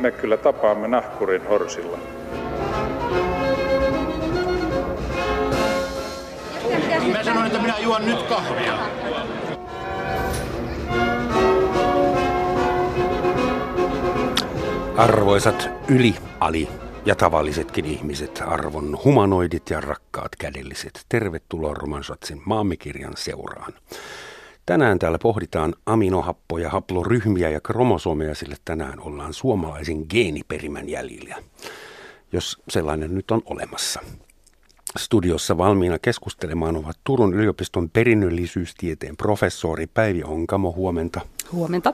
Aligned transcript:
me 0.00 0.10
kyllä 0.10 0.36
tapaamme 0.36 0.88
nahkurin 0.88 1.48
horsilla. 1.48 1.98
Mä 7.12 7.24
sanoin, 7.24 7.46
että 7.46 7.58
minä 7.58 7.78
juon 7.78 8.06
nyt 8.06 8.22
kahvia. 8.22 8.78
Arvoisat 14.96 15.70
yli, 15.88 16.14
ali 16.40 16.68
ja 17.04 17.14
tavallisetkin 17.14 17.84
ihmiset, 17.84 18.42
arvon 18.46 18.98
humanoidit 19.04 19.70
ja 19.70 19.80
rakkaat 19.80 20.36
kädelliset, 20.36 21.04
tervetuloa 21.08 21.74
Romansatsin 21.74 22.42
maamikirjan 22.44 23.12
seuraan. 23.16 23.72
Tänään 24.66 24.98
täällä 24.98 25.18
pohditaan 25.18 25.74
aminohappoja, 25.86 26.70
haploryhmiä 26.70 27.50
ja 27.50 27.60
kromosomeja, 27.60 28.34
sillä 28.34 28.56
tänään 28.64 29.00
ollaan 29.00 29.34
suomalaisen 29.34 30.06
geeniperimän 30.10 30.88
jäljillä, 30.88 31.36
jos 32.32 32.62
sellainen 32.68 33.14
nyt 33.14 33.30
on 33.30 33.42
olemassa. 33.44 34.00
Studiossa 34.98 35.58
valmiina 35.58 35.98
keskustelemaan 35.98 36.76
ovat 36.76 36.98
Turun 37.04 37.34
yliopiston 37.34 37.90
perinnöllisyystieteen 37.90 39.16
professori 39.16 39.86
Päivi 39.86 40.22
Onkamo, 40.22 40.72
huomenta. 40.72 41.20
Huomenta. 41.52 41.92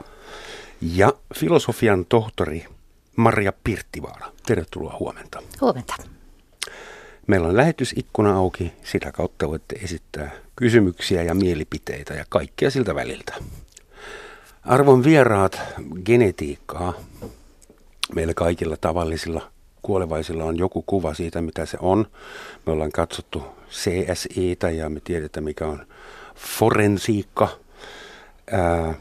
Ja 0.81 1.13
filosofian 1.35 2.05
tohtori 2.05 2.65
Maria 3.15 3.53
Pirttivaara. 3.63 4.31
Tervetuloa 4.45 4.95
huomenta. 4.99 5.41
Huomenta. 5.61 5.95
Meillä 7.27 7.47
on 7.47 7.57
lähetysikkuna 7.57 8.35
auki, 8.35 8.73
sitä 8.83 9.11
kautta 9.11 9.49
voitte 9.49 9.75
esittää 9.75 10.31
kysymyksiä 10.55 11.23
ja 11.23 11.35
mielipiteitä 11.35 12.13
ja 12.13 12.25
kaikkea 12.29 12.71
siltä 12.71 12.95
väliltä. 12.95 13.33
Arvon 14.63 15.03
vieraat, 15.03 15.59
genetiikkaa. 16.05 16.93
Meillä 18.15 18.33
kaikilla 18.33 18.77
tavallisilla 18.77 19.51
kuolevaisilla 19.81 20.43
on 20.43 20.57
joku 20.57 20.81
kuva 20.81 21.13
siitä, 21.13 21.41
mitä 21.41 21.65
se 21.65 21.77
on. 21.81 22.07
Me 22.65 22.71
ollaan 22.71 22.91
katsottu 22.91 23.43
CSItä 23.71 24.69
ja 24.69 24.89
me 24.89 24.99
tiedetään, 25.03 25.43
mikä 25.43 25.65
on 25.65 25.87
forensiikka. 26.35 27.47
Ää, 28.51 28.93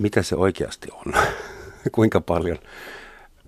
mitä 0.00 0.22
se 0.22 0.36
oikeasti 0.36 0.88
on? 0.92 1.12
Kuinka 1.92 2.20
paljon? 2.20 2.58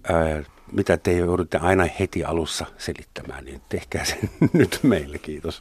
Ää, 0.05 0.43
mitä 0.73 0.97
te 0.97 1.13
joudutte 1.13 1.59
aina 1.59 1.85
heti 2.01 2.25
alussa 2.25 2.67
selittämään, 2.79 3.45
niin 3.45 3.61
tehkää 3.69 4.05
sen 4.05 4.31
nyt 4.53 4.79
meille, 4.83 5.19
kiitos. 5.19 5.61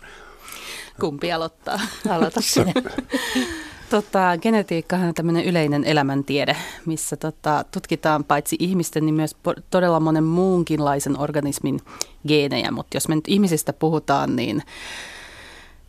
Kumpi 0.99 1.31
aloittaa? 1.31 1.79
Aloita 2.09 2.41
sinne. 2.41 2.73
Tota, 3.89 4.37
genetiikkahan 4.41 5.07
on 5.07 5.13
tämmöinen 5.13 5.45
yleinen 5.45 5.83
elämäntiede, 5.83 6.55
missä 6.85 7.15
tota, 7.15 7.65
tutkitaan 7.71 8.23
paitsi 8.23 8.55
ihmisten, 8.59 9.05
niin 9.05 9.15
myös 9.15 9.35
todella 9.69 9.99
monen 9.99 10.23
muunkinlaisen 10.23 11.19
organismin 11.19 11.79
geenejä. 12.27 12.71
Mutta 12.71 12.97
jos 12.97 13.07
me 13.07 13.15
nyt 13.15 13.27
ihmisistä 13.27 13.73
puhutaan, 13.73 14.35
niin 14.35 14.63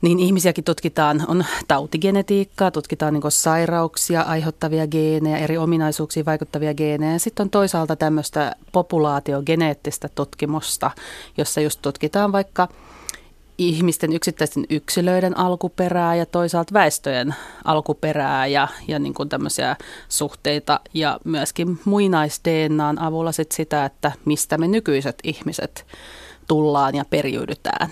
niin 0.03 0.19
ihmisiäkin 0.19 0.65
tutkitaan, 0.65 1.25
on 1.29 1.45
tautigenetiikkaa, 1.69 2.71
tutkitaan 2.71 3.15
niin 3.15 3.23
sairauksia 3.29 4.23
aiheuttavia 4.23 4.87
geenejä, 4.87 5.39
eri 5.39 5.59
ominaisuuksiin 5.59 6.27
vaikuttavia 6.27 6.75
geenejä. 6.75 7.19
Sitten 7.19 7.45
on 7.45 7.51
toisaalta 7.51 7.97
tämmöistä 7.97 8.57
populaatiogeneettistä 8.73 10.09
tutkimusta, 10.15 10.91
jossa 11.37 11.61
just 11.61 11.83
tutkitaan 11.83 12.33
vaikka 12.33 12.69
ihmisten 13.59 14.13
yksittäisten 14.13 14.65
yksilöiden 14.71 15.39
alkuperää 15.39 16.15
ja 16.15 16.27
toisaalta 16.27 16.75
väestöjen 16.75 17.35
alkuperää 17.65 18.47
ja, 18.47 18.69
ja 18.89 18.99
niin 18.99 19.15
kuin 19.15 19.29
tämmöisiä 19.29 19.77
suhteita 20.09 20.81
ja 20.95 21.21
myöskin 21.25 21.79
muinais 21.85 22.41
avulla 23.01 23.33
sit 23.33 23.53
sitä, 23.53 23.85
että 23.85 24.13
mistä 24.25 24.59
me 24.59 24.69
nykyiset 24.69 25.19
ihmiset 25.25 25.87
tullaan 26.49 26.95
ja 26.95 27.05
periydytään. 27.11 27.91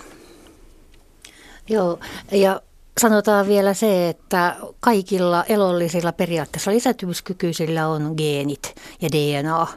Joo, 1.69 1.99
ja 2.31 2.61
sanotaan 3.01 3.47
vielä 3.47 3.73
se, 3.73 4.09
että 4.09 4.55
kaikilla 4.79 5.43
elollisilla 5.43 6.11
periaatteessa 6.11 6.71
lisätymyskykyisillä 6.71 7.87
on 7.87 8.13
geenit 8.17 8.75
ja 9.01 9.09
DNA. 9.11 9.67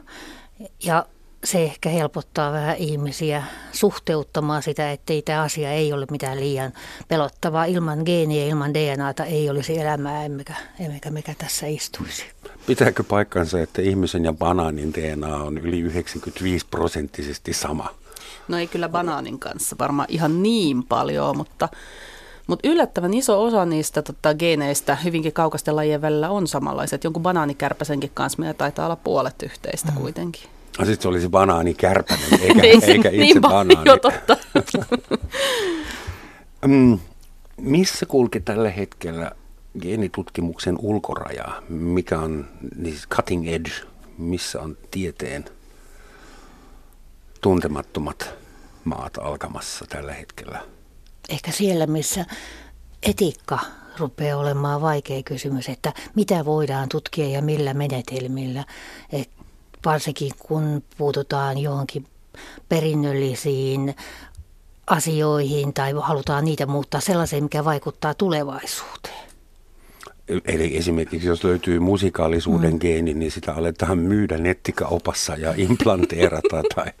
Ja 0.83 1.05
se 1.43 1.63
ehkä 1.63 1.89
helpottaa 1.89 2.51
vähän 2.51 2.77
ihmisiä 2.77 3.43
suhteuttamaan 3.71 4.63
sitä, 4.63 4.91
että 4.91 5.13
tämä 5.25 5.41
asia 5.41 5.71
ei 5.71 5.93
ole 5.93 6.07
mitään 6.11 6.39
liian 6.39 6.73
pelottavaa. 7.07 7.65
Ilman 7.65 8.01
geeniä, 8.05 8.45
ilman 8.45 8.73
DNAta 8.73 9.25
ei 9.25 9.49
olisi 9.49 9.79
elämää, 9.79 10.25
emmekä, 10.25 10.53
emmekä 10.79 11.09
mikä 11.09 11.35
tässä 11.37 11.67
istuisi. 11.67 12.25
Pitääkö 12.67 13.03
paikkansa, 13.03 13.61
että 13.61 13.81
ihmisen 13.81 14.25
ja 14.25 14.33
banaanin 14.33 14.93
DNA 14.93 15.35
on 15.35 15.57
yli 15.57 15.79
95 15.79 16.65
prosenttisesti 16.65 17.53
sama? 17.53 17.95
No 18.49 18.57
ei 18.57 18.67
kyllä 18.67 18.89
banaanin 18.89 19.39
kanssa 19.39 19.75
varmaan 19.79 20.07
ihan 20.11 20.43
niin 20.43 20.83
paljon, 20.83 21.37
mutta, 21.37 21.69
mutta 22.47 22.69
yllättävän 22.69 23.13
iso 23.13 23.43
osa 23.43 23.65
niistä 23.65 24.01
tota, 24.01 24.33
geeneistä 24.33 24.95
hyvinkin 24.95 25.33
kaukaisten 25.33 25.75
lajien 25.75 26.01
välillä 26.01 26.29
on 26.29 26.47
samanlaiset. 26.47 27.03
Jonkun 27.03 27.23
banaanikärpäsenkin 27.23 28.11
kanssa 28.13 28.39
meillä 28.39 28.53
taitaa 28.53 28.85
olla 28.85 28.95
puolet 28.95 29.43
yhteistä 29.43 29.91
mm. 29.91 29.97
kuitenkin. 29.97 30.43
No 30.79 30.85
sitten 30.85 31.01
se 31.01 31.07
olisi 31.07 31.29
banaanikärpänen, 31.29 32.41
eikä, 32.41 32.53
niin, 32.61 32.83
eikä 32.83 33.09
itse 33.09 33.09
niin 33.09 33.41
banaani. 33.41 33.77
Jo, 33.85 33.97
totta. 33.97 34.37
mm, 36.67 36.99
missä 37.57 38.05
kulki 38.05 38.39
tällä 38.39 38.69
hetkellä 38.69 39.31
geenitutkimuksen 39.81 40.75
ulkoraja? 40.79 41.63
Mikä 41.69 42.19
on 42.19 42.45
niin 42.75 42.95
cutting 43.09 43.47
edge? 43.47 43.71
Missä 44.17 44.61
on 44.61 44.77
tieteen 44.91 45.45
tuntemattomat 47.41 48.33
maat 48.89 49.17
alkamassa 49.17 49.85
tällä 49.89 50.13
hetkellä? 50.13 50.59
Ehkä 51.29 51.51
siellä, 51.51 51.87
missä 51.87 52.25
etiikka 53.03 53.59
rupeaa 53.99 54.39
olemaan 54.39 54.81
vaikea 54.81 55.23
kysymys, 55.23 55.69
että 55.69 55.93
mitä 56.15 56.45
voidaan 56.45 56.89
tutkia 56.89 57.27
ja 57.27 57.41
millä 57.41 57.73
menetelmillä. 57.73 58.65
Et 59.11 59.29
varsinkin 59.85 60.31
kun 60.39 60.83
puututaan 60.97 61.57
johonkin 61.57 62.05
perinnöllisiin 62.69 63.95
asioihin 64.87 65.73
tai 65.73 65.93
halutaan 66.01 66.45
niitä 66.45 66.65
muuttaa 66.65 67.01
sellaiseen, 67.01 67.43
mikä 67.43 67.65
vaikuttaa 67.65 68.13
tulevaisuuteen. 68.13 69.29
Eli 70.45 70.77
esimerkiksi 70.77 71.27
jos 71.27 71.43
löytyy 71.43 71.79
musikaalisuuden 71.79 72.73
mm. 72.73 72.79
geeni, 72.79 73.13
niin 73.13 73.31
sitä 73.31 73.53
aletaan 73.53 73.97
myydä 73.97 74.37
nettikaupassa 74.37 75.35
ja 75.35 75.53
implanteerata 75.57 76.63
tai 76.75 76.91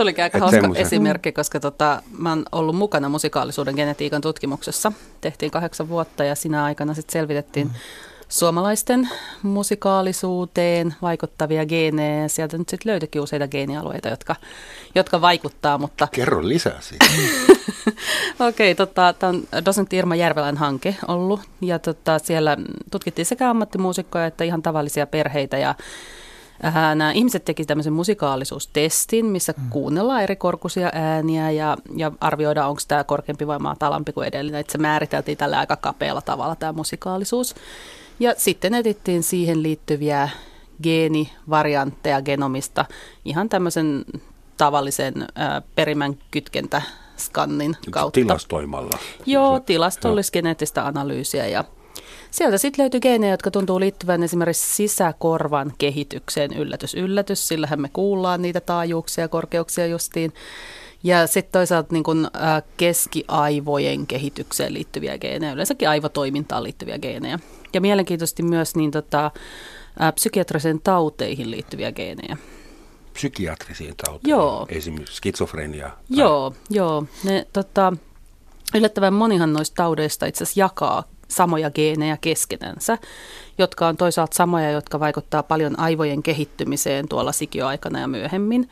Oli 0.00 0.14
aika 0.22 0.38
hauska 0.38 0.60
semmoisen. 0.60 0.86
esimerkki, 0.86 1.32
koska 1.32 1.60
tota, 1.60 2.02
mä 2.18 2.28
oon 2.28 2.44
ollut 2.52 2.76
mukana 2.76 3.08
musikaalisuuden 3.08 3.74
genetiikan 3.74 4.20
tutkimuksessa. 4.20 4.92
Tehtiin 5.20 5.50
kahdeksan 5.50 5.88
vuotta 5.88 6.24
ja 6.24 6.34
sinä 6.34 6.64
aikana 6.64 6.94
sitten 6.94 7.12
selvitettiin 7.12 7.66
mm. 7.66 7.72
suomalaisten 8.28 9.08
musikaalisuuteen 9.42 10.94
vaikuttavia 11.02 11.66
geenejä. 11.66 12.28
Sieltä 12.28 12.58
nyt 12.58 12.68
sitten 12.68 12.92
löytyikin 12.92 13.22
useita 13.22 13.48
geenialueita, 13.48 14.08
jotka, 14.08 14.36
jotka 14.94 15.20
vaikuttaa. 15.20 15.78
Mutta... 15.78 16.08
Kerro 16.12 16.48
lisää 16.48 16.80
siitä. 16.80 17.04
Okei, 18.48 18.72
okay, 18.72 18.86
tota, 18.86 19.14
tämä 19.18 19.30
on 19.30 19.64
dosentti 19.64 19.96
Irma 19.96 20.14
Järvelän 20.16 20.56
hanke 20.56 20.96
ollut 21.08 21.40
ja 21.60 21.78
tota, 21.78 22.18
siellä 22.18 22.56
tutkittiin 22.90 23.26
sekä 23.26 23.50
ammattimuusikkoja 23.50 24.26
että 24.26 24.44
ihan 24.44 24.62
tavallisia 24.62 25.06
perheitä 25.06 25.58
ja 25.58 25.74
Nämä 26.94 27.12
ihmiset 27.12 27.44
teki 27.44 27.64
tämmöisen 27.64 27.92
musikaalisuustestin, 27.92 29.26
missä 29.26 29.54
mm. 29.56 29.70
kuunnellaan 29.70 30.22
eri 30.22 30.36
korkuisia 30.36 30.90
ääniä 30.92 31.50
ja, 31.50 31.76
ja 31.96 32.12
arvioidaan, 32.20 32.70
onko 32.70 32.82
tämä 32.88 33.04
korkeampi 33.04 33.46
vai 33.46 33.58
matalampi 33.58 34.12
kuin 34.12 34.28
edellinen. 34.28 34.60
Että 34.60 34.72
se 34.72 34.78
määriteltiin 34.78 35.38
tällä 35.38 35.58
aika 35.58 35.76
kapealla 35.76 36.22
tavalla 36.22 36.56
tämä 36.56 36.72
musikaalisuus. 36.72 37.54
Ja 38.20 38.34
sitten 38.36 38.74
etittiin 38.74 39.22
siihen 39.22 39.62
liittyviä 39.62 40.28
geenivariantteja 40.82 42.22
genomista 42.22 42.84
ihan 43.24 43.48
tämmöisen 43.48 44.04
tavallisen 44.56 45.14
äh, 45.22 45.62
perimän 45.74 46.18
kytkentä 46.30 46.82
skannin 47.16 47.76
kautta. 47.90 48.20
Tilastoimalla. 48.20 48.98
Joo, 49.26 49.60
tilastollis-geneettistä 49.60 50.86
analyysiä 50.86 51.46
ja 51.46 51.64
Sieltä 52.36 52.58
sitten 52.58 52.82
löytyy 52.82 53.00
geenejä, 53.00 53.32
jotka 53.32 53.50
tuntuu 53.50 53.80
liittyvän 53.80 54.22
esimerkiksi 54.22 54.74
sisäkorvan 54.74 55.72
kehitykseen. 55.78 56.52
Yllätys, 56.52 56.94
yllätys, 56.94 57.48
sillähän 57.48 57.80
me 57.80 57.88
kuullaan 57.92 58.42
niitä 58.42 58.60
taajuuksia 58.60 59.24
ja 59.24 59.28
korkeuksia 59.28 59.86
justiin. 59.86 60.34
Ja 61.02 61.26
sitten 61.26 61.52
toisaalta 61.52 61.88
niin 61.92 62.02
kun, 62.02 62.26
ä, 62.34 62.62
keskiaivojen 62.76 64.06
kehitykseen 64.06 64.74
liittyviä 64.74 65.18
geenejä, 65.18 65.52
yleensäkin 65.52 65.88
aivotoimintaan 65.88 66.62
liittyviä 66.62 66.98
geenejä. 66.98 67.38
Ja 67.72 67.80
mielenkiintoisesti 67.80 68.42
myös 68.42 68.76
niin, 68.76 68.90
tota, 68.90 69.30
ä, 70.00 70.12
psykiatrisen 70.12 70.80
tauteihin 70.80 71.50
liittyviä 71.50 71.92
geenejä. 71.92 72.36
Psykiatrisiin 73.12 73.94
tauteihin? 73.96 74.30
Joo. 74.30 74.66
Esimerkiksi 74.68 75.16
skitsofrenia? 75.16 75.88
Tai... 75.88 75.98
Joo, 76.10 76.54
joo. 76.70 77.04
Ne, 77.24 77.46
tota, 77.52 77.92
yllättävän 78.74 79.14
monihan 79.14 79.52
noista 79.52 79.74
taudeista 79.74 80.26
itse 80.26 80.44
asiassa 80.44 80.60
jakaa 80.60 81.04
samoja 81.28 81.70
geenejä 81.70 82.16
keskenänsä, 82.20 82.98
jotka 83.58 83.88
on 83.88 83.96
toisaalta 83.96 84.36
samoja, 84.36 84.70
jotka 84.70 85.00
vaikuttaa 85.00 85.42
paljon 85.42 85.78
aivojen 85.78 86.22
kehittymiseen 86.22 87.08
tuolla 87.08 87.32
sikioaikana 87.32 88.00
ja 88.00 88.08
myöhemmin. 88.08 88.68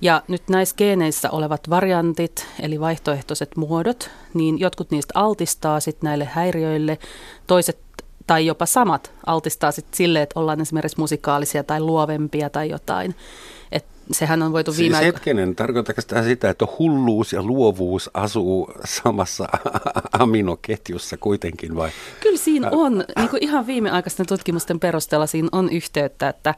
Ja 0.00 0.22
nyt 0.28 0.42
näissä 0.48 0.76
geeneissä 0.76 1.30
olevat 1.30 1.70
variantit, 1.70 2.46
eli 2.62 2.80
vaihtoehtoiset 2.80 3.56
muodot, 3.56 4.10
niin 4.34 4.60
jotkut 4.60 4.90
niistä 4.90 5.12
altistaa 5.14 5.80
sitten 5.80 6.08
näille 6.08 6.24
häiriöille, 6.24 6.98
toiset 7.46 7.78
tai 8.26 8.46
jopa 8.46 8.66
samat 8.66 9.12
altistaa 9.26 9.72
sitten 9.72 9.96
sille, 9.96 10.22
että 10.22 10.40
ollaan 10.40 10.60
esimerkiksi 10.60 11.00
musikaalisia 11.00 11.64
tai 11.64 11.80
luovempia 11.80 12.50
tai 12.50 12.70
jotain. 12.70 13.14
Sehän 14.12 14.42
on 14.42 14.52
voitu 14.52 14.76
viime 14.76 14.96
siis 14.96 15.06
hetkinen, 15.06 15.56
tarkoitatko 15.56 16.02
tämä 16.06 16.22
sitä, 16.22 16.50
että 16.50 16.66
hulluus 16.78 17.32
ja 17.32 17.42
luovuus 17.42 18.10
asuu 18.14 18.72
samassa 18.84 19.48
aminoketjussa 20.18 21.16
kuitenkin 21.16 21.76
vai? 21.76 21.90
Kyllä 22.20 22.38
siinä 22.38 22.68
on, 22.70 23.04
niin 23.16 23.28
kuin 23.28 23.42
ihan 23.42 23.66
viimeaikaisten 23.66 24.26
tutkimusten 24.26 24.80
perusteella 24.80 25.26
siinä 25.26 25.48
on 25.52 25.72
yhteyttä, 25.72 26.28
että, 26.28 26.54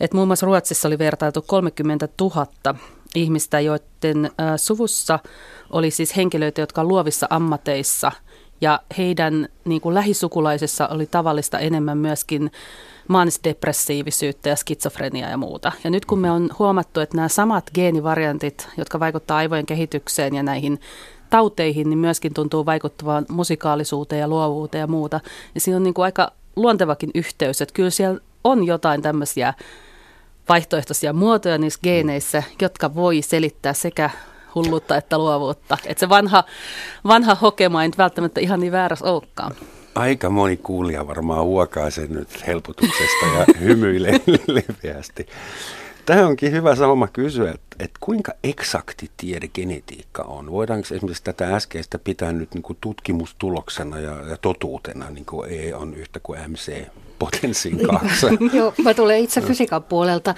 että 0.00 0.16
muun 0.16 0.28
muassa 0.28 0.46
Ruotsissa 0.46 0.88
oli 0.88 0.98
vertailtu 0.98 1.42
30 1.42 2.08
000 2.20 2.46
ihmistä, 3.14 3.60
joiden 3.60 4.30
suvussa 4.56 5.18
oli 5.70 5.90
siis 5.90 6.16
henkilöitä, 6.16 6.60
jotka 6.60 6.80
on 6.80 6.88
luovissa 6.88 7.26
ammateissa– 7.30 8.12
ja 8.60 8.80
heidän 8.98 9.48
niin 9.64 9.80
kuin 9.80 9.94
lähisukulaisessa 9.94 10.88
oli 10.88 11.06
tavallista 11.06 11.58
enemmän 11.58 11.98
myöskin 11.98 12.50
maanisdepressiivisyyttä 13.08 14.48
ja 14.48 14.56
skitsofreniaa 14.56 15.30
ja 15.30 15.36
muuta. 15.36 15.72
Ja 15.84 15.90
nyt 15.90 16.04
kun 16.04 16.18
me 16.18 16.30
on 16.30 16.50
huomattu, 16.58 17.00
että 17.00 17.16
nämä 17.16 17.28
samat 17.28 17.70
geenivariantit, 17.74 18.68
jotka 18.76 19.00
vaikuttavat 19.00 19.38
aivojen 19.38 19.66
kehitykseen 19.66 20.34
ja 20.34 20.42
näihin 20.42 20.80
tauteihin, 21.30 21.90
niin 21.90 21.98
myöskin 21.98 22.34
tuntuu 22.34 22.66
vaikuttavan 22.66 23.26
musikaalisuuteen 23.28 24.20
ja 24.20 24.28
luovuuteen 24.28 24.80
ja 24.80 24.86
muuta, 24.86 25.20
niin 25.54 25.62
siinä 25.62 25.76
on 25.76 25.82
niin 25.82 25.94
kuin 25.94 26.04
aika 26.04 26.32
luontevakin 26.56 27.10
yhteys, 27.14 27.62
että 27.62 27.74
kyllä 27.74 27.90
siellä 27.90 28.20
on 28.44 28.66
jotain 28.66 29.02
tämmöisiä 29.02 29.54
vaihtoehtoisia 30.48 31.12
muotoja 31.12 31.58
niissä 31.58 31.80
geeneissä, 31.82 32.42
jotka 32.62 32.94
voi 32.94 33.22
selittää 33.22 33.72
sekä 33.72 34.10
hulluutta 34.54 34.96
että 34.96 35.18
luovuutta. 35.18 35.78
Että 35.86 36.00
se 36.00 36.08
vanha, 36.08 36.44
vanha 37.06 37.34
hokema 37.34 37.82
ei 37.82 37.90
välttämättä 37.98 38.40
ihan 38.40 38.60
niin 38.60 38.72
väärässä 38.72 39.04
olekaan. 39.04 39.52
Aika 39.96 40.30
moni 40.30 40.56
kuulija 40.56 41.06
varmaan 41.06 41.44
huokaa 41.44 41.90
sen 41.90 42.10
nyt 42.10 42.46
helpotuksesta 42.46 43.26
ja 43.38 43.46
hymyilee 43.60 44.20
leveästi. 44.46 45.26
Tämä 46.06 46.26
onkin 46.26 46.52
hyvä 46.52 46.74
sauma 46.74 47.08
kysyä, 47.08 47.50
että, 47.50 47.76
että 47.78 47.98
kuinka 48.00 48.32
eksakti 48.44 49.10
tiedegenetiikka 49.16 50.22
on? 50.22 50.50
Voidaanko 50.50 50.86
esimerkiksi 50.94 51.24
tätä 51.24 51.56
äskeistä 51.56 51.98
pitää 51.98 52.32
nyt 52.32 52.54
niin 52.54 52.62
kuin 52.62 52.78
tutkimustuloksena 52.80 54.00
ja, 54.00 54.12
ja 54.28 54.36
totuutena, 54.36 55.10
niin 55.10 55.26
kuin 55.26 55.52
E 55.52 55.74
on 55.74 55.94
yhtä 55.94 56.20
kuin 56.22 56.50
MC 56.50 56.86
potenssin 57.18 57.86
kanssa? 57.86 58.26
Joo, 58.58 58.74
mä 58.82 58.94
tulen 58.94 59.18
itse 59.18 59.40
fysiikan 59.40 59.82
puolelta 59.82 60.34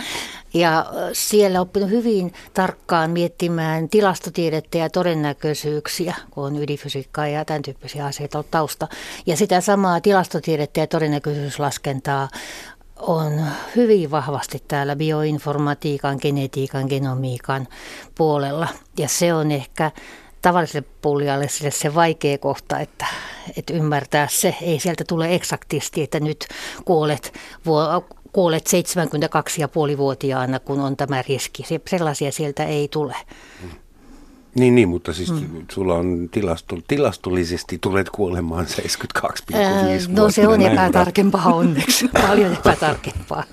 ja 0.54 0.86
siellä 1.12 1.60
oppinut 1.60 1.90
hyvin 1.90 2.32
tarkkaan 2.54 3.10
miettimään 3.10 3.88
tilastotiedettä 3.88 4.78
ja 4.78 4.90
todennäköisyyksiä, 4.90 6.14
kun 6.30 6.44
on 6.44 6.62
ydinfysiikkaa 6.62 7.28
ja 7.28 7.44
tämän 7.44 7.62
tyyppisiä 7.62 8.06
asioita 8.06 8.38
on 8.38 8.44
tausta. 8.50 8.88
Ja 9.26 9.36
sitä 9.36 9.60
samaa 9.60 10.00
tilastotiedettä 10.00 10.80
ja 10.80 10.86
todennäköisyyslaskentaa 10.86 12.28
on 12.98 13.32
hyvin 13.76 14.10
vahvasti 14.10 14.62
täällä 14.68 14.96
bioinformatiikan, 14.96 16.18
genetiikan, 16.22 16.86
genomiikan 16.88 17.68
puolella. 18.14 18.68
Ja 18.98 19.08
se 19.08 19.34
on 19.34 19.50
ehkä 19.50 19.90
tavalliselle 20.42 20.88
puljalle 21.02 21.48
sille 21.48 21.70
se 21.70 21.94
vaikea 21.94 22.38
kohta, 22.38 22.78
että, 22.78 23.06
että 23.56 23.72
ymmärtää 23.72 24.28
se. 24.30 24.54
Ei 24.62 24.80
sieltä 24.80 25.04
tule 25.08 25.34
eksaktisti, 25.34 26.02
että 26.02 26.20
nyt 26.20 26.48
kuolet, 26.84 27.32
kuolet 28.32 28.64
72,5-vuotiaana, 28.66 30.60
kun 30.60 30.80
on 30.80 30.96
tämä 30.96 31.22
riski. 31.28 31.64
Sellaisia 31.90 32.32
sieltä 32.32 32.64
ei 32.64 32.88
tule. 32.88 33.16
Niin, 34.54 34.74
niin, 34.74 34.88
mutta 34.88 35.12
siis 35.12 35.32
mm. 35.32 35.66
sulla 35.70 35.94
on 35.94 36.28
tilasto, 36.30 36.78
tilastollisesti 36.88 37.78
tulet 37.80 38.10
kuolemaan 38.10 38.66
72,5 38.66 39.54
No 40.08 40.30
se 40.30 40.48
on 40.48 40.62
epätarkempaa 40.62 41.54
onneksi, 41.54 42.08
paljon 42.28 42.52
epätarkempaa. 42.52 43.44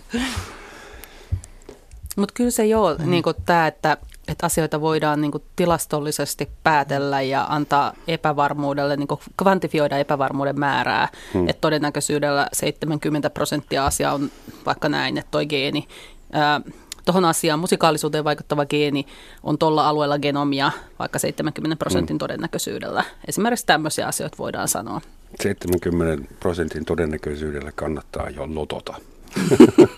Mutta 2.15 2.33
kyllä 2.33 2.51
se 2.51 2.65
joo, 2.65 2.95
mm. 2.99 3.09
niin 3.09 3.23
tämä, 3.45 3.67
että, 3.67 3.97
että 4.27 4.45
asioita 4.45 4.81
voidaan 4.81 5.21
niin 5.21 5.31
tilastollisesti 5.55 6.49
päätellä 6.63 7.21
ja 7.21 7.45
antaa 7.49 7.93
epävarmuudelle, 8.07 8.97
niin 8.97 9.07
kvantifioida 9.43 9.97
epävarmuuden 9.97 10.59
määrää. 10.59 11.07
Mm. 11.33 11.47
Että 11.47 11.61
todennäköisyydellä 11.61 12.47
70 12.53 13.29
prosenttia 13.29 13.85
asia 13.85 14.13
on 14.13 14.31
vaikka 14.65 14.89
näin, 14.89 15.17
että 15.17 15.31
toi 15.31 15.45
geeni 15.45 15.87
ää, 16.31 16.61
tuohon 17.05 17.25
asiaan 17.25 17.59
musikaalisuuteen 17.59 18.23
vaikuttava 18.23 18.65
geeni 18.65 19.05
on 19.43 19.57
tuolla 19.57 19.89
alueella 19.89 20.19
genomia 20.19 20.71
vaikka 20.99 21.19
70 21.19 21.75
prosentin 21.75 22.15
mm. 22.15 22.19
todennäköisyydellä. 22.19 23.03
Esimerkiksi 23.27 23.65
tämmöisiä 23.65 24.07
asioita 24.07 24.37
voidaan 24.37 24.67
sanoa. 24.67 25.01
70 25.41 26.33
prosentin 26.39 26.85
todennäköisyydellä 26.85 27.71
kannattaa 27.71 28.29
jo 28.29 28.47
lotota. 28.55 28.93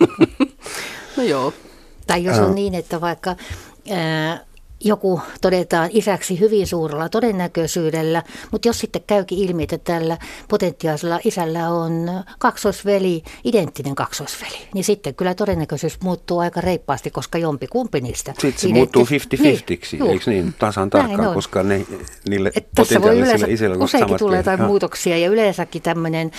no 1.16 1.22
joo. 1.22 1.52
Tai 2.06 2.24
jos 2.24 2.38
on 2.38 2.54
niin, 2.54 2.74
että 2.74 3.00
vaikka 3.00 3.36
ää, 3.90 4.40
joku 4.84 5.20
todetaan 5.40 5.90
isäksi 5.92 6.40
hyvin 6.40 6.66
suurella 6.66 7.08
todennäköisyydellä, 7.08 8.22
mutta 8.52 8.68
jos 8.68 8.78
sitten 8.78 9.02
käykin 9.06 9.38
ilmi, 9.38 9.62
että 9.62 9.78
tällä 9.78 10.18
potentiaalisella 10.48 11.20
isällä 11.24 11.68
on 11.70 12.10
kaksoisveli, 12.38 13.22
identtinen 13.44 13.94
kaksoisveli, 13.94 14.58
niin 14.74 14.84
sitten 14.84 15.14
kyllä 15.14 15.34
todennäköisyys 15.34 16.00
muuttuu 16.00 16.38
aika 16.38 16.60
reippaasti, 16.60 17.10
koska 17.10 17.38
jompi 17.38 17.66
kumpi 17.66 18.00
niistä. 18.00 18.34
Sitten 18.38 18.60
se 18.60 18.68
muuttuu 18.68 19.04
50-50, 19.04 19.08
niin, 19.92 20.10
eikö 20.10 20.30
niin, 20.30 20.54
tasan 20.58 20.90
tarkkaan, 20.90 21.34
koska 21.34 21.62
ne, 21.62 21.86
niille 22.28 22.52
Et 22.54 22.68
potentiaalisille 22.76 23.52
isille 23.52 23.76
on 23.76 23.82
Useinkin 23.82 24.18
tulee 24.18 24.38
jotain 24.38 24.62
muutoksia 24.62 25.18
ja 25.18 25.28
yleensäkin 25.28 25.82
tämmöinen 25.82 26.30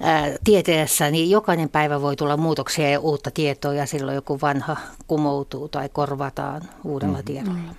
ää, 0.00 0.32
tieteessä, 0.44 1.10
niin 1.10 1.30
jokainen 1.30 1.68
päivä 1.68 2.00
voi 2.00 2.16
tulla 2.16 2.36
muutoksia 2.36 2.90
ja 2.90 3.00
uutta 3.00 3.30
tietoa 3.30 3.74
ja 3.74 3.86
silloin 3.86 4.14
joku 4.14 4.38
vanha 4.42 4.76
kumoutuu 5.06 5.68
tai 5.68 5.88
korvataan 5.88 6.62
uudella 6.84 7.18
mm. 7.18 7.24
tiedolla. 7.24 7.74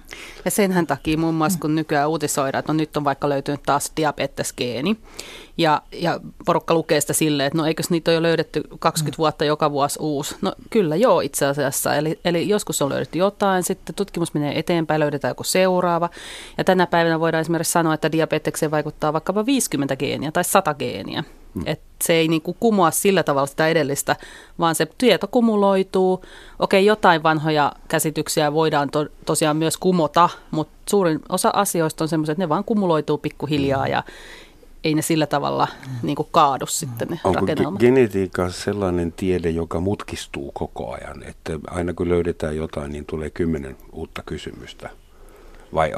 Ja 0.45 0.51
senhän 0.51 0.87
takia 0.87 1.17
muun 1.17 1.35
muassa, 1.35 1.59
kun 1.59 1.75
nykyään 1.75 2.09
uutisoidaan, 2.09 2.59
että 2.59 2.73
no 2.73 2.77
nyt 2.77 2.97
on 2.97 3.03
vaikka 3.03 3.29
löytynyt 3.29 3.63
taas 3.63 3.91
diabetesgeeni, 3.97 4.97
ja, 5.57 5.81
ja 5.91 6.19
porukka 6.45 6.73
lukee 6.73 7.01
sitä 7.01 7.13
silleen, 7.13 7.47
että 7.47 7.57
no 7.57 7.65
eikös 7.65 7.89
niitä 7.89 8.11
ole 8.11 8.15
jo 8.15 8.21
löydetty 8.21 8.63
20 8.79 9.17
vuotta 9.17 9.45
joka 9.45 9.71
vuosi 9.71 9.99
uusi. 10.01 10.35
No 10.41 10.53
kyllä 10.69 10.95
joo 10.95 11.21
itse 11.21 11.45
asiassa, 11.45 11.95
eli, 11.95 12.19
eli 12.25 12.49
joskus 12.49 12.81
on 12.81 12.89
löydetty 12.89 13.19
jotain, 13.19 13.63
sitten 13.63 13.95
tutkimus 13.95 14.33
menee 14.33 14.59
eteenpäin, 14.59 14.99
löydetään 14.99 15.31
joku 15.31 15.43
seuraava. 15.43 16.09
Ja 16.57 16.63
tänä 16.63 16.87
päivänä 16.87 17.19
voidaan 17.19 17.41
esimerkiksi 17.41 17.71
sanoa, 17.71 17.93
että 17.93 18.11
diabetekseen 18.11 18.71
vaikuttaa 18.71 19.13
vaikkapa 19.13 19.45
50 19.45 19.95
geeniä 19.95 20.31
tai 20.31 20.43
100 20.43 20.73
geeniä. 20.73 21.23
Mm. 21.55 21.63
Et 21.65 21.81
se 22.03 22.13
ei 22.13 22.27
niinku 22.27 22.55
kumoa 22.59 22.91
sillä 22.91 23.23
tavalla 23.23 23.47
sitä 23.47 23.67
edellistä, 23.67 24.15
vaan 24.59 24.75
se 24.75 24.87
tieto 24.97 25.27
kumuloituu. 25.27 26.21
Okei, 26.59 26.85
jotain 26.85 27.23
vanhoja 27.23 27.71
käsityksiä 27.87 28.53
voidaan 28.53 28.89
to, 28.89 29.05
tosiaan 29.25 29.57
myös 29.57 29.77
kumota, 29.77 30.29
mutta 30.51 30.73
suurin 30.89 31.19
osa 31.29 31.49
asioista 31.53 32.03
on 32.03 32.07
semmoiset, 32.07 32.33
että 32.33 32.43
ne 32.43 32.49
vaan 32.49 32.63
kumuloituu 32.63 33.17
pikkuhiljaa 33.17 33.87
ja 33.87 34.03
ei 34.83 34.93
ne 34.95 35.01
sillä 35.01 35.25
tavalla 35.27 35.67
niin 36.03 36.15
kuin 36.15 36.27
kaadu 36.31 36.65
sitten 36.65 37.07
ne 37.07 37.19
Onko 37.23 37.39
rakennelmat. 37.39 37.79
genetiikka 37.79 38.49
sellainen 38.49 39.11
tiede, 39.11 39.49
joka 39.49 39.79
mutkistuu 39.79 40.51
koko 40.51 40.93
ajan, 40.93 41.23
että 41.23 41.59
aina 41.67 41.93
kun 41.93 42.09
löydetään 42.09 42.55
jotain, 42.55 42.91
niin 42.91 43.05
tulee 43.05 43.29
kymmenen 43.29 43.77
uutta 43.93 44.23
kysymystä? 44.25 44.89
Vai 45.73 45.91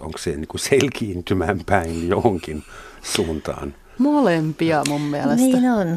onko 0.00 0.18
se 0.18 0.30
niin 0.30 0.48
kuin 0.48 0.60
selkiintymään 0.60 1.60
päin 1.66 2.08
johonkin 2.08 2.62
suuntaan? 3.02 3.74
Molempia 3.98 4.82
mun 4.88 5.00
mielestä. 5.00 5.36
Niin 5.36 5.70
on. 5.70 5.96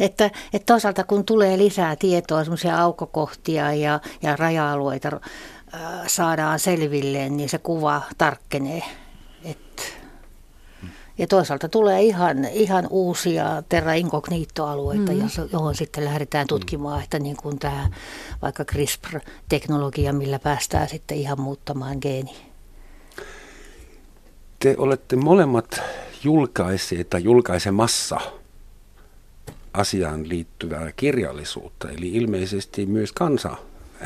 Että, 0.00 0.30
että 0.52 0.66
toisaalta 0.66 1.04
kun 1.04 1.24
tulee 1.24 1.58
lisää 1.58 1.96
tietoa, 1.96 2.44
semmoisia 2.44 2.78
aukokohtia 2.78 3.72
ja, 3.72 4.00
ja 4.22 4.36
raja-alueita 4.36 5.10
äh, 5.74 5.80
saadaan 6.06 6.58
selvilleen, 6.58 7.36
niin 7.36 7.48
se 7.48 7.58
kuva 7.58 8.02
tarkkenee. 8.18 8.82
Et, 9.44 9.98
ja 11.18 11.26
toisaalta 11.26 11.68
tulee 11.68 12.02
ihan, 12.02 12.44
ihan 12.44 12.86
uusia 12.90 13.62
terra 13.68 13.92
incognito-alueita, 13.92 15.12
mm. 15.12 15.48
johon 15.52 15.74
sitten 15.74 16.04
lähdetään 16.04 16.46
tutkimaan, 16.46 17.02
että 17.02 17.18
niin 17.18 17.36
kuin 17.36 17.58
tämä 17.58 17.88
vaikka 18.42 18.64
CRISPR-teknologia, 18.64 20.12
millä 20.12 20.38
päästään 20.38 20.88
sitten 20.88 21.18
ihan 21.18 21.40
muuttamaan 21.40 21.98
geeni. 22.00 22.51
Te 24.62 24.74
olette 24.78 25.16
molemmat 25.16 25.82
julkaisee 26.24 27.04
tai 27.04 27.24
julkaisemassa 27.24 28.20
asiaan 29.72 30.28
liittyvää 30.28 30.92
kirjallisuutta, 30.96 31.90
eli 31.90 32.08
ilmeisesti 32.08 32.86
myös 32.86 33.12
kansa, 33.12 33.56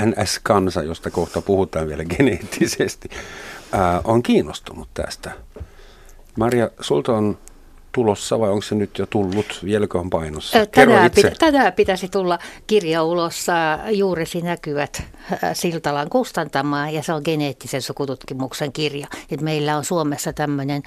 NS-kansa, 0.04 0.82
josta 0.82 1.10
kohta 1.10 1.42
puhutaan 1.42 1.88
vielä 1.88 2.04
geneettisesti, 2.16 3.08
ää, 3.72 4.00
on 4.04 4.22
kiinnostunut 4.22 4.88
tästä. 4.94 5.32
Maria, 6.38 6.70
sulta 6.80 7.12
on 7.12 7.38
tulossa 7.96 8.40
vai 8.40 8.50
onko 8.50 8.62
se 8.62 8.74
nyt 8.74 8.98
jo 8.98 9.06
tullut? 9.06 9.60
Vieläkö 9.64 9.98
on 9.98 10.10
painossa? 10.10 10.66
Tänään, 10.66 11.10
pitä, 11.10 11.30
tänään 11.38 11.72
pitäisi 11.72 12.08
tulla 12.08 12.38
kirja 12.66 13.02
ulos 13.02 13.46
juuresi 13.90 14.40
näkyvät 14.40 15.02
Siltalan 15.52 16.10
kustantamaan 16.10 16.94
ja 16.94 17.02
se 17.02 17.12
on 17.12 17.22
geneettisen 17.24 17.82
sukututkimuksen 17.82 18.72
kirja. 18.72 19.06
Et 19.30 19.40
meillä 19.40 19.76
on 19.76 19.84
Suomessa 19.84 20.32
tämmöinen 20.32 20.82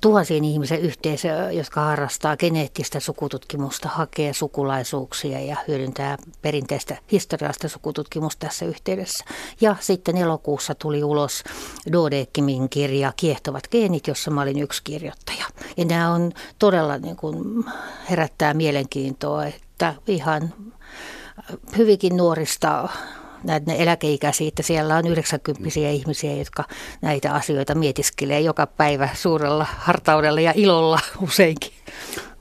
tuhansien 0.00 0.44
ihmisen 0.44 0.80
yhteisö, 0.80 1.28
jotka 1.52 1.80
harrastaa 1.80 2.36
geneettistä 2.36 3.00
sukututkimusta, 3.00 3.88
hakee 3.88 4.32
sukulaisuuksia 4.32 5.40
ja 5.40 5.56
hyödyntää 5.68 6.16
perinteistä 6.42 6.96
historiallista 7.12 7.68
sukututkimusta 7.68 8.46
tässä 8.46 8.64
yhteydessä. 8.64 9.24
Ja 9.60 9.76
sitten 9.80 10.16
elokuussa 10.16 10.74
tuli 10.74 11.04
ulos 11.04 11.44
Dodekimin 11.92 12.68
kirja 12.68 13.12
Kiehtovat 13.16 13.68
geenit, 13.70 14.06
jossa 14.06 14.30
mä 14.30 14.42
olin 14.42 14.58
yksi 14.58 14.80
kirjoittaja. 14.84 15.44
Ja 15.76 15.84
nämä 15.84 16.12
on 16.12 16.32
todella 16.58 16.98
niin 16.98 17.16
kuin 17.16 17.64
herättää 18.10 18.54
mielenkiintoa, 18.54 19.44
että 19.44 19.94
ihan 20.06 20.54
hyvinkin 21.76 22.16
nuorista 22.16 22.88
näitä 23.44 23.72
eläkeikäisiä, 23.72 24.48
että 24.48 24.62
siellä 24.62 24.96
on 24.96 25.06
90 25.06 25.70
ihmisiä, 25.90 26.36
jotka 26.36 26.64
näitä 27.02 27.32
asioita 27.32 27.74
mietiskelee 27.74 28.40
joka 28.40 28.66
päivä 28.66 29.08
suurella 29.14 29.66
hartaudella 29.78 30.40
ja 30.40 30.52
ilolla 30.56 30.98
useinkin. 31.22 31.72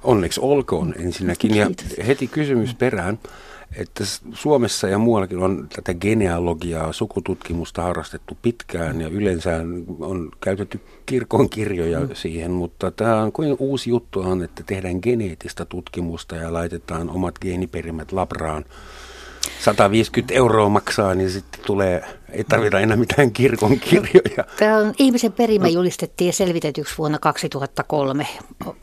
Onneksi 0.04 0.40
olkoon 0.44 0.96
ensinnäkin. 1.00 1.56
Ja 1.56 1.70
heti 2.08 2.28
kysymys 2.28 2.74
perään, 2.74 3.20
että 3.76 4.04
Suomessa 4.34 4.88
ja 4.88 4.98
muuallakin 4.98 5.38
on 5.38 5.68
tätä 5.76 5.94
genealogiaa, 5.94 6.94
sukututkimusta 6.94 7.82
harrastettu 7.82 8.38
pitkään 8.42 9.02
ja 9.02 9.08
yleensä 9.08 9.52
on 10.00 10.32
käytetty 10.42 10.80
kirkon 11.06 11.50
kirjoja 11.50 12.00
mm. 12.00 12.10
siihen, 12.14 12.52
mutta 12.52 12.92
tämä 12.92 13.22
on 13.22 13.32
kuin 13.32 13.56
uusi 13.60 13.90
juttu 13.90 14.20
on, 14.20 14.44
että 14.44 14.64
tehdään 14.64 15.00
geneettistä 15.04 15.66
tutkimusta 15.66 16.36
ja 16.36 16.54
laitetaan 16.54 17.10
omat 17.10 17.40
geeniperimät 17.40 18.12
labraan 18.12 18.66
150 19.64 20.34
euroa 20.34 20.70
maksaa, 20.70 21.16
niin 21.16 21.30
sitten 21.30 21.62
tulee, 21.66 22.04
ei 22.34 22.44
tarvita 22.44 22.80
enää 22.80 22.98
mitään 22.98 23.32
kirkon 23.32 23.80
kirjoja. 23.80 24.44
Tämä 24.60 24.78
on, 24.78 24.94
ihmisen 24.98 25.32
perimä 25.32 25.68
julistettiin 25.68 26.34
selvitetyksi 26.34 26.98
vuonna 26.98 27.20
2003. 27.20 28.28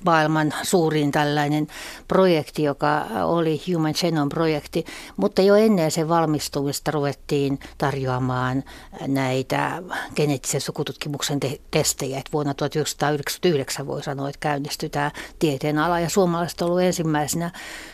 Maailman 0.05 0.53
suurin 0.63 1.11
tällainen 1.11 1.67
projekti, 2.09 2.63
joka 2.63 3.07
oli 3.25 3.63
Human 3.73 3.95
Genome-projekti, 4.01 4.85
mutta 5.17 5.43
jo 5.43 5.55
ennen 5.55 5.91
sen 5.91 6.09
valmistumista 6.09 6.91
ruvettiin 6.91 7.59
tarjoamaan 7.79 8.65
näitä 9.07 9.83
geneettisen 10.17 10.61
sukututkimuksen 10.61 11.41
te- 11.41 11.61
testejä. 11.71 12.19
Et 12.19 12.33
vuonna 12.33 12.55
1999 12.55 13.87
voi 13.87 14.03
sanoa, 14.03 14.29
että 14.29 14.41
käynnistyi 14.41 14.89
tämä 14.89 15.11
tieteen 15.39 15.79
ala 15.79 16.01
ja 16.01 16.09
suomalaiset 16.09 16.63
ovat 16.63 16.83
ensimmäisenä 16.83 17.51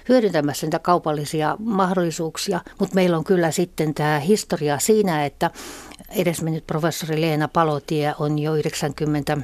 hyödyntämässä 0.09 0.67
niitä 0.67 0.79
kaupallisia 0.79 1.57
mahdollisuuksia 1.59 2.61
mutta 2.79 2.95
meillä 2.95 3.17
on 3.17 3.25
kyllä 3.25 3.51
sitten 3.51 3.95
tämä 3.95 4.19
historia 4.19 4.79
siinä, 4.79 5.25
että 5.25 5.46
edesmennyt 6.11 6.67
professori 6.67 7.21
Leena 7.21 7.49
Palotie 7.49 8.15
on 8.19 8.39
jo 8.39 8.55
90 8.55 9.39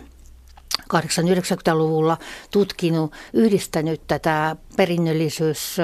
80-90-luvulla 0.94 2.18
tutkinut, 2.50 3.12
yhdistänyt 3.32 4.00
tätä 4.06 4.56
perinnöllisyys 4.76 5.76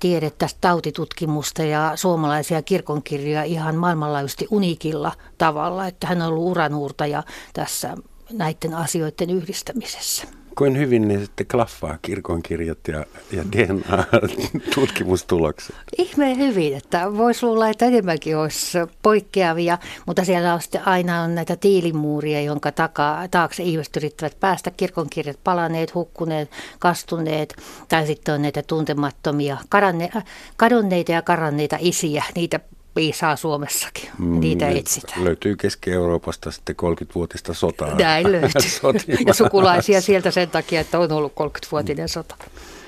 tiedettä, 0.00 0.48
tautitutkimusta 0.60 1.62
ja 1.62 1.92
suomalaisia 1.94 2.62
kirkonkirjoja 2.62 3.42
ihan 3.42 3.76
maailmanlaajuisesti 3.76 4.46
unikilla 4.50 5.12
tavalla, 5.38 5.86
että 5.86 6.06
hän 6.06 6.22
on 6.22 6.28
ollut 6.28 6.50
uranuurtaja 6.50 7.22
tässä 7.52 7.96
näiden 8.32 8.74
asioiden 8.74 9.30
yhdistämisessä. 9.30 10.41
Kuin 10.58 10.78
hyvin 10.78 11.08
ne 11.08 11.20
sitten 11.20 11.46
klaffaa 11.46 11.98
kirkonkirjat 12.02 12.78
ja, 12.88 13.06
ja 13.32 13.44
DNA-tutkimustulokset? 13.52 15.76
Ihmeen 15.98 16.38
hyvin, 16.38 16.76
että 16.76 17.16
voisi 17.16 17.46
luulla, 17.46 17.68
että 17.68 17.86
enemmänkin 17.86 18.36
olisi 18.36 18.78
poikkeavia, 19.02 19.78
mutta 20.06 20.24
siellä 20.24 20.54
on 20.54 20.62
sitten 20.62 20.88
aina 20.88 21.22
on 21.22 21.34
näitä 21.34 21.56
tiilimuuria, 21.56 22.40
jonka 22.40 22.72
takaa, 22.72 23.28
taakse 23.28 23.62
ihmiset 23.62 23.96
yrittävät 23.96 24.40
päästä. 24.40 24.70
Kirkonkirjat 24.70 25.38
palaneet, 25.44 25.94
hukkuneet, 25.94 26.50
kastuneet, 26.78 27.54
tai 27.88 28.06
sitten 28.06 28.34
on 28.34 28.42
näitä 28.42 28.62
tuntemattomia, 28.62 29.56
karanne, 29.68 30.10
kadonneita 30.56 31.12
ja 31.12 31.22
karanneita 31.22 31.76
isiä, 31.80 32.24
niitä 32.34 32.60
piisaa 32.94 33.36
Suomessakin. 33.36 34.10
Mm, 34.18 34.40
Niitä 34.40 34.68
etsitään. 34.68 35.24
Löytyy 35.24 35.56
Keski-Euroopasta 35.56 36.50
sitten 36.50 36.76
30-vuotista 36.82 37.54
sotaa. 37.54 37.94
Näin 37.94 38.32
löytyy. 38.32 39.16
ja 39.26 39.34
sukulaisia 39.34 40.00
sieltä 40.00 40.30
sen 40.30 40.50
takia, 40.50 40.80
että 40.80 40.98
on 40.98 41.12
ollut 41.12 41.32
30-vuotinen 41.32 42.08
sota. 42.08 42.34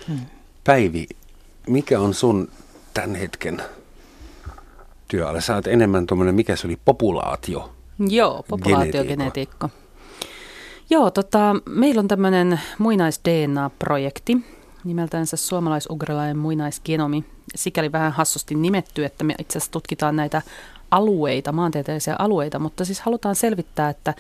Hmm. 0.08 0.18
Päivi, 0.64 1.06
mikä 1.66 2.00
on 2.00 2.14
sun 2.14 2.49
tämän 2.94 3.14
hetken 3.14 3.62
työala? 5.08 5.40
Sä 5.40 5.54
oot 5.54 5.66
enemmän 5.66 6.06
tuommoinen, 6.06 6.34
mikä 6.34 6.56
se 6.56 6.66
oli, 6.66 6.78
populaatio? 6.84 7.75
Joo, 7.99 8.44
populaatiogenetiikka. 8.49 9.68
Joo, 10.90 11.11
tota, 11.11 11.56
meillä 11.66 12.00
on 12.00 12.08
tämmöinen 12.08 12.61
muinais-DNA-projekti, 12.78 14.37
nimeltänsä 14.85 15.37
suomalais-ugrilainen 15.37 16.38
muinaisgenomi. 16.38 17.25
Sikäli 17.55 17.93
vähän 17.93 18.12
hassusti 18.12 18.55
nimetty, 18.55 19.05
että 19.05 19.25
me 19.25 19.35
itse 19.38 19.59
asiassa 19.59 19.73
tutkitaan 19.73 20.17
näitä 20.17 20.43
alueita, 20.91 21.53
maantieteellisiä 21.53 22.17
alueita, 22.19 22.59
mutta 22.59 22.85
siis 22.85 23.00
halutaan 23.00 23.35
selvittää, 23.35 23.91
että 23.91 24.14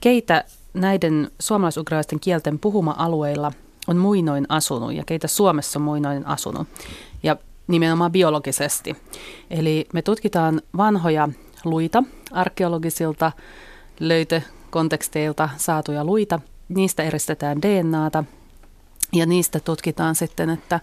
keitä 0.00 0.44
näiden 0.74 1.30
suomalais 1.38 1.78
kielten 2.20 2.58
puhuma-alueilla 2.58 3.52
on 3.86 3.96
muinoin 3.96 4.46
asunut 4.48 4.92
ja 4.92 5.04
keitä 5.04 5.28
Suomessa 5.28 5.78
on 5.78 5.82
muinoin 5.82 6.26
asunut. 6.26 6.68
Ja 7.22 7.36
nimenomaan 7.66 8.12
biologisesti. 8.12 8.96
Eli 9.50 9.86
me 9.92 10.02
tutkitaan 10.02 10.62
vanhoja 10.76 11.28
luita, 11.64 12.04
arkeologisilta 12.32 13.32
löytökonteksteilta 14.00 15.48
saatuja 15.56 16.04
luita. 16.04 16.40
Niistä 16.68 17.02
eristetään 17.02 17.62
DNAta 17.62 18.24
ja 19.12 19.26
niistä 19.26 19.60
tutkitaan 19.60 20.14
sitten, 20.14 20.50
että 20.50 20.80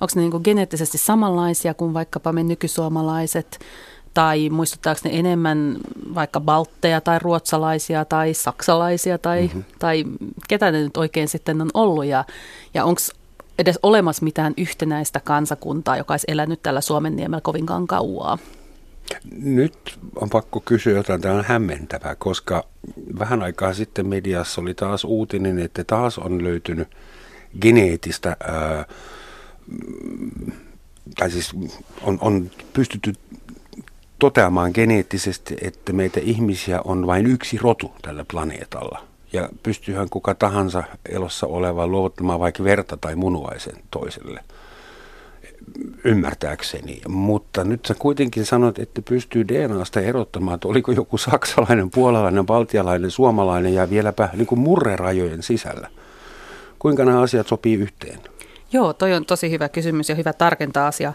onko 0.00 0.12
ne 0.14 0.22
niin 0.22 0.40
geneettisesti 0.44 0.98
samanlaisia 0.98 1.74
kuin 1.74 1.94
vaikkapa 1.94 2.32
me 2.32 2.42
nykysuomalaiset, 2.42 3.58
tai 4.16 4.50
muistuttaako 4.50 5.00
ne 5.04 5.10
enemmän 5.12 5.76
vaikka 6.14 6.40
baltteja 6.40 7.00
tai 7.00 7.18
ruotsalaisia 7.18 8.04
tai 8.04 8.34
saksalaisia 8.34 9.18
tai, 9.18 9.42
mm-hmm. 9.42 9.64
tai 9.78 10.04
ketä 10.48 10.70
ne 10.70 10.82
nyt 10.82 10.96
oikein 10.96 11.28
sitten 11.28 11.60
on 11.60 11.70
ollut 11.74 12.04
ja, 12.04 12.24
ja 12.74 12.84
onko 12.84 13.00
edes 13.58 13.78
olemassa 13.82 14.24
mitään 14.24 14.54
yhtenäistä 14.56 15.20
kansakuntaa, 15.20 15.96
joka 15.96 16.14
olisi 16.14 16.26
elänyt 16.28 16.62
tällä 16.62 16.80
Suomen 16.80 17.16
niemellä 17.16 17.40
kovinkaan 17.40 17.86
kauaa? 17.86 18.38
Nyt 19.32 19.98
on 20.16 20.30
pakko 20.30 20.60
kysyä 20.60 20.96
jotain, 20.96 21.20
tämä 21.20 21.34
on 21.34 21.44
hämmentävää, 21.44 22.14
koska 22.14 22.64
vähän 23.18 23.42
aikaa 23.42 23.74
sitten 23.74 24.06
mediassa 24.06 24.60
oli 24.60 24.74
taas 24.74 25.04
uutinen, 25.04 25.58
että 25.58 25.84
taas 25.84 26.18
on 26.18 26.44
löytynyt 26.44 26.88
geneettistä, 27.60 28.36
tai 31.18 31.30
siis 31.30 31.50
on, 32.02 32.18
on 32.20 32.50
pystytty 32.72 33.12
toteamaan 34.18 34.70
geneettisesti, 34.74 35.56
että 35.62 35.92
meitä 35.92 36.20
ihmisiä 36.20 36.80
on 36.84 37.06
vain 37.06 37.26
yksi 37.26 37.58
rotu 37.58 37.92
tällä 38.02 38.24
planeetalla. 38.30 39.04
Ja 39.32 39.48
pystyyhän 39.62 40.08
kuka 40.10 40.34
tahansa 40.34 40.82
elossa 41.08 41.46
oleva 41.46 41.86
luovuttamaan 41.86 42.40
vaikka 42.40 42.64
verta 42.64 42.96
tai 42.96 43.16
munuaisen 43.16 43.76
toiselle 43.90 44.40
ymmärtääkseni. 46.04 47.00
Mutta 47.08 47.64
nyt 47.64 47.86
sä 47.86 47.94
kuitenkin 47.98 48.46
sanoit, 48.46 48.78
että 48.78 49.02
pystyy 49.02 49.48
DNAsta 49.48 50.00
erottamaan, 50.00 50.54
että 50.54 50.68
oliko 50.68 50.92
joku 50.92 51.18
saksalainen, 51.18 51.90
puolalainen, 51.90 52.46
baltialainen, 52.46 53.10
suomalainen 53.10 53.74
ja 53.74 53.90
vieläpä 53.90 54.28
niin 54.32 54.46
kuin 54.46 54.58
murrerajojen 54.58 55.42
sisällä. 55.42 55.90
Kuinka 56.78 57.04
nämä 57.04 57.20
asiat 57.20 57.46
sopii 57.46 57.74
yhteen? 57.74 58.20
Joo, 58.72 58.92
toi 58.92 59.14
on 59.14 59.24
tosi 59.24 59.50
hyvä 59.50 59.68
kysymys 59.68 60.08
ja 60.08 60.14
hyvä 60.14 60.32
tarkentaa 60.32 60.86
asia. 60.86 61.12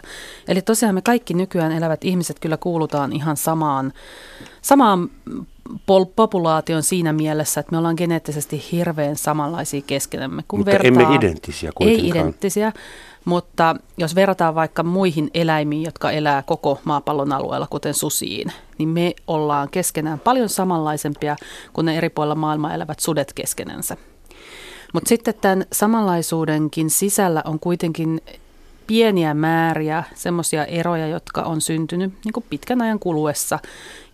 Eli 0.48 0.62
tosiaan 0.62 0.94
me 0.94 1.02
kaikki 1.02 1.34
nykyään 1.34 1.72
elävät 1.72 2.04
ihmiset 2.04 2.38
kyllä 2.38 2.56
kuulutaan 2.56 3.12
ihan 3.12 3.36
samaan, 3.36 3.92
samaan 4.62 5.10
pol- 5.86 6.12
populaation 6.16 6.82
siinä 6.82 7.12
mielessä, 7.12 7.60
että 7.60 7.72
me 7.72 7.78
ollaan 7.78 7.94
geneettisesti 7.98 8.64
hirveän 8.72 9.16
samanlaisia 9.16 9.82
keskenämme. 9.86 10.42
Kun 10.48 10.58
mutta 10.58 10.72
vertaa, 10.72 10.88
emme 10.88 11.14
identtisiä 11.14 11.70
kuitenkaan. 11.74 12.04
Ei 12.04 12.10
identtisiä, 12.10 12.72
mutta 13.24 13.76
jos 13.96 14.14
verrataan 14.14 14.54
vaikka 14.54 14.82
muihin 14.82 15.30
eläimiin, 15.34 15.82
jotka 15.82 16.10
elää 16.10 16.42
koko 16.42 16.80
maapallon 16.84 17.32
alueella, 17.32 17.66
kuten 17.70 17.94
susiin, 17.94 18.52
niin 18.78 18.88
me 18.88 19.14
ollaan 19.26 19.68
keskenään 19.70 20.20
paljon 20.20 20.48
samanlaisempia 20.48 21.36
kuin 21.72 21.84
ne 21.84 21.98
eri 21.98 22.10
puolilla 22.10 22.34
maailmaa 22.34 22.74
elävät 22.74 23.00
sudet 23.00 23.32
keskenänsä. 23.32 23.96
Mutta 24.92 25.08
sitten 25.08 25.34
tämän 25.40 25.64
samanlaisuudenkin 25.72 26.90
sisällä 26.90 27.42
on 27.44 27.58
kuitenkin 27.58 28.20
pieniä 28.86 29.34
määriä, 29.34 30.04
semmoisia 30.14 30.64
eroja, 30.64 31.06
jotka 31.06 31.42
on 31.42 31.60
syntynyt 31.60 32.12
niin 32.24 32.32
kuin 32.32 32.46
pitkän 32.50 32.82
ajan 32.82 32.98
kuluessa. 32.98 33.58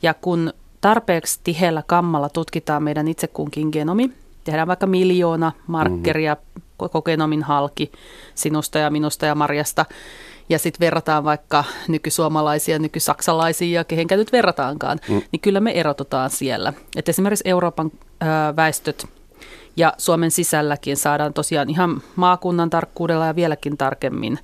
Ja 0.03 0.15
kun 0.15 0.53
tarpeeksi 0.81 1.41
tiheällä 1.45 1.83
kammalla 1.87 2.29
tutkitaan 2.29 2.83
meidän 2.83 3.09
itse 3.09 3.27
kunkin 3.27 3.69
genomi, 3.73 4.11
tehdään 4.45 4.69
vaikka 4.69 4.87
miljoona 4.87 5.53
markkeria 5.67 6.35
mm-hmm. 6.35 6.63
koko 6.77 7.03
genomin 7.03 7.43
halki 7.43 7.93
sinusta 8.35 8.79
ja 8.79 8.91
minusta 8.91 9.27
ja 9.27 9.35
Marjasta. 9.35 9.87
Ja 10.49 10.59
sitten 10.59 10.81
verrataan 10.81 11.25
vaikka 11.25 11.65
nykysuomalaisia, 11.89 12.79
nykysaksalaisia 12.79 13.81
ja 13.81 13.85
kehenkä 13.85 14.17
nyt 14.17 14.33
verrataankaan, 14.33 15.01
mm. 15.09 15.23
niin 15.33 15.41
kyllä 15.41 15.61
me 15.61 15.71
erotutaan 15.73 16.31
siellä. 16.31 16.73
Et 16.97 17.09
esimerkiksi 17.09 17.49
Euroopan 17.49 17.91
ö, 18.23 18.27
väestöt 18.57 19.07
ja 19.77 19.93
Suomen 19.99 20.31
sisälläkin 20.31 20.97
saadaan 20.97 21.35
tosiaan 21.35 21.71
ihan 21.71 22.03
maakunnan 22.17 22.71
tarkkuudella 22.71 23.27
ja 23.27 23.37
vieläkin 23.37 23.77
tarkemmin 23.77 24.39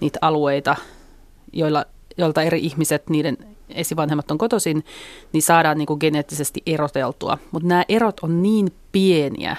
niitä 0.00 0.18
alueita, 0.22 0.76
joilla, 1.52 1.84
joilta 2.16 2.42
eri 2.42 2.58
ihmiset, 2.58 3.10
niiden 3.10 3.36
esivanhemmat 3.68 4.30
on 4.30 4.38
kotoisin, 4.38 4.84
niin 5.32 5.42
saadaan 5.42 5.78
niin 5.78 5.86
kuin 5.86 5.98
geneettisesti 6.00 6.62
eroteltua. 6.66 7.38
Mutta 7.50 7.68
nämä 7.68 7.84
erot 7.88 8.20
on 8.20 8.42
niin 8.42 8.72
pieniä, 8.92 9.56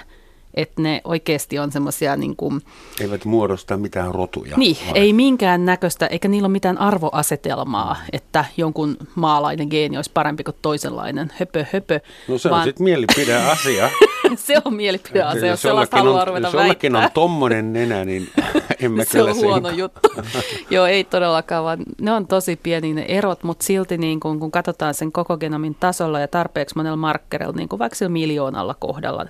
että 0.56 0.82
ne 0.82 1.00
oikeasti 1.04 1.58
on 1.58 1.72
semmoisia... 1.72 2.16
Niin 2.16 2.36
kuin, 2.36 2.60
Eivät 3.00 3.24
muodosta 3.24 3.76
mitään 3.76 4.14
rotuja. 4.14 4.56
Niin, 4.56 4.76
vai? 4.86 4.98
ei 4.98 5.12
minkään 5.12 5.64
näköistä, 5.64 6.06
eikä 6.06 6.28
niillä 6.28 6.46
ole 6.46 6.52
mitään 6.52 6.78
arvoasetelmaa, 6.78 7.96
että 8.12 8.44
jonkun 8.56 8.96
maalainen 9.14 9.68
geeni 9.70 9.96
olisi 9.96 10.10
parempi 10.14 10.44
kuin 10.44 10.56
toisenlainen. 10.62 11.32
Höpö, 11.38 11.66
höpö. 11.72 12.00
No 12.28 12.38
se 12.38 12.50
vaan... 12.50 12.60
on 12.60 12.64
sitten 12.68 12.84
mielipideasia. 12.84 13.90
se 14.36 14.56
on 14.64 14.74
mielipideasia, 14.74 15.46
jos 15.46 15.62
sellaista 15.62 15.96
haluaa 15.96 16.20
on, 16.20 16.28
ruveta 16.28 16.46
Jos 16.46 16.54
jollakin 16.54 16.96
on 16.96 17.08
tommonen 17.14 17.72
nenä, 17.72 18.04
niin 18.04 18.28
en 18.82 18.92
mä 18.92 19.04
Se 19.04 19.22
on 19.22 19.36
huono 19.36 19.68
sen... 19.68 19.78
juttu. 19.78 20.08
Joo, 20.70 20.86
ei 20.86 21.04
todellakaan, 21.04 21.64
vaan 21.64 21.78
ne 22.00 22.12
on 22.12 22.26
tosi 22.26 22.56
pieni 22.56 22.94
ne 22.94 23.04
erot, 23.08 23.42
mutta 23.42 23.64
silti 23.64 23.98
niin 23.98 24.20
kun, 24.20 24.40
kun 24.40 24.50
katsotaan 24.50 24.94
sen 24.94 25.12
koko 25.12 25.36
genomin 25.36 25.74
tasolla 25.74 26.20
ja 26.20 26.28
tarpeeksi 26.28 26.76
monella 26.76 26.96
markkerilla, 26.96 27.52
niin 27.52 27.68
kuin 27.68 27.78
vaikka 27.78 28.08
miljoonalla 28.08 28.74
kohdalla 28.74 29.26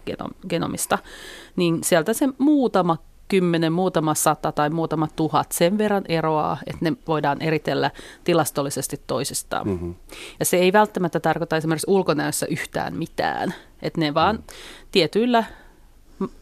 genomista, 0.49 0.99
niin 1.57 1.85
sieltä 1.85 2.13
se 2.13 2.29
muutama 2.39 2.97
kymmenen, 3.29 3.73
muutama 3.73 4.15
sata 4.15 4.53
tai 4.53 4.71
muutama 4.71 5.09
tuhat 5.17 5.53
sen 5.53 5.79
verran 5.79 6.05
eroaa, 6.09 6.59
että 6.67 6.85
ne 6.85 6.93
voidaan 7.09 7.43
eritellä 7.43 7.91
tilastollisesti 8.25 9.01
toisistaan. 9.07 9.69
Mm-hmm. 9.69 9.95
Ja 10.39 10.45
se 10.45 10.57
ei 10.57 10.73
välttämättä 10.73 11.21
tarkoita 11.21 11.57
esimerkiksi 11.57 11.91
ulkonäössä 11.91 12.47
yhtään 12.47 12.97
mitään, 12.97 13.55
että 13.83 14.01
ne 14.01 14.15
vaan 14.15 14.37
mm. 14.37 14.43
tietyillä 14.93 15.45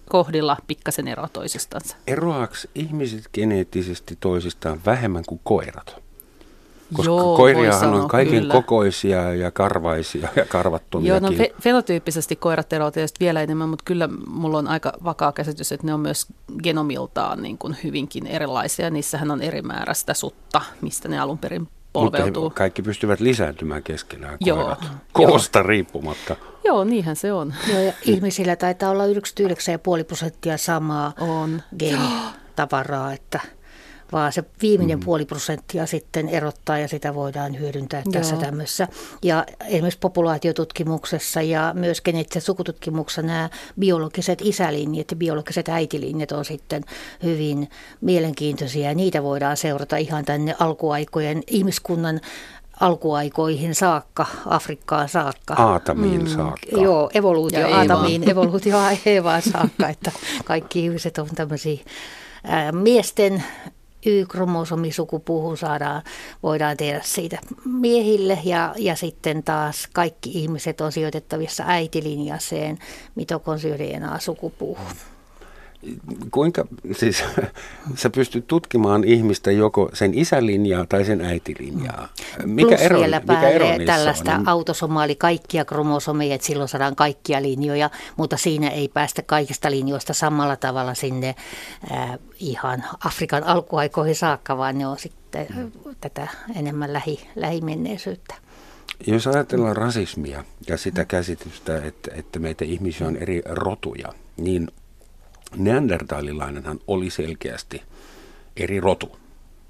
kohdilla 0.08 0.56
pikkasen 0.66 1.08
eroa 1.08 1.28
toisistansa. 1.32 1.96
Eroaako 2.06 2.54
ihmiset 2.74 3.28
geneettisesti 3.32 4.16
toisistaan 4.20 4.80
vähemmän 4.86 5.24
kuin 5.26 5.40
koirat? 5.44 6.03
Koska 6.92 7.10
Joo, 7.10 7.36
koiriahan 7.36 7.94
on 7.94 8.08
kaiken 8.08 8.38
kyllä. 8.40 8.52
kokoisia 8.52 9.34
ja 9.34 9.50
karvaisia 9.50 10.28
ja 10.36 10.44
karvattomia. 10.44 11.08
Joo, 11.08 11.20
no 11.20 11.28
fe- 11.28 11.54
fenotyyppisesti 11.62 12.36
koirat 12.36 12.72
eroavat 12.72 12.94
tietysti 12.94 13.24
vielä 13.24 13.42
enemmän, 13.42 13.68
mutta 13.68 13.82
kyllä 13.84 14.08
mulla 14.26 14.58
on 14.58 14.68
aika 14.68 14.92
vakaa 15.04 15.32
käsitys, 15.32 15.72
että 15.72 15.86
ne 15.86 15.94
on 15.94 16.00
myös 16.00 16.26
genomiltaan 16.62 17.42
niin 17.42 17.58
kuin 17.58 17.76
hyvinkin 17.84 18.26
erilaisia. 18.26 18.90
Niissähän 18.90 19.30
on 19.30 19.42
eri 19.42 19.62
määrä 19.62 19.94
sitä 19.94 20.14
sutta, 20.14 20.60
mistä 20.80 21.08
ne 21.08 21.20
alun 21.20 21.38
perin 21.38 21.68
polveutuu. 21.92 22.42
Mutta 22.42 22.58
kaikki 22.58 22.82
pystyvät 22.82 23.20
lisääntymään 23.20 23.82
keskenään 23.82 24.38
koirat, 24.44 24.82
Joo. 24.82 24.90
koosta 25.12 25.62
riippumatta. 25.62 26.36
Joo, 26.64 26.84
niinhän 26.84 27.16
se 27.16 27.32
on. 27.32 27.54
Joo, 27.72 27.80
ja 27.80 27.92
ihmisillä 28.02 28.56
taitaa 28.56 28.90
olla 28.90 29.06
99,5 29.06 30.04
prosenttia 30.06 30.58
samaa 30.58 31.12
on. 31.20 31.62
geenitavaraa, 31.78 33.12
että– 33.12 33.40
vaan 34.12 34.32
se 34.32 34.44
viimeinen 34.62 34.98
mm. 34.98 35.04
puoli 35.04 35.24
prosenttia 35.24 35.86
sitten 35.86 36.28
erottaa 36.28 36.78
ja 36.78 36.88
sitä 36.88 37.14
voidaan 37.14 37.58
hyödyntää 37.58 38.02
Joo. 38.04 38.12
tässä 38.12 38.36
tämmöisessä. 38.36 38.88
Ja 39.22 39.44
esimerkiksi 39.66 39.98
populaatiotutkimuksessa 40.00 41.42
ja 41.42 41.72
myös 41.76 42.00
geneettisessä 42.00 42.46
sukututkimuksessa 42.46 43.22
nämä 43.22 43.50
biologiset 43.80 44.38
isälinjat 44.42 45.10
ja 45.10 45.16
biologiset 45.16 45.68
äitilinjat 45.68 46.32
on 46.32 46.44
sitten 46.44 46.82
hyvin 47.22 47.70
mielenkiintoisia 48.00 48.88
ja 48.88 48.94
niitä 48.94 49.22
voidaan 49.22 49.56
seurata 49.56 49.96
ihan 49.96 50.24
tänne 50.24 50.54
alkuaikojen 50.58 51.42
ihmiskunnan 51.46 52.20
alkuaikoihin 52.80 53.74
saakka, 53.74 54.26
Afrikkaan 54.46 55.08
saakka. 55.08 55.54
Aatamiin 55.54 56.20
mm, 56.20 56.26
saakka. 56.26 56.80
Joo, 56.80 57.10
evoluutio 57.14 57.68
ja 57.68 57.76
Aatamiin, 57.76 58.30
evoluutio 58.30 58.76
Eevaan 59.06 59.42
saakka, 59.42 59.88
että 59.88 60.12
kaikki 60.44 60.84
ihmiset 60.84 61.18
on 61.18 61.28
tämmöisiä 61.34 61.78
ää, 62.44 62.72
miesten 62.72 63.44
Y-kromosomisukupuuhun 64.06 65.56
saadaan, 65.56 66.02
voidaan 66.42 66.76
tehdä 66.76 67.00
siitä 67.04 67.38
miehille 67.64 68.38
ja, 68.44 68.74
ja 68.78 68.96
sitten 68.96 69.42
taas 69.42 69.88
kaikki 69.92 70.30
ihmiset 70.30 70.80
on 70.80 70.92
sijoitettavissa 70.92 71.64
äitilinjaseen 71.66 72.78
mitokonsio 73.14 73.78
DNA-sukupuuhun 73.78 75.13
kuinka, 76.30 76.64
siis 76.92 77.24
sä 78.02 78.10
pystyt 78.10 78.46
tutkimaan 78.46 79.04
ihmistä 79.04 79.50
joko 79.50 79.90
sen 79.92 80.14
isälinjaa 80.14 80.86
tai 80.86 81.04
sen 81.04 81.20
äitilinjaa. 81.20 82.08
Mikä 82.44 82.68
Plus 82.68 82.80
ero, 82.80 83.00
vielä 83.00 83.20
mikä 83.20 83.48
ero 83.48 83.66
tällaista 83.86 84.34
on? 84.34 84.48
autosomaali 84.48 85.16
kaikkia 85.16 85.64
kromosomeja, 85.64 86.34
että 86.34 86.46
silloin 86.46 86.68
saadaan 86.68 86.96
kaikkia 86.96 87.42
linjoja, 87.42 87.90
mutta 88.16 88.36
siinä 88.36 88.68
ei 88.68 88.88
päästä 88.88 89.22
kaikista 89.22 89.70
linjoista 89.70 90.14
samalla 90.14 90.56
tavalla 90.56 90.94
sinne 90.94 91.34
äh, 91.92 92.18
ihan 92.38 92.84
Afrikan 93.04 93.44
alkuaikoihin 93.44 94.16
saakka, 94.16 94.58
vaan 94.58 94.78
ne 94.78 94.86
on 94.86 94.98
sitten 94.98 95.46
hmm. 95.54 95.72
tätä 96.00 96.28
enemmän 96.56 96.92
lähi, 96.92 97.28
lähimenneisyyttä. 97.36 98.34
Jos 99.06 99.26
ajatellaan 99.26 99.76
rasismia 99.76 100.44
ja 100.68 100.76
sitä 100.76 101.04
käsitystä, 101.04 101.76
että, 101.84 102.10
että 102.14 102.38
meitä 102.38 102.64
ihmisiä 102.64 103.06
on 103.06 103.16
eri 103.16 103.42
rotuja, 103.46 104.08
niin 104.36 104.68
Neandertalilainenhan 105.56 106.80
oli 106.86 107.10
selkeästi 107.10 107.82
eri 108.56 108.80
rotu. 108.80 109.16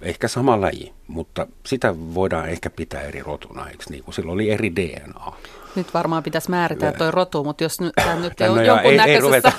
Ehkä 0.00 0.28
sama 0.28 0.60
laji, 0.60 0.92
mutta 1.06 1.46
sitä 1.66 1.94
voidaan 2.14 2.48
ehkä 2.48 2.70
pitää 2.70 3.00
eri 3.00 3.22
rotuna, 3.22 3.68
eikö 3.68 3.84
niin? 3.90 4.04
Kun 4.04 4.14
sillä 4.14 4.32
oli 4.32 4.50
eri 4.50 4.76
DNA. 4.76 5.32
Nyt 5.76 5.94
varmaan 5.94 6.22
pitäisi 6.22 6.50
määritellä 6.50 6.92
tuo 6.92 7.10
rotu, 7.10 7.44
mutta 7.44 7.64
jos 7.64 7.80
nyt, 7.80 7.92
tämä 7.94 8.14
nyt 8.14 8.32
no 8.40 8.52
on 8.52 8.66
jonkun 8.66 8.90
ei, 8.90 8.96
näköisessä 8.96 9.52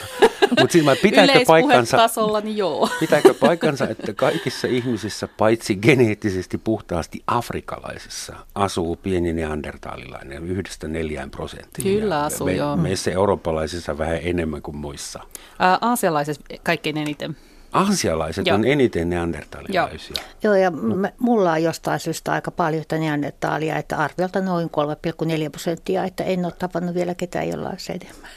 Mutta 0.59 0.71
siis 0.71 0.85
pitääkö 1.01 1.39
paikkansa, 1.47 1.97
niin 2.43 2.57
joo. 2.57 2.89
pitääkö 2.99 3.33
paikkansa, 3.33 3.87
että 3.89 4.13
kaikissa 4.13 4.67
ihmisissä, 4.67 5.27
paitsi 5.37 5.75
geneettisesti 5.75 6.57
puhtaasti 6.57 7.23
afrikalaisissa, 7.27 8.35
asuu 8.55 8.95
pieni 8.95 9.33
neandertaalilainen 9.33 10.43
yhdestä 10.43 10.87
neljään 10.87 11.31
prosenttiin. 11.31 11.99
Kyllä 11.99 12.23
asuu, 12.23 12.47
me, 12.47 12.53
joo. 12.53 12.77
Meissä 12.77 13.11
eurooppalaisissa 13.11 13.97
vähän 13.97 14.19
enemmän 14.21 14.61
kuin 14.61 14.77
muissa. 14.77 15.19
Ää, 15.59 15.77
aasialaisissa 15.81 16.41
kaikkein 16.63 16.97
eniten. 16.97 17.37
Aasialaiset 17.75 18.47
Joo. 18.47 18.55
on 18.55 18.65
eniten 18.65 19.09
neandertalilaisia. 19.09 20.15
Joo, 20.43 20.53
Joo 20.53 20.63
ja 20.63 20.71
m- 20.71 21.05
mulla 21.19 21.51
on 21.51 21.63
jostain 21.63 21.99
syystä 21.99 22.31
aika 22.31 22.51
paljon 22.51 22.81
että 22.81 22.97
neandertaalia, 22.97 23.77
että 23.77 23.97
arviolta 23.97 24.41
noin 24.41 24.69
3,4 24.69 25.49
prosenttia, 25.51 26.03
että 26.03 26.23
en 26.23 26.45
ole 26.45 26.53
tavannut 26.59 26.95
vielä 26.95 27.15
ketään 27.15 27.49
jollain 27.49 27.77
enemmän. 27.89 28.29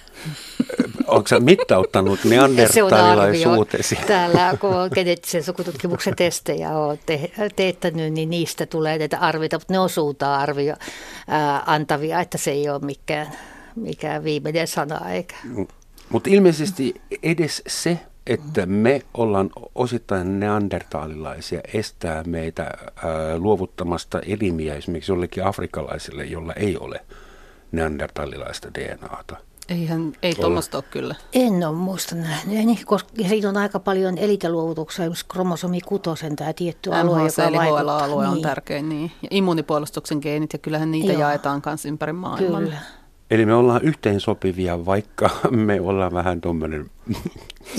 Onko 1.07 1.29
sä 1.29 1.41
mittauttanut 1.41 2.25
neandertalilaisuutesi? 2.31 3.99
Täällä, 4.07 4.55
kun 4.61 4.75
on 4.75 4.91
geneettisen 4.95 5.45
sukututkimuksen 5.45 6.17
testejä 6.17 6.71
on 6.71 6.99
te- 7.07 7.31
teettänyt, 7.57 8.13
niin 8.13 8.31
niistä 8.31 8.67
tulee 8.67 8.99
näitä 8.99 9.19
arvioita, 9.19 9.57
mutta 9.57 9.73
ne 9.73 9.79
on 9.79 9.91
suuntaan 9.91 10.41
arvio 10.41 10.75
ää, 11.29 11.63
antavia, 11.67 12.21
että 12.21 12.39
se 12.39 12.51
ei 12.51 12.69
ole 12.69 12.79
mikään, 12.79 13.27
mikään 13.77 14.25
viimeinen 14.25 14.67
sana. 14.67 15.11
Eikä. 15.11 15.35
Mutta 16.09 16.31
ilmeisesti 16.31 16.95
edes 17.23 17.63
se 17.67 17.99
että 18.29 18.67
me 18.67 19.03
ollaan 19.15 19.51
osittain 19.75 20.41
neandertaalilaisia, 20.41 21.61
estää 21.75 22.25
meitä 22.25 22.63
ää, 22.63 23.39
luovuttamasta 23.39 24.21
elimiä 24.21 24.75
esimerkiksi 24.75 25.13
jollekin 25.13 25.45
afrikkalaisille, 25.45 26.25
jolla 26.25 26.53
ei 26.53 26.77
ole 26.79 27.05
neandertaalilaista 27.73 28.75
DNAta. 28.75 29.37
Eihän, 29.69 30.13
ei 30.23 30.35
tuommoista 30.35 30.79
ole 30.79 30.85
kyllä. 30.91 31.15
En 31.33 31.69
ole 31.69 31.77
muista 31.77 32.15
nähnyt. 32.15 32.85
koska, 32.85 33.11
ja 33.19 33.29
siinä 33.29 33.49
on 33.49 33.57
aika 33.57 33.81
paljon 33.81 34.19
eliteluovutuksia, 34.19 35.05
esimerkiksi 35.05 35.27
kromosomi 35.29 35.81
kutosen 35.81 36.37
tämä 36.37 36.53
tietty 36.53 36.95
alue, 36.95 37.23
joka 37.23 37.45
eli 37.45 37.57
vaikuttaa. 37.57 38.05
alue 38.05 38.25
niin. 38.25 38.33
on 38.33 38.43
tärkein, 38.43 38.89
niin. 38.89 39.13
Ja 39.23 39.29
immunipuolustuksen 39.31 40.19
geenit, 40.23 40.53
ja 40.53 40.59
kyllähän 40.59 40.91
niitä 40.91 41.13
Joo. 41.13 41.21
jaetaan 41.21 41.63
kanssa 41.63 41.89
ympäri 41.89 42.13
maailman. 42.13 42.63
Kyllä. 42.63 42.79
Eli 43.31 43.47
me 43.47 43.55
ollaan 43.55 43.83
yhteensopivia, 43.83 44.87
vaikka 44.87 45.31
me 45.51 45.81
ollaan 45.81 46.13
vähän 46.13 46.41
tuommoinen 46.41 46.91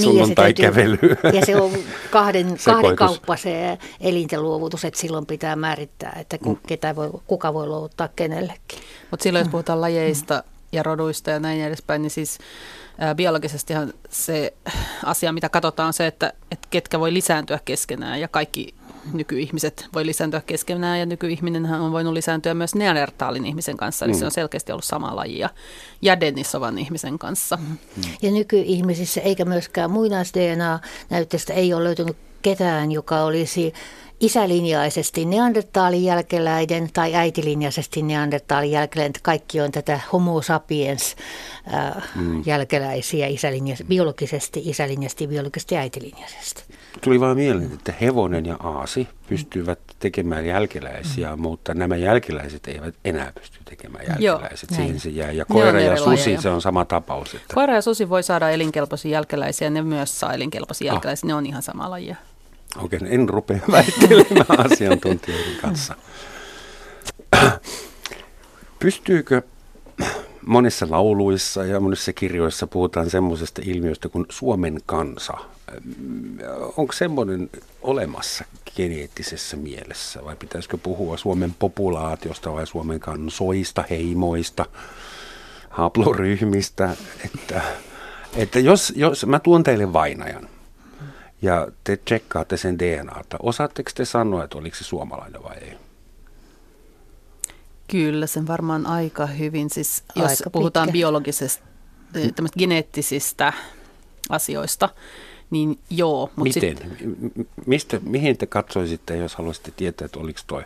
sunnuntai-kävely. 0.01 0.97
Niin, 1.01 1.35
ja 1.35 1.45
se 1.45 1.61
on 1.61 1.71
kahden, 2.11 2.57
kahden 2.65 2.95
kauppa 2.95 3.37
se 3.37 3.77
elinten 4.01 4.43
luovutus, 4.43 4.85
että 4.85 4.99
silloin 4.99 5.25
pitää 5.25 5.55
määrittää, 5.55 6.17
että 6.19 6.37
ku, 6.37 6.49
mm. 6.49 6.59
ketä 6.67 6.95
voi, 6.95 7.09
kuka 7.27 7.53
voi 7.53 7.67
luovuttaa 7.67 8.09
kenellekin. 8.15 8.79
Mutta 9.11 9.23
silloin, 9.23 9.41
jos 9.41 9.47
mm. 9.47 9.51
puhutaan 9.51 9.81
lajeista 9.81 10.43
ja 10.71 10.83
roduista 10.83 11.31
ja 11.31 11.39
näin 11.39 11.61
edespäin, 11.61 12.01
niin 12.01 12.11
siis 12.11 12.37
biologisestihan 13.15 13.93
se 14.09 14.53
asia, 15.05 15.31
mitä 15.31 15.49
katsotaan, 15.49 15.87
on 15.87 15.93
se, 15.93 16.07
että, 16.07 16.33
että 16.51 16.67
ketkä 16.69 16.99
voi 16.99 17.13
lisääntyä 17.13 17.59
keskenään 17.65 18.21
ja 18.21 18.27
kaikki 18.27 18.73
nykyihmiset 19.13 19.87
voi 19.93 20.05
lisääntyä 20.05 20.41
keskenään 20.45 20.99
ja 20.99 21.05
nykyihminenhän 21.05 21.81
on 21.81 21.91
voinut 21.91 22.13
lisääntyä 22.13 22.53
myös 22.53 22.75
neandertaalin 22.75 23.45
ihmisen 23.45 23.77
kanssa, 23.77 24.05
eli 24.05 24.13
mm. 24.13 24.19
se 24.19 24.25
on 24.25 24.31
selkeästi 24.31 24.71
ollut 24.71 24.85
sama 24.85 25.15
laji 25.15 25.39
ja 26.01 26.19
Denisovan 26.19 26.77
ihmisen 26.77 27.19
kanssa. 27.19 27.55
Mm. 27.57 27.77
Ja 28.21 28.31
nykyihmisissä 28.31 29.21
eikä 29.21 29.45
myöskään 29.45 29.91
muinais-DNA-näytteestä 29.91 31.53
ei 31.53 31.73
ole 31.73 31.83
löytynyt 31.83 32.17
ketään, 32.41 32.91
joka 32.91 33.23
olisi 33.23 33.73
isälinjaisesti 34.19 35.25
neandertaalin 35.25 36.03
jälkeläinen 36.03 36.89
tai 36.93 37.15
äitilinjaisesti 37.15 38.01
neandertaalin 38.01 38.71
jälkeläinen. 38.71 39.13
Kaikki 39.21 39.61
on 39.61 39.71
tätä 39.71 39.99
homo 40.13 40.41
sapiens 40.41 41.15
äh, 41.73 42.03
mm. 42.15 42.43
jälkeläisiä 42.45 43.27
isälinjas, 43.27 43.83
biologisesti, 43.87 44.61
isälinjasti, 44.65 45.27
biologisesti 45.27 45.77
äitilinjaisesti. 45.77 46.63
Tuli 47.01 47.19
vaan 47.19 47.37
mieleen, 47.37 47.73
että 47.73 47.93
hevonen 48.01 48.45
ja 48.45 48.55
aasi 48.55 49.07
pystyvät 49.29 49.79
tekemään 49.99 50.45
jälkeläisiä, 50.45 51.35
mm. 51.35 51.41
mutta 51.41 51.73
nämä 51.73 51.95
jälkeläiset 51.95 52.67
eivät 52.67 52.95
enää 53.05 53.31
pysty 53.35 53.59
tekemään 53.65 54.05
jälkeläiset. 54.07 54.71
Joo, 54.71 54.77
Siihen 54.77 54.99
se 54.99 55.09
jää. 55.09 55.31
Ja 55.31 55.45
koira 55.45 55.79
ja 55.79 55.97
susi, 55.97 56.37
se 56.39 56.49
on 56.49 56.61
sama 56.61 56.85
tapaus. 56.85 57.33
Että... 57.33 57.53
Koira 57.53 57.73
ja 57.73 57.81
susi 57.81 58.09
voi 58.09 58.23
saada 58.23 58.49
elinkelpoisia 58.49 59.11
jälkeläisiä, 59.11 59.69
ne 59.69 59.81
myös 59.81 60.19
saa 60.19 60.33
elinkelpoisia 60.33 60.91
ah. 60.91 60.95
jälkeläisiä, 60.95 61.27
ne 61.27 61.33
on 61.33 61.45
ihan 61.45 61.61
sama 61.61 61.89
lajia. 61.89 62.15
Okei, 62.77 62.99
en 63.05 63.29
rupea 63.29 63.59
väittelemään 63.71 64.71
asiantuntijoiden 64.71 65.55
kanssa. 65.61 65.95
Pystyykö 68.79 69.41
monissa 70.45 70.87
lauluissa 70.89 71.65
ja 71.65 71.79
monissa 71.79 72.13
kirjoissa 72.13 72.67
puhutaan 72.67 73.09
semmoisesta 73.09 73.61
ilmiöstä 73.65 74.09
kuin 74.09 74.25
Suomen 74.29 74.79
kansa. 74.85 75.33
Onko 76.77 76.93
semmoinen 76.93 77.49
olemassa 77.81 78.45
geneettisessä 78.75 79.57
mielessä 79.57 80.25
vai 80.25 80.35
pitäisikö 80.35 80.77
puhua 80.77 81.17
Suomen 81.17 81.55
populaatiosta 81.59 82.53
vai 82.53 82.67
Suomen 82.67 82.99
kansoista, 82.99 83.83
heimoista, 83.89 84.65
haploryhmistä? 85.69 86.89
Että, 87.25 87.61
että 88.35 88.59
jos, 88.59 88.93
jos 88.95 89.25
mä 89.25 89.39
tuon 89.39 89.63
teille 89.63 89.93
vainajan, 89.93 90.49
ja 91.41 91.67
te 91.83 91.97
tsekkaatte 91.97 92.57
sen 92.57 92.79
DNAta. 92.79 93.37
Osaatteko 93.43 93.91
te 93.95 94.05
sanoa, 94.05 94.43
että 94.43 94.57
oliko 94.57 94.75
se 94.75 94.83
suomalainen 94.83 95.43
vai 95.43 95.57
ei? 95.57 95.77
Kyllä, 97.87 98.27
sen 98.27 98.47
varmaan 98.47 98.85
aika 98.85 99.25
hyvin. 99.25 99.69
Siis, 99.69 100.03
aika 100.09 100.21
jos 100.21 100.31
pitkä. 100.31 100.49
puhutaan 100.49 100.89
biologisesta, 100.91 101.63
geneettisistä 102.59 103.53
asioista, 104.29 104.89
niin 105.49 105.79
joo. 105.89 106.31
Mut 106.35 106.43
Miten? 106.43 106.77
Sit... 106.77 107.47
Mistä, 107.65 107.99
mihin 108.03 108.37
te 108.37 108.45
katsoisitte, 108.45 109.17
jos 109.17 109.35
haluaisitte 109.35 109.71
tietää, 109.71 110.05
että 110.05 110.19
oliko 110.19 110.39
toi 110.47 110.63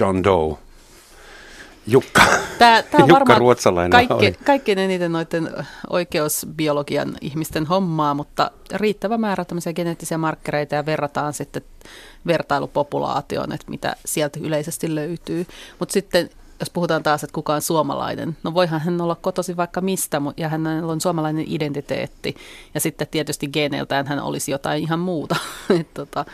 John 0.00 0.24
Doe 0.24 0.58
Jukka, 1.86 2.22
tämä, 2.58 2.82
tämä 2.82 3.04
on 3.04 3.08
Jukka 3.08 3.38
Ruotsalainen 3.38 3.90
kaikki, 3.90 4.14
oli. 4.14 4.32
kaikkein 4.44 4.78
eniten 4.78 5.12
noiden 5.12 5.50
oikeusbiologian 5.90 7.16
ihmisten 7.20 7.66
hommaa, 7.66 8.14
mutta 8.14 8.50
riittävä 8.74 9.18
määrä 9.18 9.44
tämmöisiä 9.44 9.72
geneettisiä 9.72 10.18
markkereita 10.18 10.74
ja 10.74 10.86
verrataan 10.86 11.32
sitten 11.32 11.62
vertailupopulaatioon, 12.26 13.52
että 13.52 13.70
mitä 13.70 13.96
sieltä 14.04 14.38
yleisesti 14.42 14.94
löytyy. 14.94 15.46
Mutta 15.78 15.92
sitten 15.92 16.30
jos 16.60 16.70
puhutaan 16.70 17.02
taas, 17.02 17.24
että 17.24 17.34
kuka 17.34 17.54
on 17.54 17.62
suomalainen, 17.62 18.36
no 18.42 18.54
voihan 18.54 18.80
hän 18.80 19.00
olla 19.00 19.14
kotosi 19.14 19.56
vaikka 19.56 19.80
mistä, 19.80 20.22
ja 20.36 20.48
hänellä 20.48 20.92
on 20.92 21.00
suomalainen 21.00 21.44
identiteetti, 21.48 22.36
ja 22.74 22.80
sitten 22.80 23.06
tietysti 23.10 23.48
geeneiltään 23.48 24.06
hän 24.06 24.22
olisi 24.22 24.50
jotain 24.50 24.82
ihan 24.82 24.98
muuta. 24.98 25.36
tota. 25.94 26.24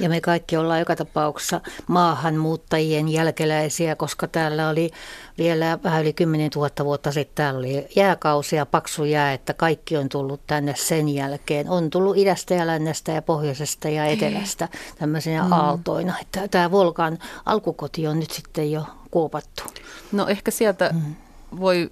Ja 0.00 0.08
me 0.08 0.20
kaikki 0.20 0.56
ollaan 0.56 0.78
joka 0.78 0.96
tapauksessa 0.96 1.60
maahanmuuttajien 1.86 3.08
jälkeläisiä, 3.08 3.96
koska 3.96 4.28
täällä 4.28 4.68
oli 4.68 4.90
vielä 5.38 5.78
vähän 5.84 6.02
yli 6.02 6.12
10 6.12 6.50
000 6.56 6.70
vuotta 6.84 7.12
sitten, 7.12 7.34
täällä 7.34 7.58
oli 7.58 7.86
jääkausi 7.96 8.56
ja 8.56 8.66
paksu 8.66 9.04
jää, 9.04 9.32
että 9.32 9.54
kaikki 9.54 9.96
on 9.96 10.08
tullut 10.08 10.40
tänne 10.46 10.74
sen 10.76 11.08
jälkeen. 11.08 11.70
On 11.70 11.90
tullut 11.90 12.16
idästä 12.16 12.54
ja 12.54 12.66
lännestä 12.66 13.12
ja 13.12 13.22
pohjoisesta 13.22 13.88
ja 13.88 14.04
etelästä 14.04 14.68
tämmöisenä 14.98 15.42
mm. 15.44 15.52
aaltoina. 15.52 16.14
Tämä 16.50 16.70
Volkan 16.70 17.18
alkukoti 17.46 18.06
on 18.06 18.20
nyt 18.20 18.30
sitten 18.30 18.72
jo 18.72 18.82
kuopattu. 19.10 19.62
No 20.12 20.28
ehkä 20.28 20.50
sieltä 20.50 20.90
mm. 20.92 21.14
voi 21.60 21.90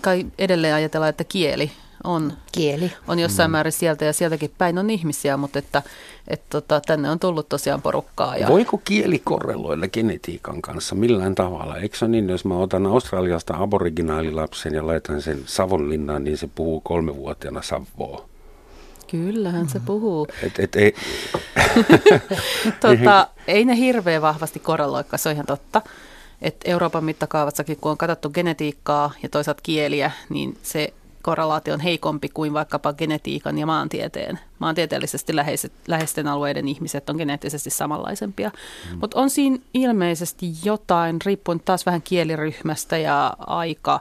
kai 0.00 0.26
edelleen 0.38 0.74
ajatella, 0.74 1.08
että 1.08 1.24
kieli 1.24 1.70
on, 2.04 2.32
kieli. 2.52 2.92
on 3.08 3.18
jossain 3.18 3.50
mm. 3.50 3.52
määrin 3.52 3.72
sieltä 3.72 4.04
ja 4.04 4.12
sieltäkin 4.12 4.50
päin 4.58 4.78
on 4.78 4.90
ihmisiä, 4.90 5.36
mutta 5.36 5.58
että, 5.58 5.82
että 6.28 6.46
tota, 6.50 6.80
tänne 6.80 7.10
on 7.10 7.18
tullut 7.18 7.48
tosiaan 7.48 7.82
porukkaa. 7.82 8.36
Ja... 8.36 8.48
Voiko 8.48 8.80
kieli 8.84 9.18
korreloida 9.18 9.88
genetiikan 9.88 10.62
kanssa 10.62 10.94
millään 10.94 11.34
tavalla? 11.34 11.76
Eikö 11.76 11.96
se 11.96 12.08
niin, 12.08 12.28
jos 12.28 12.44
mä 12.44 12.56
otan 12.56 12.86
Australiasta 12.86 13.54
aboriginaalilapsen 13.56 14.74
ja 14.74 14.86
laitan 14.86 15.22
sen 15.22 15.42
Savonlinnaan, 15.46 16.24
niin 16.24 16.38
se 16.38 16.48
puhuu 16.54 16.80
kolmevuotiaana 16.80 17.62
Savoa? 17.62 18.28
Kyllähän 19.10 19.68
se 19.68 19.80
puhuu. 19.80 20.26
Et, 20.42 20.58
et, 20.58 20.76
ei. 20.76 20.94
tota, 22.80 23.28
ei 23.46 23.64
ne 23.64 23.76
hirveän 23.76 24.22
vahvasti 24.22 24.58
korreloi, 24.58 25.04
se 25.16 25.28
on 25.28 25.34
ihan 25.34 25.46
totta 25.46 25.82
että 26.42 26.70
Euroopan 26.70 27.04
mittakaavassakin, 27.04 27.76
kun 27.80 27.90
on 27.90 27.98
katsottu 27.98 28.30
genetiikkaa 28.30 29.10
ja 29.22 29.28
toisaalta 29.28 29.62
kieliä, 29.62 30.10
niin 30.28 30.58
se 30.62 30.92
korrelaatio 31.24 31.74
on 31.74 31.80
heikompi 31.80 32.28
kuin 32.28 32.52
vaikkapa 32.52 32.92
genetiikan 32.92 33.58
ja 33.58 33.66
maantieteen. 33.66 34.38
Maantieteellisesti 34.58 35.36
läheiset, 35.36 35.72
läheisten 35.88 36.28
alueiden 36.28 36.68
ihmiset 36.68 37.10
on 37.10 37.16
geneettisesti 37.16 37.70
samanlaisempia. 37.70 38.50
Mm. 38.50 38.98
Mutta 38.98 39.20
on 39.20 39.30
siinä 39.30 39.58
ilmeisesti 39.74 40.46
jotain, 40.64 41.18
riippuen 41.26 41.60
taas 41.60 41.86
vähän 41.86 42.02
kieliryhmästä 42.02 42.98
ja 42.98 43.36
aika 43.38 44.00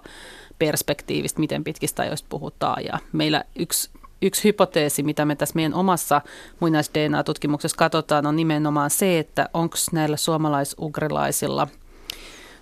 perspektiivistä, 0.60 1.40
miten 1.40 1.64
pitkistä 1.64 2.02
ajoista 2.02 2.28
puhutaan. 2.30 2.84
Ja 2.86 3.00
meillä 3.12 3.44
yksi 3.60 3.90
yksi 4.22 4.44
hypoteesi, 4.44 5.04
mitä 5.04 5.26
me 5.26 5.36
tässä 5.36 5.56
meidän 5.56 5.74
omassa 5.74 6.22
muinais-DNA-tutkimuksessa 6.60 7.78
katsotaan, 7.78 8.26
on 8.26 8.36
nimenomaan 8.36 8.90
se, 8.90 9.20
että 9.20 9.50
onko 9.54 9.78
näillä 9.92 10.18
suomalaisugrilaisilla– 10.18 11.68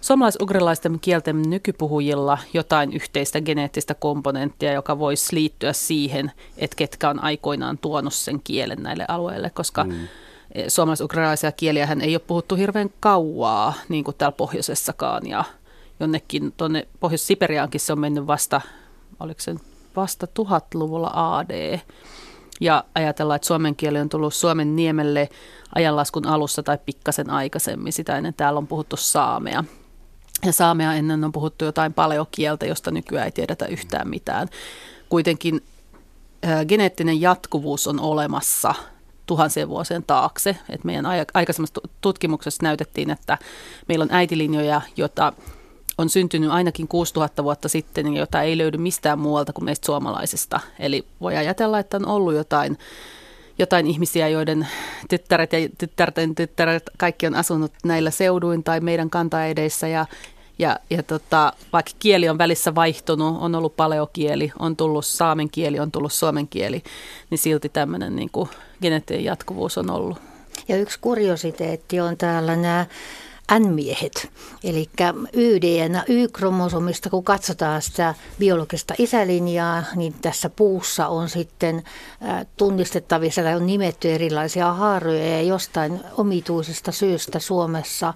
suomalais-ugrilaisten 0.02 1.00
kielten 1.02 1.42
nykypuhujilla 1.42 2.38
jotain 2.54 2.94
yhteistä 2.94 3.42
geneettistä 3.42 3.94
komponenttia, 3.94 4.74
joka 4.74 5.00
voisi 5.00 5.36
liittyä 5.36 5.74
siihen, 5.74 6.32
että 6.58 6.76
ketkä 6.76 7.10
on 7.10 7.24
aikoinaan 7.24 7.78
tuonut 7.78 8.14
sen 8.14 8.42
kielen 8.44 8.84
näille 8.84 9.06
alueille, 9.08 9.50
koska 9.50 9.84
mm. 9.84 9.94
suomalais-ugrilaisia 10.68 11.52
kieliä 11.52 11.88
ei 12.02 12.16
ole 12.16 12.22
puhuttu 12.28 12.56
hirveän 12.56 12.90
kauaa, 13.00 13.74
niin 13.90 14.04
kuin 14.04 14.18
täällä 14.18 14.36
pohjoisessakaan, 14.38 15.28
ja 15.28 15.44
jonnekin 16.00 16.54
tuonne 16.58 16.88
Pohjois-Siperiaankin 17.00 17.80
se 17.80 17.94
on 17.94 18.00
mennyt 18.00 18.28
vasta, 18.28 18.62
oliko 19.20 19.40
se 19.42 19.56
vasta 19.96 20.28
tuhatluvulla 20.28 21.12
AD, 21.14 21.80
ja 22.62 22.84
ajatellaan, 22.96 23.36
että 23.36 23.48
suomen 23.48 23.76
kieli 23.76 24.00
on 24.00 24.10
tullut 24.10 24.34
Suomen 24.34 24.76
niemelle 24.76 25.30
ajanlaskun 25.76 26.28
alussa 26.28 26.64
tai 26.64 26.78
pikkasen 26.86 27.30
aikaisemmin. 27.30 27.94
Sitä 27.94 28.18
ennen 28.18 28.34
täällä 28.34 28.58
on 28.58 28.68
puhuttu 28.68 28.98
saamea. 28.98 29.64
Ja 30.46 30.52
saamea 30.54 30.94
ennen 30.94 31.24
on 31.24 31.32
puhuttu 31.32 31.66
jotain 31.66 31.94
kieltä, 32.32 32.66
josta 32.66 32.92
nykyään 32.92 33.26
ei 33.26 33.32
tiedetä 33.32 33.66
yhtään 33.66 34.10
mitään. 34.10 34.48
Kuitenkin 35.10 35.64
geneettinen 36.68 37.22
jatkuvuus 37.22 37.88
on 37.88 38.00
olemassa 38.00 38.76
tuhansien 39.26 39.70
vuosien 39.70 40.04
taakse. 40.04 40.58
Et 40.70 40.84
meidän 40.84 41.06
aikaisemmassa 41.34 41.82
tutkimuksessa 42.02 42.64
näytettiin, 42.64 43.10
että 43.10 43.38
meillä 43.88 44.04
on 44.04 44.12
äitilinjoja, 44.12 44.82
joita 44.98 45.34
on 45.98 46.10
syntynyt 46.10 46.52
ainakin 46.52 46.88
6000 46.88 47.44
vuotta 47.44 47.70
sitten, 47.70 48.14
jota 48.18 48.42
ei 48.42 48.58
löydy 48.58 48.78
mistään 48.78 49.20
muualta 49.20 49.54
kuin 49.54 49.66
meistä 49.66 49.86
suomalaisista. 49.86 50.60
Eli 50.80 51.06
voi 51.22 51.38
ajatella, 51.38 51.80
että 51.80 51.98
on 51.98 52.08
ollut 52.08 52.34
jotain 52.34 52.78
jotain 53.62 53.88
ihmisiä, 53.88 54.28
joiden 54.28 54.68
tyttäret 55.10 55.54
ja 55.54 55.60
tyttärten 55.78 56.36
tyttäret 56.36 56.84
kaikki 56.98 57.28
on 57.28 57.36
asunut 57.36 57.72
näillä 57.86 58.12
seuduin 58.12 58.64
tai 58.64 58.80
meidän 58.80 59.10
kantaedeissä 59.10 59.88
ja 59.88 60.06
ja, 60.60 60.80
ja 60.90 61.04
tota, 61.04 61.54
vaikka 61.74 61.92
kieli 62.00 62.30
on 62.30 62.38
välissä 62.38 62.76
vaihtunut, 62.76 63.38
on 63.42 63.56
ollut 63.56 63.76
paleokieli, 63.76 64.52
on 64.60 64.76
tullut 64.76 65.06
saamen 65.06 65.50
kieli, 65.50 65.80
on 65.80 65.92
tullut 65.92 66.14
suomen 66.14 66.48
kieli, 66.48 66.84
niin 67.30 67.38
silti 67.38 67.70
tämmöinen 67.70 68.16
niin 68.16 68.30
geneettinen 68.82 69.24
jatkuvuus 69.24 69.78
on 69.78 69.90
ollut. 69.90 70.18
Ja 70.68 70.78
yksi 70.78 71.00
kuriositeetti 71.00 72.00
on 72.00 72.18
täällä 72.18 72.56
nämä 72.56 72.86
N-miehet, 73.60 74.30
eli 74.64 74.90
YDN, 75.34 76.02
Y-kromosomista, 76.08 77.10
kun 77.10 77.24
katsotaan 77.24 77.82
sitä 77.82 78.16
biologista 78.40 78.94
isälinjaa, 78.98 79.84
niin 79.96 80.14
tässä 80.22 80.50
puussa 80.50 81.08
on 81.08 81.30
sitten 81.30 81.84
tunnistettavissa 82.58 83.42
tai 83.42 83.56
on 83.56 83.66
nimetty 83.66 84.12
erilaisia 84.12 84.74
haaroja 84.74 85.28
ja 85.28 85.42
jostain 85.42 86.00
omituisesta 86.18 86.92
syystä 86.92 87.40
Suomessa 87.40 88.14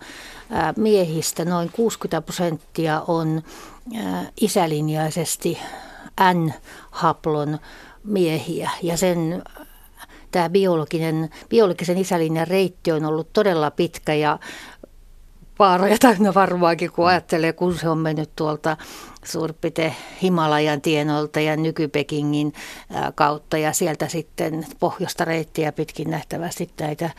miehistä 0.77 1.45
noin 1.45 1.71
60 1.71 2.21
prosenttia 2.21 3.01
on 3.07 3.41
isälinjaisesti 4.41 5.57
N-haplon 6.33 7.59
miehiä. 8.03 8.69
Ja 8.83 8.97
sen 8.97 9.43
tämä 10.31 10.49
biologinen, 10.49 11.29
biologisen 11.49 11.97
isälinjan 11.97 12.47
reitti 12.47 12.91
on 12.91 13.05
ollut 13.05 13.33
todella 13.33 13.71
pitkä 13.71 14.13
ja 14.13 14.39
vaaroja 15.59 15.97
täynnä 15.97 16.33
varmaankin, 16.33 16.91
kun 16.91 17.07
ajattelee, 17.07 17.53
kun 17.53 17.77
se 17.77 17.89
on 17.89 17.97
mennyt 17.97 18.29
tuolta 18.35 18.77
suurin 19.25 19.57
Himalajan 20.21 20.81
tienolta 20.81 21.39
ja 21.39 21.57
nykypekingin 21.57 22.53
kautta 23.15 23.57
ja 23.57 23.73
sieltä 23.73 24.07
sitten 24.07 24.65
pohjoista 24.79 25.25
reittiä 25.25 25.71
pitkin 25.71 26.09
nähtävästi 26.09 26.69
näitä, 26.79 27.09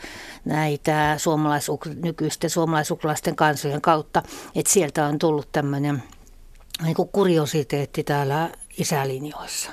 näitä 0.45 1.17
suomalaisuk- 1.17 1.95
nykyisten 2.03 2.49
suomalaisuklaisten 2.49 3.35
kansojen 3.35 3.81
kautta. 3.81 4.23
Että 4.55 4.73
sieltä 4.73 5.05
on 5.05 5.19
tullut 5.19 5.51
tämmöinen 5.51 6.03
niin 6.83 6.95
kuriositeetti 7.11 8.03
täällä 8.03 8.49
isälinjoissa. 8.77 9.71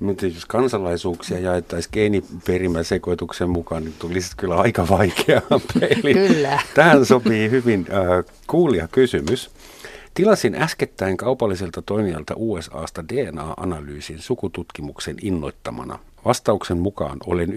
Mutta 0.00 0.26
jos 0.26 0.46
kansalaisuuksia 0.46 1.38
jaettaisiin 1.38 1.90
geeniperimäsekoituksen 1.92 3.50
mukaan, 3.50 3.84
niin 3.84 3.94
tulisi 3.98 4.36
kyllä 4.36 4.56
aika 4.56 4.88
vaikea 4.88 5.42
peli. 5.80 6.14
Kyllä. 6.14 6.60
Tähän 6.74 7.06
sopii 7.06 7.50
hyvin 7.50 7.86
äh, 7.90 8.24
kuulia 8.46 8.88
kysymys. 8.88 9.50
Tilasin 10.14 10.54
äskettäin 10.54 11.16
kaupalliselta 11.16 11.82
toimijalta 11.82 12.34
USAsta 12.36 13.04
DNA-analyysin 13.08 14.18
sukututkimuksen 14.18 15.16
innoittamana. 15.22 15.98
Vastauksen 16.26 16.78
mukaan 16.78 17.18
olen 17.26 17.48
93,6 17.48 17.54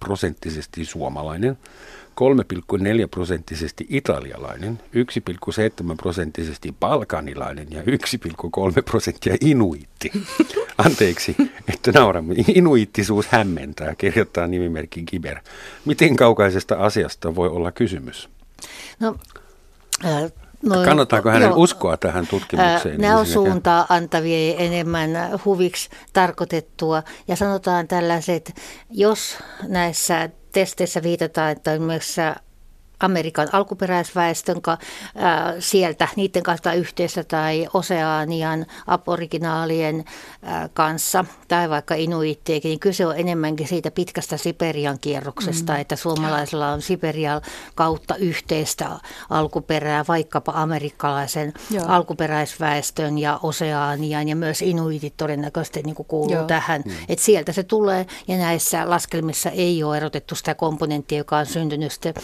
prosenttisesti 0.00 0.84
suomalainen, 0.84 1.58
3,4 2.20 3.08
prosenttisesti 3.10 3.86
italialainen, 3.88 4.80
1,7 5.90 5.96
prosenttisesti 5.96 6.74
balkanilainen 6.80 7.66
ja 7.70 7.82
1,3 7.82 8.82
prosenttia 8.84 9.36
inuitti. 9.40 10.12
Anteeksi, 10.86 11.36
että 11.68 11.92
nauramme. 11.92 12.34
Inuittisuus 12.54 13.26
hämmentää, 13.28 13.94
kirjoittaa 13.94 14.46
nimimerkki 14.46 15.02
Giber. 15.02 15.38
Miten 15.84 16.16
kaukaisesta 16.16 16.74
asiasta 16.74 17.34
voi 17.34 17.48
olla 17.48 17.72
kysymys? 17.72 18.28
No, 19.00 19.16
äh, 20.04 20.32
No, 20.62 20.84
Kannattaako 20.84 21.30
hänen 21.30 21.48
joo, 21.48 21.58
uskoa 21.58 21.96
tähän 21.96 22.26
tutkimukseen? 22.26 23.00
Nämä 23.00 23.18
on 23.18 23.26
suuntaa 23.26 23.86
antavia 23.88 24.56
enemmän 24.58 25.10
huviksi 25.44 25.90
tarkoitettua. 26.12 27.02
Ja 27.28 27.36
sanotaan 27.36 27.88
tällaiset, 27.88 28.54
jos 28.90 29.38
näissä 29.68 30.30
testeissä 30.52 31.02
viitataan, 31.02 31.52
että 31.52 31.72
esimerkiksi 31.72 32.20
Amerikan 33.02 33.48
alkuperäisväestön 33.52 34.62
ka, 34.62 34.78
ää, 35.16 35.54
sieltä, 35.58 36.08
niiden 36.16 36.42
kanssa 36.42 36.72
yhteistä 36.72 37.24
tai 37.24 37.68
Oseanian 37.74 38.66
aboriginaalien 38.86 40.04
ää, 40.42 40.68
kanssa 40.74 41.24
tai 41.48 41.70
vaikka 41.70 41.94
inuitteikin, 41.94 42.68
niin 42.68 42.80
kyse 42.80 43.06
on 43.06 43.18
enemmänkin 43.18 43.68
siitä 43.68 43.90
pitkästä 43.90 44.36
Siperian 44.36 44.98
kierroksesta, 45.00 45.72
mm. 45.72 45.80
että 45.80 45.96
suomalaisilla 45.96 46.72
on 46.72 46.82
Siperian 46.82 47.42
kautta 47.74 48.16
yhteistä 48.16 48.90
alkuperää, 49.30 50.04
vaikkapa 50.08 50.52
amerikkalaisen 50.54 51.52
Joo. 51.70 51.84
alkuperäisväestön 51.88 53.18
ja 53.18 53.40
Oseanian 53.42 54.28
ja 54.28 54.36
myös 54.36 54.62
inuitit 54.62 55.16
todennäköisesti 55.16 55.82
niin 55.82 55.94
kuin 55.94 56.06
kuuluu 56.06 56.34
Joo. 56.34 56.44
tähän. 56.44 56.82
Mm. 56.84 56.92
Että 57.08 57.24
sieltä 57.24 57.52
se 57.52 57.62
tulee 57.62 58.06
ja 58.28 58.36
näissä 58.36 58.90
laskelmissa 58.90 59.50
ei 59.50 59.84
ole 59.84 59.96
erotettu 59.96 60.34
sitä 60.34 60.54
komponenttia, 60.54 61.18
joka 61.18 61.38
on 61.38 61.46
syntynyt 61.46 61.92
sitten 61.92 62.14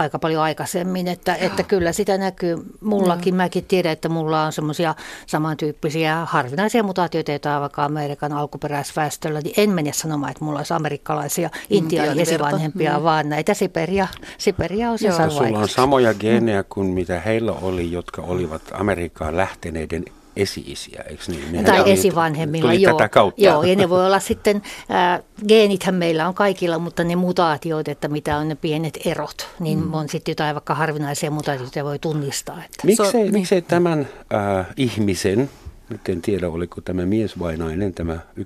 aika 0.00 0.18
paljon 0.18 0.42
aikaisemmin, 0.42 1.08
että, 1.08 1.34
että 1.34 1.62
kyllä 1.62 1.92
sitä 1.92 2.18
näkyy. 2.18 2.56
Mullakin. 2.80 3.34
Mäkin 3.34 3.64
tiedän, 3.64 3.92
että 3.92 4.08
mulla 4.08 4.44
on 4.44 4.52
semmoisia 4.52 4.94
samantyyppisiä 5.26 6.24
harvinaisia 6.24 6.82
mutaatioita, 6.82 7.30
joita 7.30 7.54
on 7.54 7.60
vaikka 7.60 7.84
Amerikan 7.84 8.32
alkuperäisväestöllä, 8.32 9.40
niin 9.40 9.54
en 9.56 9.70
mene 9.70 9.92
sanomaan, 9.92 10.30
että 10.30 10.44
mulla 10.44 10.58
olisi 10.58 10.74
amerikkalaisia 10.74 11.50
intiaani 11.70 12.22
esivanhempia, 12.22 12.98
mm. 12.98 13.04
vaan 13.04 13.28
näitä 13.28 13.54
Siperia, 13.54 14.08
Siperia 14.38 14.90
on 14.90 14.98
se 14.98 15.10
Sulla 15.30 15.58
on 15.58 15.68
samoja 15.68 16.14
geenejä 16.14 16.64
kuin 16.68 16.86
mitä 16.86 17.20
heillä 17.20 17.52
oli, 17.52 17.92
jotka 17.92 18.22
olivat 18.22 18.62
Amerikkaan 18.72 19.36
lähteneiden 19.36 20.04
esi-isiä, 20.36 21.02
eikö 21.08 21.22
niin? 21.28 21.52
Nehän 21.52 21.64
tai 21.64 21.92
esivanhemmilla, 21.92 22.74
joo. 22.74 22.96
Tätä 22.96 23.08
kautta. 23.08 23.42
Joo, 23.42 23.62
ja 23.62 23.76
ne 23.76 23.88
voi 23.88 24.06
olla 24.06 24.20
sitten, 24.20 24.62
äh, 24.90 25.22
geenithän 25.48 25.94
meillä 25.94 26.28
on 26.28 26.34
kaikilla, 26.34 26.78
mutta 26.78 27.04
ne 27.04 27.16
mutaatiot, 27.16 27.88
että 27.88 28.08
mitä 28.08 28.36
on 28.36 28.48
ne 28.48 28.54
pienet 28.54 28.98
erot, 29.04 29.48
niin 29.60 29.84
mm. 29.84 29.94
on 29.94 30.08
sitten 30.08 30.32
jotain 30.32 30.54
vaikka 30.54 30.74
harvinaisia 30.74 31.30
mutaatioita 31.30 31.84
voi 31.84 31.98
tunnistaa. 31.98 32.64
Että. 32.64 32.86
Miksei, 32.86 33.26
so, 33.26 33.32
miksei 33.32 33.62
tämän 33.62 34.08
äh, 34.34 34.66
ihmisen, 34.76 35.50
nyt 35.88 36.08
en 36.08 36.22
tiedä 36.22 36.48
oliko 36.48 36.80
tämä 36.80 37.06
mies 37.06 37.38
vai 37.38 37.56
nainen, 37.56 37.94
tämä 37.94 38.18
1,3 38.38 38.44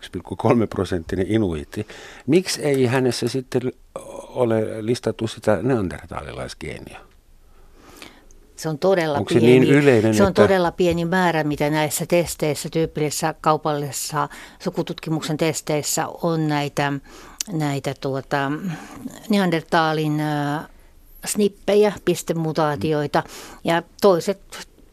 prosenttinen 0.70 1.26
inuitti, 1.28 1.86
miksi 2.26 2.62
ei 2.62 2.86
hänessä 2.86 3.28
sitten 3.28 3.72
ole 4.28 4.64
listattu 4.80 5.28
sitä 5.28 5.58
neandertaalilaisgeeniä? 5.62 7.00
Se 8.64 8.68
on 8.68 8.78
todella 8.78 9.18
Onko 9.18 9.28
pieni, 9.28 9.46
se 9.46 9.46
niin 9.46 9.74
yleinen, 9.74 10.14
se 10.14 10.22
on 10.22 10.28
että... 10.28 10.42
todella 10.42 10.72
pieni 10.72 11.04
määrä, 11.04 11.44
mitä 11.44 11.70
näissä 11.70 12.06
testeissä, 12.06 12.68
tyypillisissä 12.68 13.34
kaupallisissa 13.40 14.28
sukututkimuksen 14.58 15.36
testeissä 15.36 16.06
on 16.22 16.48
näitä, 16.48 16.92
näitä 17.52 17.94
tuota, 18.00 18.52
neandertaalin 19.28 20.20
äh, 20.20 20.64
snippejä, 21.24 21.92
pistemutaatioita 22.04 23.22
ja 23.64 23.82
toiset 24.00 24.40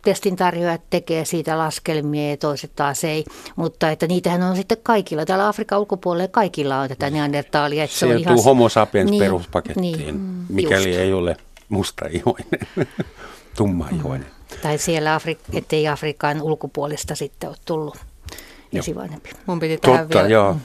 testin 0.02 0.36
tarjoajat 0.36 0.82
tekee 0.90 1.26
siitä 1.26 1.58
laskelmia 1.58 2.30
ja 2.30 2.38
toiset 2.38 2.72
taas 2.76 3.04
ei, 3.04 3.26
mutta 3.56 3.90
että 3.92 4.08
niitähän 4.08 4.44
on 4.44 4.56
sitten 4.56 4.78
kaikilla. 4.84 5.26
Täällä 5.26 5.48
Afrikan 5.48 5.80
ulkopuolella 5.80 6.28
kaikilla 6.28 6.80
on 6.80 6.90
tätä 6.90 7.10
neandertaalia. 7.10 7.84
Että 7.84 7.94
se, 7.94 8.00
se 8.00 8.06
on 8.06 8.20
ihan... 8.20 8.44
homo 8.44 8.70
sapiens 8.70 9.12
niin, 9.12 9.24
peruspakettiin, 9.24 9.98
niin, 9.98 10.20
mikäli 10.50 10.90
just. 10.90 11.00
ei 11.00 11.14
ole 11.14 11.38
mustaihoinen 11.70 12.60
tummaihoinen. 13.56 14.28
Mm. 14.28 14.58
Tai 14.62 14.78
siellä, 14.78 15.18
Afri- 15.18 15.58
ettei 15.58 15.88
Afrikan 15.88 16.42
ulkopuolesta 16.42 17.16
sitten 17.16 17.50
ole 17.50 17.58
tullut 17.66 17.98
esivanhempi. 18.74 19.30
Mun 19.46 19.60
piti 19.60 19.78
tähän 19.78 20.00
Totta, 20.00 20.18
vielä. 20.18 20.30
joo. 20.30 20.58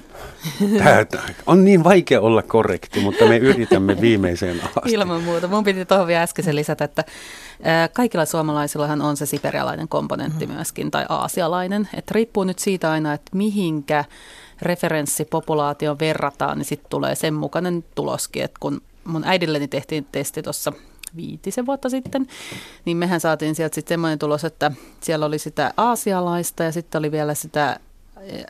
Tämä 0.78 1.04
on 1.46 1.64
niin 1.64 1.84
vaikea 1.84 2.20
olla 2.20 2.42
korrekti, 2.42 3.00
mutta 3.00 3.26
me 3.26 3.36
yritämme 3.36 4.00
viimeiseen 4.00 4.60
asti. 4.64 4.92
Ilman 4.92 5.22
muuta. 5.22 5.48
Mun 5.48 5.64
piti 5.64 5.84
tuohon 5.84 6.06
vielä 6.06 6.22
äsken 6.22 6.56
lisätä, 6.56 6.84
että 6.84 7.04
kaikilla 7.92 8.24
suomalaisillahan 8.24 9.02
on 9.02 9.16
se 9.16 9.26
siperialainen 9.26 9.88
komponentti 9.88 10.46
mm. 10.46 10.52
myöskin, 10.52 10.90
tai 10.90 11.06
aasialainen. 11.08 11.88
Että 11.94 12.12
riippuu 12.14 12.44
nyt 12.44 12.58
siitä 12.58 12.90
aina, 12.90 13.12
että 13.12 13.36
mihinkä 13.36 14.04
referenssipopulaation 14.62 15.98
verrataan, 15.98 16.58
niin 16.58 16.66
sitten 16.66 16.90
tulee 16.90 17.14
sen 17.14 17.34
mukainen 17.34 17.84
tuloskin. 17.94 18.42
Että 18.42 18.56
kun 18.60 18.80
mun 19.04 19.24
äidilleni 19.24 19.68
tehtiin 19.68 20.06
testi 20.12 20.42
tuossa 20.42 20.72
viitisen 21.16 21.66
vuotta 21.66 21.90
sitten, 21.90 22.26
niin 22.84 22.96
mehän 22.96 23.20
saatiin 23.20 23.54
sieltä 23.54 23.74
sitten 23.74 23.94
semmoinen 23.94 24.18
tulos, 24.18 24.44
että 24.44 24.72
siellä 25.00 25.26
oli 25.26 25.38
sitä 25.38 25.72
aasialaista 25.76 26.64
ja 26.64 26.72
sitten 26.72 26.98
oli 26.98 27.12
vielä 27.12 27.34
sitä 27.34 27.80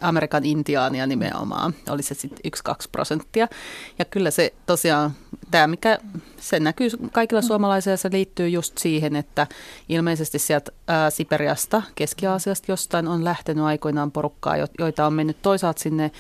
Amerikan 0.01 0.45
intiaania 0.45 1.07
nimenomaan, 1.07 1.75
oli 1.91 2.03
se 2.03 2.15
sitten 2.15 2.53
1-2 2.69 2.75
prosenttia. 2.93 3.49
Ja 3.99 4.05
kyllä 4.05 4.31
se 4.31 4.53
tosiaan, 4.67 5.11
tämä 5.51 5.67
mikä, 5.67 5.99
se 6.41 6.61
näkyy 6.61 6.91
kaikilla 7.13 7.43
suomalaisilla, 7.43 7.97
se 7.97 8.09
liittyy 8.13 8.49
just 8.49 8.79
siihen, 8.79 9.17
että 9.17 9.47
ilmeisesti 9.89 10.39
sieltä 10.39 10.73
ää, 10.89 11.11
Siperiasta, 11.11 11.83
Keski-Aasiasta 11.95 12.73
jostain 12.73 13.09
on 13.09 13.25
lähtenyt 13.25 13.65
aikoinaan 13.65 14.13
porukkaa, 14.13 14.57
joita 14.79 15.07
on 15.07 15.13
mennyt 15.13 15.43
toisaalta 15.43 15.83
sinne 15.83 16.11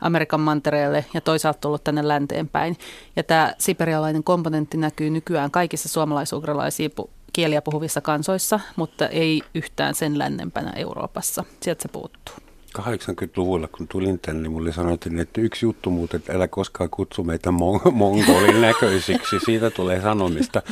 Amerikan 0.00 0.40
mantereelle 0.40 1.04
ja 1.14 1.20
toisaalta 1.20 1.60
tullut 1.60 1.84
tänne 1.84 2.08
länteen 2.08 2.48
päin. 2.48 2.76
Ja 3.16 3.22
tämä 3.22 3.54
siperialainen 3.58 4.24
komponentti 4.24 4.76
näkyy 4.76 5.10
nykyään 5.10 5.50
kaikissa 5.50 5.88
suomalaisugralaisia 5.88 6.88
kieliä 7.32 7.62
puhuvissa 7.62 8.00
kansoissa, 8.00 8.60
mutta 8.76 9.08
ei 9.08 9.42
yhtään 9.54 9.94
sen 9.94 10.18
lännempänä 10.18 10.72
Euroopassa. 10.76 11.44
Sieltä 11.60 11.82
se 11.82 11.88
puuttuu. 11.88 12.45
80-luvulla, 12.82 13.68
kun 13.68 13.88
tulin 13.88 14.18
tänne, 14.18 14.42
niin 14.42 14.52
mulle 14.52 14.72
sanottiin, 14.72 15.18
että 15.18 15.40
yksi 15.40 15.66
juttu 15.66 15.90
muuten, 15.90 16.18
että 16.18 16.32
älä 16.32 16.48
koskaan 16.48 16.90
kutsu 16.90 17.24
meitä 17.24 17.50
mon- 17.50 17.90
mongolin 17.90 18.60
näköisiksi. 18.60 19.36
Siitä 19.44 19.70
tulee 19.70 20.02
sanomista, 20.02 20.62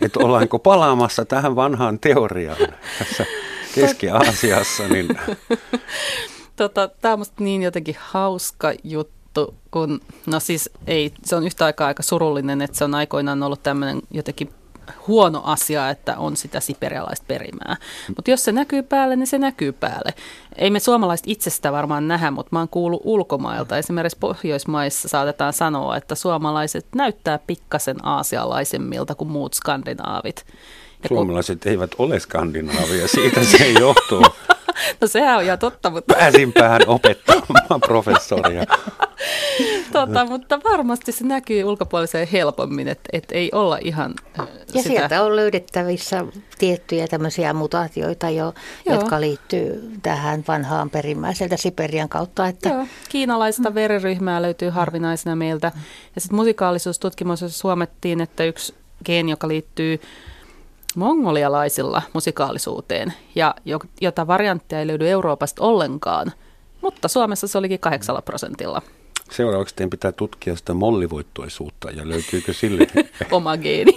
että 0.00 0.20
ollaanko 0.20 0.58
palaamassa 0.58 1.24
tähän 1.24 1.56
vanhaan 1.56 1.98
teoriaan 1.98 2.68
tässä 2.98 3.26
Keski-Aasiassa. 3.74 4.88
Niin... 4.88 5.08
Tota, 6.56 6.88
Tämä 6.88 7.14
on 7.14 7.24
niin 7.38 7.62
jotenkin 7.62 7.96
hauska 7.98 8.72
juttu, 8.84 9.54
kun, 9.70 10.00
no 10.26 10.40
siis 10.40 10.70
ei, 10.86 11.12
se 11.24 11.36
on 11.36 11.46
yhtä 11.46 11.64
aikaa 11.64 11.86
aika 11.86 12.02
surullinen, 12.02 12.62
että 12.62 12.78
se 12.78 12.84
on 12.84 12.94
aikoinaan 12.94 13.42
ollut 13.42 13.62
tämmöinen 13.62 14.02
jotenkin 14.10 14.50
huono 15.08 15.42
asia, 15.44 15.90
että 15.90 16.18
on 16.18 16.36
sitä 16.36 16.60
siperialaista 16.60 17.24
perimää. 17.28 17.76
Mutta 18.16 18.30
jos 18.30 18.44
se 18.44 18.52
näkyy 18.52 18.82
päälle, 18.82 19.16
niin 19.16 19.26
se 19.26 19.38
näkyy 19.38 19.72
päälle. 19.72 20.14
Ei 20.56 20.70
me 20.70 20.80
suomalaiset 20.80 21.26
itsestä 21.28 21.72
varmaan 21.72 22.08
nähdä, 22.08 22.30
mutta 22.30 22.48
mä 22.52 22.58
oon 22.58 22.68
kuullut 22.68 23.02
ulkomailta. 23.04 23.78
Esimerkiksi 23.78 24.18
Pohjoismaissa 24.20 25.08
saatetaan 25.08 25.52
sanoa, 25.52 25.96
että 25.96 26.14
suomalaiset 26.14 26.86
näyttää 26.94 27.38
pikkasen 27.38 28.06
aasialaisemmilta 28.06 29.14
kuin 29.14 29.30
muut 29.30 29.54
skandinaavit. 29.54 30.46
Ja 31.02 31.08
Suomalaiset 31.08 31.62
kun... 31.62 31.70
eivät 31.70 31.90
ole 31.98 32.20
skandinaavia, 32.20 33.08
siitä 33.08 33.44
se 33.44 33.70
johtuu. 33.80 34.24
No 35.00 35.06
sehän 35.08 35.36
on 35.36 35.44
ihan 35.44 35.58
totta, 35.58 35.90
mutta... 35.90 36.14
Pääsinpähän 36.14 36.80
opettamaan 36.86 37.80
professoria. 37.88 38.64
tota, 39.92 40.24
mutta 40.24 40.60
varmasti 40.64 41.12
se 41.12 41.26
näkyy 41.26 41.64
ulkopuoliseen 41.64 42.28
helpommin, 42.28 42.88
että 42.88 43.08
et 43.12 43.24
ei 43.32 43.50
olla 43.52 43.78
ihan 43.80 44.14
Ja 44.38 44.46
sitä... 44.66 44.88
sieltä 44.88 45.22
on 45.22 45.36
löydettävissä 45.36 46.24
tiettyjä 46.58 47.08
tämmöisiä 47.08 47.52
mutaatioita 47.52 48.30
jo, 48.30 48.54
Joo. 48.86 48.94
jotka 48.94 49.20
liittyy 49.20 49.90
tähän 50.02 50.44
vanhaan 50.48 50.90
perimmäiseltä 50.90 51.56
Siperian 51.56 52.08
kautta. 52.08 52.46
Että... 52.46 52.68
Joo. 52.68 52.86
Kiinalaista 53.08 53.74
veriryhmää 53.74 54.42
löytyy 54.42 54.68
harvinaisena 54.70 55.36
meiltä. 55.36 55.72
Ja 56.14 56.20
sitten 56.20 56.36
musikaalisuustutkimuksessa 56.36 57.58
suomettiin, 57.58 58.20
että 58.20 58.44
yksi 58.44 58.74
geeni, 59.04 59.30
joka 59.30 59.48
liittyy 59.48 60.00
mongolialaisilla 60.96 62.02
musikaalisuuteen, 62.12 63.12
ja 63.34 63.54
jota 64.00 64.26
varianttia 64.26 64.80
ei 64.80 64.86
löydy 64.86 65.08
Euroopasta 65.08 65.64
ollenkaan, 65.64 66.32
mutta 66.80 67.08
Suomessa 67.08 67.46
se 67.46 67.58
olikin 67.58 67.80
8 67.80 68.22
prosentilla. 68.24 68.82
Seuraavaksi 69.30 69.74
teidän 69.74 69.90
pitää 69.90 70.12
tutkia 70.12 70.56
sitä 70.56 70.74
mollivoittoisuutta 70.74 71.90
ja 71.90 72.08
löytyykö 72.08 72.52
sille 72.52 72.86
oma 73.30 73.56
geeni. 73.56 73.92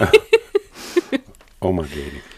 oma 1.62 1.84
geeni. 1.84 2.35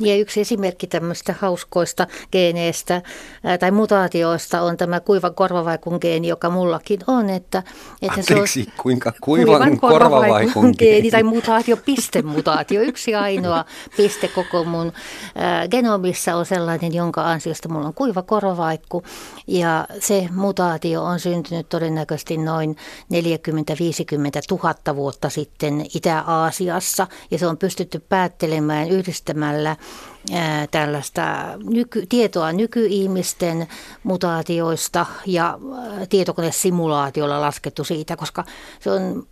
Ja 0.00 0.16
yksi 0.16 0.40
esimerkki 0.40 0.86
tämmöistä 0.86 1.34
hauskoista 1.40 2.06
geeneistä 2.32 3.02
ää, 3.44 3.58
tai 3.58 3.70
mutaatioista 3.70 4.62
on 4.62 4.76
tämä 4.76 5.00
kuivan 5.00 5.34
korvavaikun 5.34 5.98
geeni, 6.00 6.28
joka 6.28 6.50
mullakin 6.50 7.00
on. 7.06 7.30
Että, 7.30 7.62
että 8.02 8.20
Anteeksi, 8.20 8.64
se 8.64 8.70
on 8.70 8.74
kuinka 8.82 9.12
kuivan, 9.20 9.46
kuivan 9.46 9.80
korvavaikun 9.80 10.74
geeni? 10.78 11.10
Tai 11.10 11.22
mutaatio, 11.22 11.76
pistemutaatio. 11.76 12.82
Yksi 12.82 13.14
ainoa 13.14 13.64
piste 13.96 14.28
koko 14.28 14.64
mun 14.64 14.92
ää, 15.34 15.68
genomissa 15.68 16.36
on 16.36 16.46
sellainen, 16.46 16.94
jonka 16.94 17.30
ansiosta 17.30 17.68
mulla 17.68 17.86
on 17.86 17.94
kuiva 17.94 18.22
korvavaikku. 18.22 19.02
Ja 19.46 19.86
se 20.00 20.28
mutaatio 20.30 21.02
on 21.04 21.20
syntynyt 21.20 21.68
todennäköisesti 21.68 22.36
noin 22.36 22.76
40-50 23.14 23.16
000 24.50 24.96
vuotta 24.96 25.30
sitten 25.30 25.86
Itä-Aasiassa. 25.94 27.06
Ja 27.30 27.38
se 27.38 27.46
on 27.46 27.58
pystytty 27.58 27.98
päättelemään 27.98 28.88
yhdistämällä 28.88 29.76
tällaista 30.70 31.22
nyky, 31.64 32.06
tietoa 32.08 32.52
nykyihmisten 32.52 33.66
mutaatioista 34.02 35.06
ja 35.26 35.58
tietokonesimulaatiolla 36.08 37.40
laskettu 37.40 37.84
siitä, 37.84 38.16
koska 38.16 38.44
se 38.80 38.90
on 38.90 39.26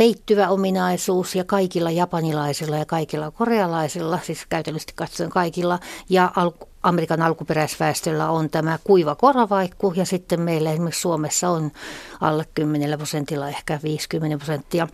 peittyvä 0.00 0.48
ominaisuus 0.48 1.34
ja 1.34 1.44
kaikilla 1.44 1.90
japanilaisilla 1.90 2.76
ja 2.76 2.84
kaikilla 2.86 3.30
korealaisilla, 3.30 4.18
siis 4.22 4.46
käytännössä 4.48 4.88
katsoen 4.94 5.30
kaikilla, 5.30 5.78
ja 6.08 6.32
al- 6.36 6.50
Amerikan 6.82 7.22
alkuperäisväestöllä 7.22 8.30
on 8.30 8.50
tämä 8.50 8.78
kuiva 8.84 9.14
koravaikku 9.14 9.92
ja 9.96 10.04
sitten 10.04 10.40
meillä 10.40 10.72
esimerkiksi 10.72 11.00
Suomessa 11.00 11.48
on 11.48 11.70
alle 12.20 12.46
10 12.54 12.98
prosentilla, 12.98 13.48
ehkä 13.48 13.80
50 13.82 14.38
prosenttia. 14.38 14.88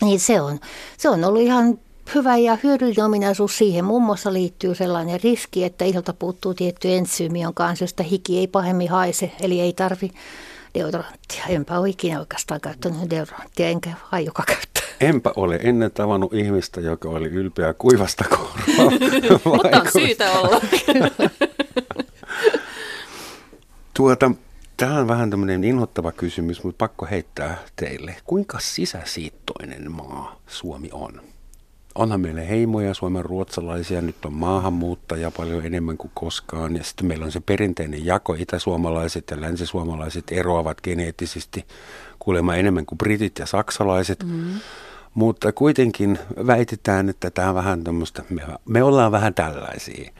Niin 0.00 0.20
se 0.20 0.40
on, 0.40 0.60
se 0.98 1.08
on 1.08 1.24
ollut 1.24 1.42
ihan 1.42 1.78
hyvä 2.14 2.36
ja 2.36 2.58
hyödyllinen 2.62 3.04
ominaisuus 3.04 3.58
siihen 3.58 3.84
muun 3.84 4.02
muassa 4.02 4.32
liittyy 4.32 4.74
sellainen 4.74 5.20
riski, 5.24 5.64
että 5.64 5.84
iholta 5.84 6.12
puuttuu 6.12 6.54
tietty 6.54 6.94
entsyymi, 6.94 7.40
jonka 7.40 7.66
ansiosta 7.66 8.02
hiki 8.02 8.38
ei 8.38 8.46
pahemmin 8.46 8.90
haise, 8.90 9.32
eli 9.40 9.60
ei 9.60 9.72
tarvi 9.72 10.10
deodoranttia. 10.74 11.44
Enpä 11.48 11.78
ole 11.78 11.88
ikinä 11.88 12.20
oikeastaan 12.20 12.60
käyttänyt 12.60 13.10
deodoranttia, 13.10 13.68
enkä 13.68 13.90
aioka 14.12 14.42
käyttää. 14.46 14.82
Enpä 15.00 15.32
ole 15.36 15.58
ennen 15.62 15.90
tavannut 15.90 16.34
ihmistä, 16.34 16.80
joka 16.80 17.08
oli 17.08 17.28
ylpeä 17.28 17.74
kuivasta 17.74 18.24
korvaa. 18.24 18.90
Mutta 19.44 19.80
on 19.80 19.86
syytä 19.92 20.32
olla. 20.32 20.60
tuota, 23.96 24.30
Tämä 24.76 24.98
on 24.98 25.08
vähän 25.08 25.30
tämmöinen 25.30 25.64
inhottava 25.64 26.12
kysymys, 26.12 26.64
mutta 26.64 26.78
pakko 26.78 27.06
heittää 27.10 27.58
teille. 27.76 28.16
Kuinka 28.24 28.58
sisäsiittoinen 28.60 29.92
maa 29.92 30.40
Suomi 30.46 30.88
on? 30.92 31.20
Onhan 31.96 32.20
meillä 32.20 32.40
heimoja, 32.40 32.94
Suomen 32.94 33.24
ruotsalaisia, 33.24 34.00
nyt 34.00 34.24
on 34.24 34.32
maahanmuuttajia 34.32 35.30
paljon 35.30 35.66
enemmän 35.66 35.96
kuin 35.96 36.10
koskaan. 36.14 36.76
Ja 36.76 36.84
sitten 36.84 37.06
meillä 37.06 37.24
on 37.24 37.32
se 37.32 37.40
perinteinen 37.40 38.06
jako, 38.06 38.34
itäsuomalaiset 38.34 39.30
ja 39.30 39.40
länsisuomalaiset 39.40 40.24
eroavat 40.30 40.80
geneettisesti 40.80 41.64
kuulemma 42.18 42.54
enemmän 42.54 42.86
kuin 42.86 42.98
britit 42.98 43.38
ja 43.38 43.46
saksalaiset. 43.46 44.24
Mm. 44.24 44.60
Mutta 45.14 45.52
kuitenkin 45.52 46.18
väitetään, 46.46 47.08
että 47.08 47.30
tämä 47.30 47.48
on 47.48 47.54
vähän 47.54 47.84
tämmöistä, 47.84 48.22
me, 48.30 48.42
me 48.64 48.82
ollaan 48.82 49.12
vähän 49.12 49.34
tällaisia. 49.34 50.10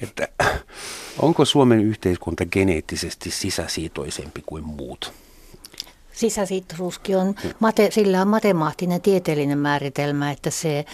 Että 0.00 0.28
onko 1.22 1.44
Suomen 1.44 1.80
yhteiskunta 1.80 2.46
geneettisesti 2.46 3.30
sisäsiitoisempi 3.30 4.42
kuin 4.46 4.64
muut? 4.64 5.12
Sisäsiittoisuuskin 6.20 7.16
on, 7.16 7.34
mate, 7.60 7.90
sillä 7.90 8.22
on 8.22 8.28
matemaattinen 8.28 9.00
tieteellinen 9.00 9.58
määritelmä, 9.58 10.30
että 10.30 10.50
se 10.50 10.84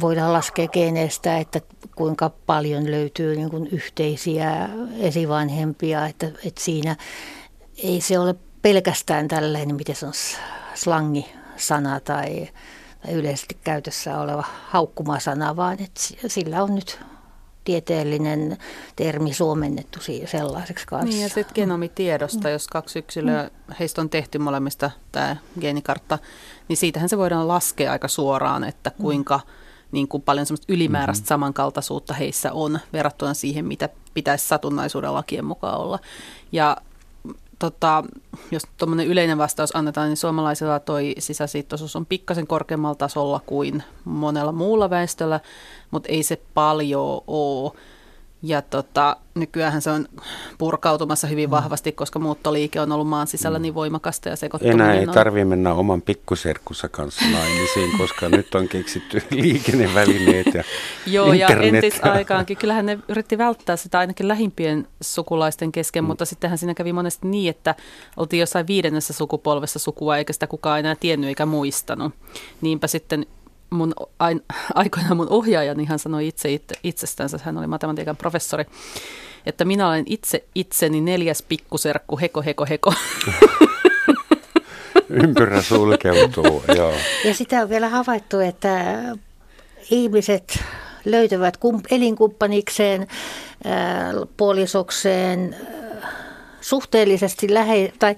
voidaan 0.00 0.32
laskea 0.32 0.68
geneestä, 0.68 1.38
että 1.38 1.60
kuinka 1.94 2.30
paljon 2.46 2.90
löytyy 2.90 3.36
niin 3.36 3.50
kuin 3.50 3.66
yhteisiä 3.66 4.68
esivanhempia, 4.98 6.06
että, 6.06 6.26
että 6.26 6.60
siinä 6.60 6.96
ei 7.76 8.00
se 8.00 8.18
ole 8.18 8.34
pelkästään 8.62 9.28
tällainen, 9.28 9.76
miten 9.76 9.96
se 9.96 10.06
on 10.06 10.12
slangisana 10.74 12.00
tai, 12.00 12.48
tai 13.02 13.12
yleisesti 13.12 13.58
käytössä 13.64 14.18
oleva 14.18 14.44
haukkumasana, 14.68 15.56
vaan 15.56 15.72
että 15.72 16.00
sillä 16.26 16.62
on 16.62 16.74
nyt 16.74 17.00
tieteellinen 17.70 18.58
termi 18.96 19.32
suomennettu 19.32 19.98
sellaiseksi 20.24 20.86
kanssa. 20.86 21.08
Niin 21.08 21.22
ja 21.22 21.28
sitten 21.28 21.54
genomitiedosta, 21.54 22.48
mm. 22.48 22.52
jos 22.52 22.68
kaksi 22.68 22.98
yksilöä, 22.98 23.42
mm. 23.42 23.74
heistä 23.80 24.00
on 24.00 24.10
tehty 24.10 24.38
molemmista 24.38 24.90
tämä 25.12 25.36
geenikartta, 25.60 26.18
niin 26.68 26.76
siitähän 26.76 27.08
se 27.08 27.18
voidaan 27.18 27.48
laskea 27.48 27.92
aika 27.92 28.08
suoraan, 28.08 28.64
että 28.64 28.90
mm. 28.90 29.02
kuinka 29.02 29.40
niin 29.92 30.08
kuin 30.08 30.22
paljon 30.22 30.46
semmoista 30.46 30.72
ylimääräistä 30.72 31.22
mm-hmm. 31.22 31.28
samankaltaisuutta 31.28 32.14
heissä 32.14 32.52
on 32.52 32.78
verrattuna 32.92 33.34
siihen, 33.34 33.64
mitä 33.64 33.88
pitäisi 34.14 34.48
satunnaisuuden 34.48 35.14
lakien 35.14 35.44
mukaan 35.44 35.80
olla. 35.80 35.98
Ja 36.52 36.76
tota, 37.60 38.04
jos 38.50 38.62
tuommoinen 38.76 39.06
yleinen 39.06 39.38
vastaus 39.38 39.76
annetaan, 39.76 40.08
niin 40.08 40.16
suomalaisilla 40.16 40.80
toi 40.80 41.14
sisäsiittoisuus 41.18 41.96
on 41.96 42.06
pikkasen 42.06 42.46
korkeammalla 42.46 42.94
tasolla 42.94 43.40
kuin 43.46 43.82
monella 44.04 44.52
muulla 44.52 44.90
väestöllä, 44.90 45.40
mutta 45.90 46.08
ei 46.08 46.22
se 46.22 46.42
paljon 46.54 47.20
ole. 47.26 47.72
Ja 48.42 48.62
tota, 48.62 49.16
nykyään 49.34 49.82
se 49.82 49.90
on 49.90 50.06
purkautumassa 50.58 51.26
hyvin 51.26 51.48
mm. 51.48 51.50
vahvasti, 51.50 51.92
koska 51.92 52.18
muuttoliike 52.18 52.80
on 52.80 52.92
ollut 52.92 53.08
maan 53.08 53.26
sisällä 53.26 53.58
mm. 53.58 53.62
niin 53.62 53.74
voimakasta 53.74 54.28
ja 54.28 54.36
sekoittuminen 54.36 54.80
Enää 54.80 55.00
ei 55.00 55.06
tarvitse 55.06 55.44
mennä 55.44 55.74
oman 55.74 56.02
pikkuserkkussa 56.02 56.88
kanssa 56.88 57.24
naimisiin, 57.24 57.98
koska 57.98 58.28
nyt 58.36 58.54
on 58.54 58.68
keksitty 58.68 59.22
liikennevälineet 59.30 60.46
ja 60.54 60.64
Joo, 61.06 61.32
internet. 61.32 61.72
ja 61.72 61.78
entisaikaankin. 61.78 62.56
Kyllähän 62.56 62.86
ne 62.86 62.98
yritti 63.08 63.38
välttää 63.38 63.76
sitä 63.76 63.98
ainakin 63.98 64.28
lähimpien 64.28 64.86
sukulaisten 65.00 65.72
kesken, 65.72 66.04
mm. 66.04 66.06
mutta 66.06 66.24
sittenhän 66.24 66.58
siinä 66.58 66.74
kävi 66.74 66.92
monesti 66.92 67.28
niin, 67.28 67.50
että 67.50 67.74
oltiin 68.16 68.40
jossain 68.40 68.66
viidennessä 68.66 69.12
sukupolvessa 69.12 69.78
sukua, 69.78 70.16
eikä 70.16 70.32
sitä 70.32 70.46
kukaan 70.46 70.78
enää 70.78 70.96
tiennyt 71.00 71.28
eikä 71.28 71.46
muistanut. 71.46 72.14
Niinpä 72.60 72.86
sitten 72.86 73.26
mun 73.70 73.94
aikoinaan 74.74 75.16
mun 75.16 75.28
ohjaajani 75.30 75.84
hän 75.84 75.98
sanoi 75.98 76.28
itse, 76.28 76.52
itse 76.52 76.74
itsestänsä, 76.84 77.38
hän 77.42 77.58
oli 77.58 77.66
matematiikan 77.66 78.16
professori, 78.16 78.64
että 79.46 79.64
minä 79.64 79.88
olen 79.88 80.04
itse 80.06 80.44
itseni 80.54 81.00
neljäs 81.00 81.42
pikkuserkku, 81.42 82.18
heko, 82.18 82.42
heko, 82.42 82.66
heko. 82.70 82.94
Ympyrä 85.10 85.62
sulkeutuu, 85.62 86.64
joo. 86.76 86.92
Ja 87.24 87.34
sitä 87.34 87.62
on 87.62 87.68
vielä 87.68 87.88
havaittu, 87.88 88.40
että 88.40 89.02
ihmiset 89.90 90.58
löytävät 91.04 91.58
elinkumppanikseen, 91.90 93.06
puolisokseen 94.36 95.56
suhteellisesti 96.60 97.54
lähe, 97.54 97.92
tai 97.98 98.16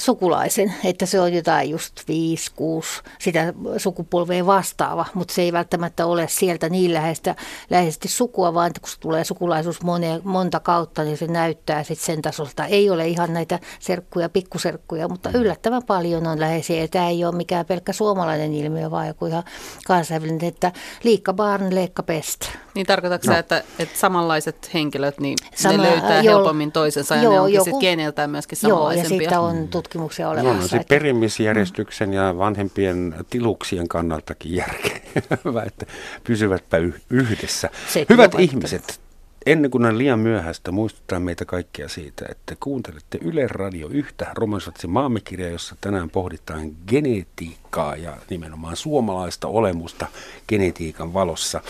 sukulaisen, 0.00 0.74
että 0.84 1.06
se 1.06 1.20
on 1.20 1.32
jotain 1.32 1.70
just 1.70 2.08
5, 2.08 2.52
6 2.56 3.02
sitä 3.18 3.54
sukupolvea 3.76 4.46
vastaava, 4.46 5.06
mutta 5.14 5.34
se 5.34 5.42
ei 5.42 5.52
välttämättä 5.52 6.06
ole 6.06 6.28
sieltä 6.28 6.68
niin 6.68 6.94
läheistä, 6.94 7.34
läheisesti 7.70 8.08
sukua, 8.08 8.54
vaan 8.54 8.70
kun 8.80 8.90
tulee 9.00 9.24
sukulaisuus 9.24 9.82
mone, 9.82 10.20
monta 10.24 10.60
kautta, 10.60 11.04
niin 11.04 11.16
se 11.16 11.26
näyttää 11.26 11.82
sitten 11.82 12.06
sen 12.06 12.22
tasolta. 12.22 12.66
Ei 12.66 12.90
ole 12.90 13.08
ihan 13.08 13.32
näitä 13.32 13.58
serkkuja, 13.80 14.28
pikkuserkkuja, 14.28 15.08
mutta 15.08 15.30
yllättävän 15.34 15.82
paljon 15.82 16.26
on 16.26 16.40
läheisiä. 16.40 16.88
Tämä 16.88 17.08
ei 17.08 17.24
ole 17.24 17.34
mikään 17.34 17.66
pelkkä 17.66 17.92
suomalainen 17.92 18.54
ilmiö, 18.54 18.90
vaan 18.90 19.06
joku 19.06 19.26
ihan 19.26 19.44
kansainvälinen, 19.86 20.44
että 20.44 20.72
liikka 21.02 21.32
barn, 21.32 21.74
leikka 21.74 22.02
pest. 22.02 22.40
Niin 22.74 22.86
tarkoitatko 22.86 23.32
no. 23.32 23.38
että, 23.38 23.62
että 23.78 23.98
samanlaiset 23.98 24.70
henkilöt, 24.74 25.20
niin 25.20 25.36
Sama, 25.54 25.76
ne 25.76 25.90
löytää 25.90 26.22
jo, 26.22 26.30
helpommin 26.30 26.72
toisensa 26.72 27.16
ja 27.16 27.22
joo, 27.22 27.32
ne 27.32 27.40
onkin 27.40 27.54
joku, 27.54 27.64
sitten 27.64 27.80
geneiltään 27.80 28.30
myöskin 28.30 28.58
samanlaisempia? 28.58 29.10
Joo, 29.10 29.20
ja 29.20 29.28
siitä 29.28 29.40
on 29.40 29.68
tutkimuksia 29.90 30.28
olemassa. 30.28 30.54
No, 30.54 30.60
no 30.62 30.68
se 30.68 30.80
perimisjärjestyksen 30.88 32.12
ja 32.12 32.38
vanhempien 32.38 33.14
tiluksien 33.30 33.88
kannaltakin 33.88 34.54
järkevää, 34.54 35.64
että 35.66 35.86
pysyvätpä 36.24 36.76
yhdessä. 37.10 37.70
Sekin 37.88 38.06
Hyvät 38.14 38.34
ihmiset, 38.38 39.00
ennen 39.46 39.70
kuin 39.70 39.86
on 39.86 39.98
liian 39.98 40.18
myöhäistä, 40.18 40.72
muistuttaa 40.72 41.20
meitä 41.20 41.44
kaikkia 41.44 41.88
siitä, 41.88 42.24
että 42.28 42.56
kuuntelette 42.60 43.18
Yle 43.22 43.46
Radio 43.46 43.88
yhtä 43.88 44.26
Romansvatsi 44.34 44.86
maamekirja, 44.86 45.50
jossa 45.50 45.76
tänään 45.80 46.10
pohditaan 46.10 46.70
genetiikkaa 46.86 47.96
ja 47.96 48.16
nimenomaan 48.30 48.76
suomalaista 48.76 49.48
olemusta 49.48 50.06
genetiikan 50.48 51.14
valossa. 51.14 51.60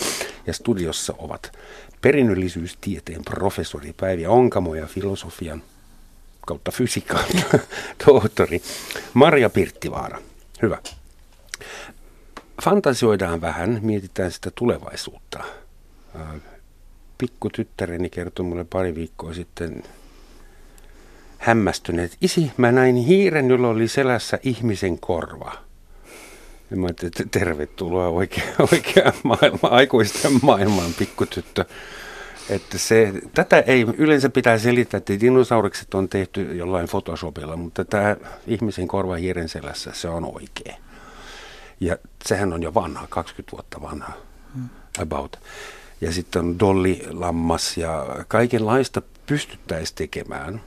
Ja 0.47 0.53
studiossa 0.53 1.15
ovat 1.19 1.53
perinnöllisyystieteen 2.03 3.25
professori 3.25 3.95
Päivi 4.01 4.27
Onkamo 4.27 4.75
ja 4.75 4.87
filosofian 4.87 5.63
kautta 6.47 6.71
fysiikan 6.71 7.25
tohtori 8.07 8.63
Marja 9.15 9.51
Pirttivaara. 9.51 10.19
Hyvä. 10.63 10.79
Fantasioidaan 12.63 13.41
vähän, 13.41 13.79
mietitään 13.83 14.33
sitä 14.33 14.51
tulevaisuutta 14.55 15.45
pikkutyttäreni 17.21 18.11
kertoi 18.11 18.47
mulle 18.47 18.65
pari 18.65 18.95
viikkoa 18.95 19.35
sitten 19.35 19.83
hämmästyneet. 21.39 22.17
Isi, 22.21 22.53
mä 22.57 22.73
näin 22.73 22.97
hiiren, 22.97 23.51
jolla 23.51 23.69
oli 23.69 23.89
selässä 23.89 24.39
ihmisen 24.43 24.99
korva. 24.99 25.53
Ja 26.71 26.77
mä 26.77 26.87
että 26.89 27.25
tervetuloa 27.31 28.09
oikea, 28.09 28.45
oikea 28.73 29.13
maailma, 29.23 29.69
aikuisten 29.69 30.33
maailmaan 30.43 30.95
pikkutyttö. 30.99 31.65
Että 32.51 32.79
se, 32.79 33.13
tätä 33.35 33.61
ei 33.61 33.87
yleensä 33.99 34.31
pitää 34.31 34.59
selittää, 34.59 34.99
että 34.99 35.21
dinosaurikset 35.21 35.95
on 35.95 36.09
tehty 36.09 36.57
jollain 36.57 36.89
Photoshopilla, 36.89 37.57
mutta 37.57 37.85
tämä 37.85 38.17
ihmisen 38.47 38.89
korva 38.89 39.15
hiiren 39.15 39.49
selässä, 39.49 39.91
se 39.95 40.09
on 40.09 40.25
oikea. 40.25 40.77
Ja 41.81 41.97
sehän 42.25 42.53
on 42.53 42.63
jo 42.63 42.75
vanha, 42.75 43.07
20 43.11 43.53
vuotta 43.53 43.83
vanha. 43.83 44.13
Hmm. 44.55 44.69
About 44.99 45.39
ja 46.01 46.13
sitten 46.13 46.45
on 46.45 46.59
dollilammas 46.59 47.77
ja 47.77 48.07
kaikenlaista 48.29 49.03
pystyttäisiin 49.27 49.97
tekemään, 49.97 50.61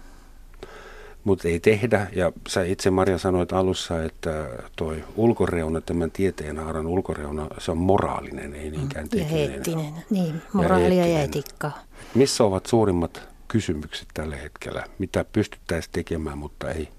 mutta 1.23 1.47
ei 1.47 1.59
tehdä. 1.59 2.07
Ja 2.15 2.31
sä 2.47 2.63
itse 2.63 2.91
Maria 2.91 3.17
sanoit 3.17 3.53
alussa, 3.53 4.03
että 4.03 4.49
toi 4.75 5.03
ulkoreuna, 5.15 5.81
tämän 5.81 6.11
tieteenhaaran 6.11 6.87
ulkoreuna, 6.87 7.47
se 7.57 7.71
on 7.71 7.77
moraalinen, 7.77 8.53
ei 8.53 8.71
niinkään 8.71 9.09
tekninen. 9.09 9.45
Ja 9.45 9.53
eettinen, 9.53 9.93
niin, 10.09 10.41
moraali 10.53 10.97
ja, 10.97 11.07
ja 11.07 11.21
etiikka. 11.21 11.71
Missä 12.15 12.43
ovat 12.43 12.65
suurimmat 12.65 13.29
kysymykset 13.47 14.07
tällä 14.13 14.35
hetkellä, 14.35 14.83
mitä 14.99 15.25
pystyttäisiin 15.33 15.91
tekemään, 15.91 16.37
mutta 16.37 16.71
ei, 16.71 16.89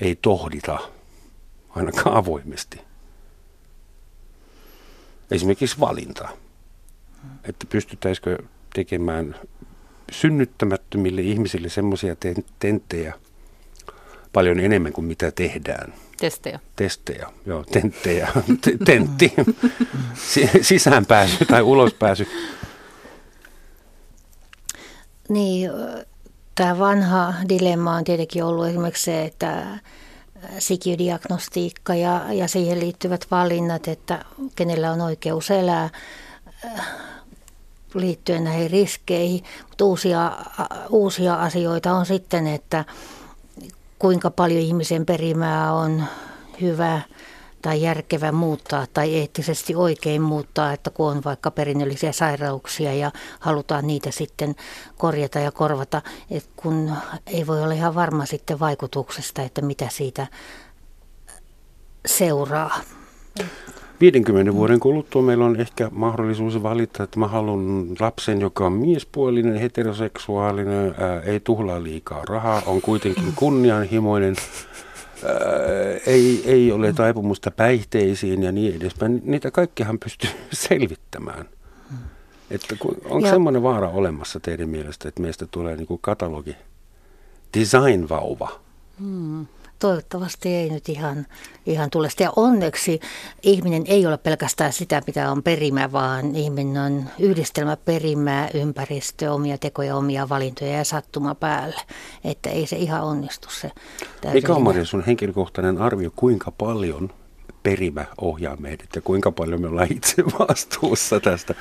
ei 0.00 0.18
tohdita 0.22 0.78
ainakaan 1.68 2.16
avoimesti? 2.16 2.80
Esimerkiksi 5.30 5.80
valinta 5.80 6.28
että 7.44 7.66
pystyttäisikö 7.66 8.38
tekemään 8.74 9.36
synnyttämättömille 10.12 11.20
ihmisille 11.20 11.68
semmoisia 11.68 12.16
tenttejä 12.58 13.14
paljon 14.34 14.60
enemmän 14.60 14.92
kuin 14.92 15.04
mitä 15.04 15.30
tehdään. 15.30 15.94
Testejä. 16.20 16.60
Testejä, 16.76 17.28
joo, 17.46 17.64
tenttejä, 17.64 18.28
tentti, 18.84 19.32
sisäänpääsy 20.62 21.44
tai 21.44 21.62
ulospääsy. 21.62 22.28
Niin, 25.28 25.70
tämä 26.54 26.78
vanha 26.78 27.34
dilemma 27.48 27.96
on 27.96 28.04
tietenkin 28.04 28.44
ollut 28.44 28.66
esimerkiksi 28.66 29.04
se, 29.04 29.24
että 29.24 29.66
sikiödiagnostiikka 30.58 31.94
ja, 31.94 32.26
ja 32.32 32.48
siihen 32.48 32.80
liittyvät 32.80 33.26
valinnat, 33.30 33.88
että 33.88 34.24
kenellä 34.56 34.90
on 34.90 35.00
oikeus 35.00 35.50
elää 35.50 35.90
liittyen 37.94 38.44
näihin 38.44 38.70
riskeihin, 38.70 39.44
mutta 39.68 39.84
uusia, 39.84 40.32
uusia 40.90 41.34
asioita 41.34 41.92
on 41.92 42.06
sitten, 42.06 42.46
että 42.46 42.84
kuinka 44.04 44.30
paljon 44.30 44.60
ihmisen 44.60 45.06
perimää 45.06 45.72
on 45.72 46.04
hyvä 46.60 47.00
tai 47.62 47.82
järkevä 47.82 48.32
muuttaa 48.32 48.86
tai 48.94 49.14
eettisesti 49.16 49.74
oikein 49.74 50.22
muuttaa, 50.22 50.72
että 50.72 50.90
kun 50.90 51.10
on 51.10 51.24
vaikka 51.24 51.50
perinnöllisiä 51.50 52.12
sairauksia 52.12 52.94
ja 52.94 53.10
halutaan 53.40 53.86
niitä 53.86 54.10
sitten 54.10 54.54
korjata 54.98 55.38
ja 55.38 55.52
korvata, 55.52 56.02
että 56.30 56.50
kun 56.56 56.92
ei 57.26 57.46
voi 57.46 57.62
olla 57.62 57.74
ihan 57.74 57.94
varma 57.94 58.26
sitten 58.26 58.60
vaikutuksesta, 58.60 59.42
että 59.42 59.62
mitä 59.62 59.88
siitä 59.90 60.26
seuraa. 62.06 62.80
50 64.12 64.54
vuoden 64.54 64.80
kuluttua 64.80 65.22
meillä 65.22 65.44
on 65.44 65.60
ehkä 65.60 65.88
mahdollisuus 65.92 66.62
valita, 66.62 67.02
että 67.02 67.18
mä 67.18 67.28
haluan 67.28 67.86
lapsen, 68.00 68.40
joka 68.40 68.66
on 68.66 68.72
miespuolinen, 68.72 69.54
heteroseksuaalinen, 69.54 70.94
ää, 70.98 71.20
ei 71.20 71.40
tuhlaa 71.40 71.82
liikaa 71.82 72.24
rahaa, 72.28 72.62
on 72.66 72.80
kuitenkin 72.80 73.32
kunnianhimoinen, 73.36 74.36
ää, 75.24 75.34
ei, 76.06 76.42
ei 76.46 76.72
ole 76.72 76.92
taipumusta 76.92 77.50
päihteisiin 77.50 78.42
ja 78.42 78.52
niin 78.52 78.76
edespäin. 78.76 79.22
Niitä 79.24 79.50
kaikkihan 79.50 79.98
pystyy 79.98 80.30
selvittämään. 80.52 81.44
Että 82.50 82.76
onko 83.04 83.28
semmoinen 83.28 83.62
vaara 83.62 83.88
olemassa 83.88 84.40
teidän 84.40 84.68
mielestä, 84.68 85.08
että 85.08 85.22
meistä 85.22 85.46
tulee 85.50 85.76
niin 85.76 85.86
kuin 85.86 86.00
katalogi, 86.02 86.56
design-vauva? 87.54 88.60
Hmm 89.00 89.46
toivottavasti 89.78 90.48
ei 90.48 90.70
nyt 90.70 90.88
ihan, 90.88 91.26
ihan 91.66 91.90
tule. 91.90 92.08
Ja 92.20 92.32
onneksi 92.36 93.00
ihminen 93.42 93.82
ei 93.86 94.06
ole 94.06 94.18
pelkästään 94.18 94.72
sitä, 94.72 95.02
mitä 95.06 95.30
on 95.30 95.42
perimä, 95.42 95.92
vaan 95.92 96.36
ihminen 96.36 96.82
on 96.82 97.04
yhdistelmä 97.18 97.76
perimää, 97.76 98.48
ympäristö, 98.54 99.32
omia 99.32 99.58
tekoja, 99.58 99.96
omia 99.96 100.28
valintoja 100.28 100.72
ja 100.72 100.84
sattuma 100.84 101.34
päälle. 101.34 101.80
Että 102.24 102.50
ei 102.50 102.66
se 102.66 102.76
ihan 102.76 103.02
onnistu 103.02 103.48
se. 103.50 103.70
Mikä 104.32 104.54
on 104.54 104.62
Maria 104.62 104.84
sun 104.84 105.04
henkilökohtainen 105.04 105.78
arvio, 105.78 106.10
kuinka 106.16 106.50
paljon 106.50 107.10
perimä 107.62 108.04
ohjaa 108.20 108.56
meidät 108.56 108.88
ja 108.94 109.00
kuinka 109.00 109.32
paljon 109.32 109.60
me 109.60 109.68
ollaan 109.68 109.92
itse 109.92 110.24
vastuussa 110.38 111.20
tästä? 111.20 111.54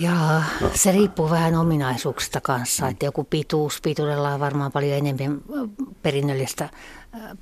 Jaa, 0.00 0.44
no. 0.60 0.70
se 0.74 0.92
riippuu 0.92 1.30
vähän 1.30 1.54
ominaisuuksista 1.54 2.40
kanssa, 2.40 2.84
mm. 2.84 2.90
että 2.90 3.04
joku 3.04 3.24
pituus, 3.24 3.80
pituudella 3.80 4.34
on 4.34 4.40
varmaan 4.40 4.72
paljon 4.72 4.98
enemmän 4.98 5.40
perinnöllistä 6.02 6.68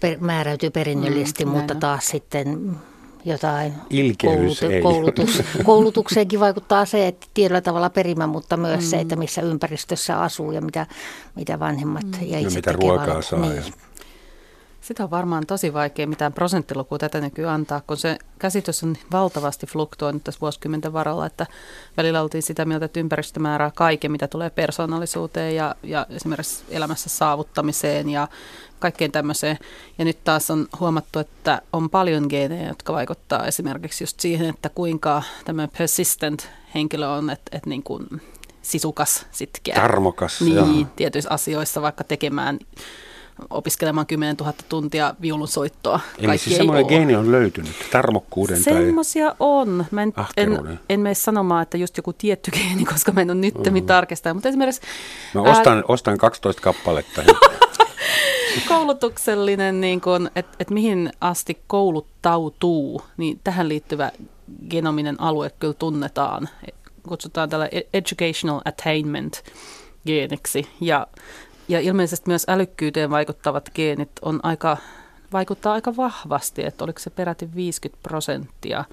per, 0.01 0.19
määräytyy 0.21 0.71
perinnöllisesti, 0.71 1.45
mm, 1.45 1.51
mutta 1.51 1.75
taas 1.75 2.07
sitten 2.07 2.77
jotain 3.25 3.73
Ilkeys 3.91 4.61
koulutu, 4.61 4.83
koulutus, 4.83 5.43
koulutukseenkin 5.65 6.41
vaikuttaa 6.41 6.85
se, 6.85 7.07
että 7.07 7.27
tietyllä 7.35 7.61
tavalla 7.61 7.91
perimä, 7.91 8.27
mutta 8.27 8.57
myös 8.57 8.85
mm. 8.85 8.87
se, 8.87 9.01
että 9.01 9.17
missä 9.17 9.43
ympäristössä 9.43 10.21
asuu 10.21 10.53
ja 10.53 10.61
mitä, 10.61 10.87
mitä 11.35 11.59
vanhemmat 11.59 12.05
mm. 12.05 12.13
ja 12.13 12.39
itse 12.39 12.39
ja 12.39 12.51
mitä 12.51 12.73
ruokaa 12.73 13.23
saa. 13.23 13.41
Niin. 13.41 13.57
Ja 13.57 13.63
sitä 14.87 15.05
on 15.05 15.11
varmaan 15.11 15.47
tosi 15.47 15.73
vaikea 15.73 16.07
mitään 16.07 16.33
prosenttilukua 16.33 16.99
tätä 16.99 17.21
nykyään 17.21 17.55
antaa, 17.55 17.83
kun 17.87 17.97
se 17.97 18.19
käsitys 18.39 18.85
on 18.85 18.97
valtavasti 19.13 19.67
fluktuoinut 19.67 20.25
tässä 20.25 20.41
vuosikymmenten 20.41 20.93
varalla, 20.93 21.27
että 21.27 21.47
välillä 21.97 22.23
oltiin 22.23 22.43
sitä 22.43 22.65
mieltä, 22.65 22.85
että 22.85 23.01
ympäristö 23.01 23.41
määrää 23.41 23.71
kaiken, 23.75 24.13
mitä 24.13 24.29
tulee 24.29 24.51
persoonallisuuteen 24.51 25.57
ja, 25.57 25.75
ja 25.83 26.07
esimerkiksi 26.11 26.65
elämässä 26.71 27.09
saavuttamiseen 27.09 28.11
ja 28.11 28.29
kaikkeen 28.79 29.13
tämmöiseen. 29.13 29.59
Ja 29.99 30.05
nyt 30.05 30.25
taas 30.25 30.51
on 30.51 30.67
huomattu, 30.81 31.19
että 31.19 31.63
on 31.73 31.91
paljon 31.91 32.27
geenejä, 32.29 32.69
jotka 32.69 32.93
vaikuttaa 32.93 33.47
esimerkiksi 33.47 34.05
just 34.05 34.21
siihen, 34.21 34.49
että 34.49 34.69
kuinka 34.69 35.23
tämä 35.45 35.69
persistent 35.79 36.49
henkilö 36.75 37.09
on, 37.09 37.31
että, 37.31 37.57
että 37.57 37.71
niin 37.71 37.83
kuin 37.83 38.07
sisukas, 38.63 39.27
sitkeä. 39.31 39.75
Tarmokas. 39.75 40.41
Niin, 40.41 40.55
joo. 40.55 40.87
tietyissä 40.97 41.31
asioissa 41.31 41.83
vaikka 41.83 42.05
tekemään 42.05 42.59
opiskelemaan 43.51 44.07
10 44.07 44.37
000 44.37 44.53
tuntia 44.69 45.15
viulunsoittoa. 45.21 46.01
Eli 46.19 46.27
Kaikki 46.27 46.45
siis 46.45 46.57
semmoinen 46.57 46.87
geeni 46.87 47.17
on 47.17 47.33
löytynyt, 47.33 47.73
tarmokkuuden 47.93 48.63
Semmoisia 48.63 49.27
tai 49.27 49.37
on. 49.41 49.85
Mä 49.91 50.03
en, 50.03 50.13
en, 50.37 50.79
en 50.89 51.01
mene 51.01 51.15
sanomaan, 51.15 51.63
että 51.63 51.77
just 51.77 51.97
joku 51.97 52.13
tietty 52.13 52.51
geeni, 52.51 52.85
koska 52.85 53.13
mä 53.13 53.21
en 53.21 53.31
ole 53.31 53.39
nyt 53.39 53.55
mm. 53.55 53.87
tarkistaa, 53.87 54.35
mutta 54.35 54.49
esimerkiksi... 54.49 54.81
Mä 55.35 55.43
ostan, 55.43 55.77
ää, 55.77 55.85
ostan 55.89 56.19
12 56.19 56.63
kappaletta. 56.63 57.23
koulutuksellinen, 58.69 59.81
niin 59.81 60.01
että 60.37 60.57
et 60.61 60.71
mihin 60.71 61.11
asti 61.21 61.59
kouluttautuu, 61.67 63.03
niin 63.17 63.41
tähän 63.45 63.69
liittyvä 63.69 64.13
genominen 64.71 65.21
alue 65.21 65.51
kyllä 65.59 65.75
tunnetaan. 65.75 66.49
Kutsutaan 67.09 67.49
tällä 67.49 67.69
educational 67.93 68.61
attainment 68.65 69.43
geeniksi. 70.07 70.67
Ja 70.81 71.07
ja 71.69 71.81
ilmeisesti 71.81 72.31
myös 72.31 72.45
älykkyyteen 72.49 73.11
vaikuttavat 73.11 73.71
geenit 73.75 74.11
on 74.23 74.41
aika, 74.43 74.77
vaikuttaa 75.33 75.73
aika 75.73 75.97
vahvasti, 75.97 76.65
että 76.65 76.85
oliko 76.85 76.99
se 76.99 77.11
peräti 77.11 77.49
50 77.55 78.03
prosenttia 78.03 78.85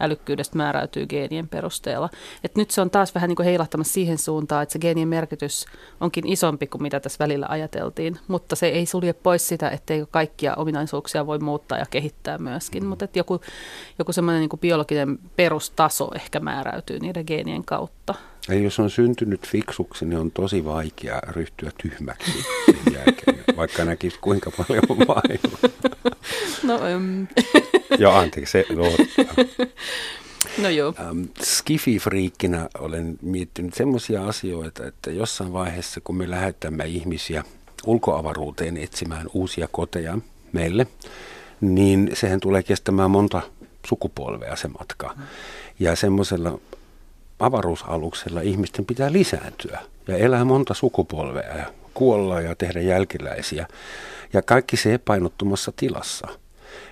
älykkyydestä 0.00 0.56
määräytyy 0.56 1.06
geenien 1.06 1.48
perusteella. 1.48 2.10
Et 2.44 2.56
nyt 2.56 2.70
se 2.70 2.80
on 2.80 2.90
taas 2.90 3.14
vähän 3.14 3.28
niin 3.28 3.36
kuin 3.36 3.46
heilahtamassa 3.46 3.92
siihen 3.92 4.18
suuntaan, 4.18 4.62
että 4.62 4.72
se 4.72 4.78
geenien 4.78 5.08
merkitys 5.08 5.66
onkin 6.00 6.26
isompi 6.26 6.66
kuin 6.66 6.82
mitä 6.82 7.00
tässä 7.00 7.18
välillä 7.18 7.46
ajateltiin, 7.48 8.18
mutta 8.28 8.56
se 8.56 8.66
ei 8.66 8.86
sulje 8.86 9.12
pois 9.12 9.48
sitä, 9.48 9.68
etteikö 9.70 10.06
kaikkia 10.10 10.54
ominaisuuksia 10.54 11.26
voi 11.26 11.38
muuttaa 11.38 11.78
ja 11.78 11.86
kehittää 11.90 12.38
myöskin, 12.38 12.86
mutta 12.86 13.08
joku, 13.14 13.40
joku 13.98 14.12
semmoinen 14.12 14.40
niin 14.40 14.60
biologinen 14.60 15.18
perustaso 15.36 16.10
ehkä 16.14 16.40
määräytyy 16.40 16.98
niiden 16.98 17.24
geenien 17.26 17.64
kautta. 17.64 18.14
Ja 18.48 18.54
jos 18.54 18.78
on 18.78 18.90
syntynyt 18.90 19.48
fiksuksi, 19.48 20.04
niin 20.04 20.18
on 20.18 20.30
tosi 20.30 20.64
vaikea 20.64 21.20
ryhtyä 21.28 21.70
tyhmäksi 21.82 22.32
sen 22.66 22.94
jälkeen, 22.94 23.56
vaikka 23.56 23.84
näkisi 23.84 24.18
kuinka 24.20 24.50
paljon 24.50 24.82
vaivaa. 24.88 25.88
No, 26.62 26.76
um. 26.96 27.26
Joo, 27.98 28.12
anteeksi, 28.12 28.52
se 28.52 28.64
no, 28.74 28.84
no 30.62 30.68
joo. 30.68 30.94
Ähm, 31.00 31.22
Skifi-friikkinä 31.42 32.68
olen 32.78 33.18
miettinyt 33.22 33.74
semmoisia 33.74 34.26
asioita, 34.26 34.86
että 34.86 35.10
jossain 35.10 35.52
vaiheessa, 35.52 36.00
kun 36.00 36.16
me 36.16 36.30
lähetämme 36.30 36.84
ihmisiä 36.86 37.44
ulkoavaruuteen 37.86 38.76
etsimään 38.76 39.26
uusia 39.32 39.68
koteja 39.72 40.18
meille, 40.52 40.86
niin 41.60 42.10
sehän 42.14 42.40
tulee 42.40 42.62
kestämään 42.62 43.10
monta 43.10 43.42
sukupolvea 43.86 44.56
se 44.56 44.68
matka. 44.68 45.14
Ja 45.78 45.96
semmoisella 45.96 46.58
avaruusaluksella 47.38 48.40
ihmisten 48.40 48.84
pitää 48.84 49.12
lisääntyä 49.12 49.78
ja 50.08 50.16
elää 50.16 50.44
monta 50.44 50.74
sukupolvea 50.74 51.56
ja 51.56 51.64
kuolla 51.94 52.40
ja 52.40 52.54
tehdä 52.54 52.80
jälkeläisiä. 52.80 53.66
Ja 54.32 54.42
kaikki 54.42 54.76
se 54.76 54.94
epäinottumassa 54.94 55.72
tilassa. 55.76 56.28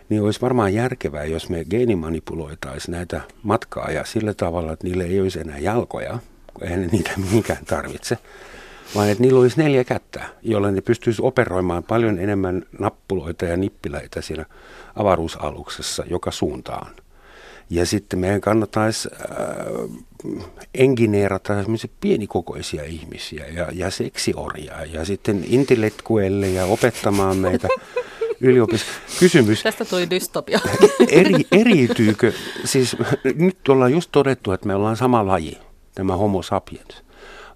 Niin 0.08 0.22
olisi 0.22 0.40
varmaan 0.40 0.74
järkevää, 0.74 1.24
jos 1.24 1.48
me 1.48 1.64
geenimanipuloitaisiin 1.64 2.92
näitä 2.92 3.20
matkaa 3.42 3.90
ja 3.90 4.04
sillä 4.04 4.34
tavalla, 4.34 4.72
että 4.72 4.86
niille 4.86 5.04
ei 5.04 5.20
olisi 5.20 5.40
enää 5.40 5.58
jalkoja, 5.58 6.18
kun 6.54 6.64
eihän 6.64 6.80
ne 6.80 6.86
niitä 6.86 7.10
mihinkään 7.16 7.64
tarvitse, 7.64 8.18
vaan 8.94 9.08
että 9.08 9.22
niillä 9.22 9.40
olisi 9.40 9.62
neljä 9.62 9.84
kättä, 9.84 10.24
joilla 10.42 10.70
ne 10.70 10.80
pystyisi 10.80 11.22
operoimaan 11.22 11.82
paljon 11.82 12.18
enemmän 12.18 12.62
nappuloita 12.78 13.44
ja 13.44 13.56
nippiläitä 13.56 14.20
siinä 14.20 14.44
avaruusaluksessa 14.96 16.04
joka 16.10 16.30
suuntaan. 16.30 16.86
Ja 17.70 17.86
sitten 17.86 18.18
meidän 18.18 18.40
kannattaisi 18.40 19.08
äh, 19.12 20.56
engineerata 20.74 21.54
pienikokoisia 22.00 22.84
ihmisiä 22.84 23.46
ja, 23.46 23.68
ja 23.72 23.90
seksiorjaa 23.90 24.84
ja 24.84 25.04
sitten 25.04 25.44
intellektuelle 25.48 26.48
ja 26.48 26.64
opettamaan 26.64 27.36
meitä 27.36 27.68
yliopistossa. 28.40 29.00
Kysymys. 29.18 29.62
Tästä 29.62 29.84
tuli 29.84 30.10
dystopia. 30.10 30.60
Eri, 31.10 31.46
eriytyykö, 31.52 32.32
siis 32.64 32.96
nyt 33.34 33.68
ollaan 33.68 33.92
just 33.92 34.08
todettu, 34.12 34.52
että 34.52 34.66
me 34.66 34.74
ollaan 34.74 34.96
sama 34.96 35.26
laji, 35.26 35.58
tämä 35.94 36.16
homo 36.16 36.42
sapiens, 36.42 37.04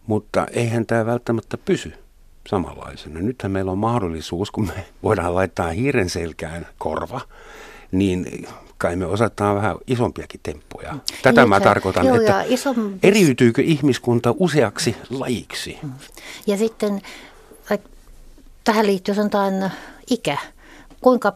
mutta 0.06 0.46
eihän 0.52 0.86
tämä 0.86 1.06
välttämättä 1.06 1.58
pysy 1.58 1.92
samanlaisena. 2.48 3.20
Nythän 3.20 3.52
meillä 3.52 3.72
on 3.72 3.78
mahdollisuus, 3.78 4.50
kun 4.50 4.66
me 4.66 4.84
voidaan 5.02 5.34
laittaa 5.34 5.68
hiiren 5.68 6.10
selkään 6.10 6.66
korva, 6.78 7.20
niin 7.92 8.46
kai 8.80 8.96
me 8.96 9.06
osataan 9.06 9.56
vähän 9.56 9.76
isompiakin 9.86 10.40
temppuja. 10.42 10.96
Tätä 11.22 11.46
mä 11.46 11.60
tarkoitan, 11.60 12.06
joo, 12.06 12.16
että 12.16 12.44
isom... 12.46 12.98
eriytyykö 13.02 13.62
ihmiskunta 13.62 14.34
useaksi 14.38 14.96
lajiksi? 15.10 15.78
Ja 16.46 16.56
sitten 16.56 17.02
tähän 18.64 18.86
liittyy 18.86 19.14
sanotaan 19.14 19.72
ikä. 20.10 20.38
Kuinka 21.00 21.32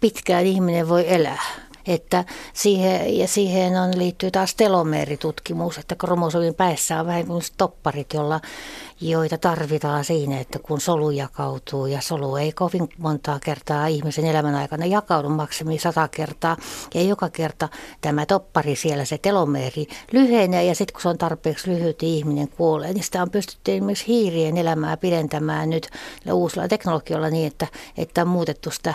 pitkään 0.00 0.46
ihminen 0.46 0.88
voi 0.88 1.04
elää? 1.14 1.42
Että 1.88 2.24
siihen, 2.52 3.18
ja 3.18 3.28
siihen 3.28 3.76
on, 3.76 3.98
liittyy 3.98 4.30
taas 4.30 4.54
telomeeritutkimus, 4.54 5.78
että 5.78 5.94
kromosomin 5.94 6.54
päissä 6.54 7.00
on 7.00 7.06
vähän 7.06 7.26
kuin 7.26 7.42
stopparit, 7.42 8.12
jolla, 8.14 8.40
joita 9.00 9.38
tarvitaan 9.38 10.04
siinä, 10.04 10.40
että 10.40 10.58
kun 10.58 10.80
solu 10.80 11.10
jakautuu 11.10 11.86
ja 11.86 12.00
solu 12.00 12.36
ei 12.36 12.52
kovin 12.52 12.88
montaa 12.98 13.38
kertaa 13.44 13.86
ihmisen 13.86 14.24
elämän 14.24 14.54
aikana 14.54 14.86
jakaudu 14.86 15.28
maksimi 15.28 15.78
sata 15.78 16.08
kertaa 16.08 16.56
ja 16.94 17.02
joka 17.02 17.28
kerta 17.28 17.68
tämä 18.00 18.26
toppari 18.26 18.76
siellä, 18.76 19.04
se 19.04 19.18
telomeeri 19.18 19.86
lyhenee 20.12 20.64
ja 20.64 20.74
sitten 20.74 20.92
kun 20.92 21.02
se 21.02 21.08
on 21.08 21.18
tarpeeksi 21.18 21.70
lyhyt 21.70 22.02
ihminen 22.02 22.48
kuolee, 22.48 22.92
niin 22.92 23.04
sitä 23.04 23.22
on 23.22 23.30
pystytty 23.30 23.72
esimerkiksi 23.72 24.06
hiirien 24.06 24.56
elämää 24.56 24.96
pidentämään 24.96 25.70
nyt 25.70 25.88
uusilla 26.32 26.68
teknologioilla 26.68 27.30
niin, 27.30 27.46
että, 27.46 27.66
että 27.96 28.22
on 28.22 28.28
muutettu 28.28 28.70
sitä 28.70 28.94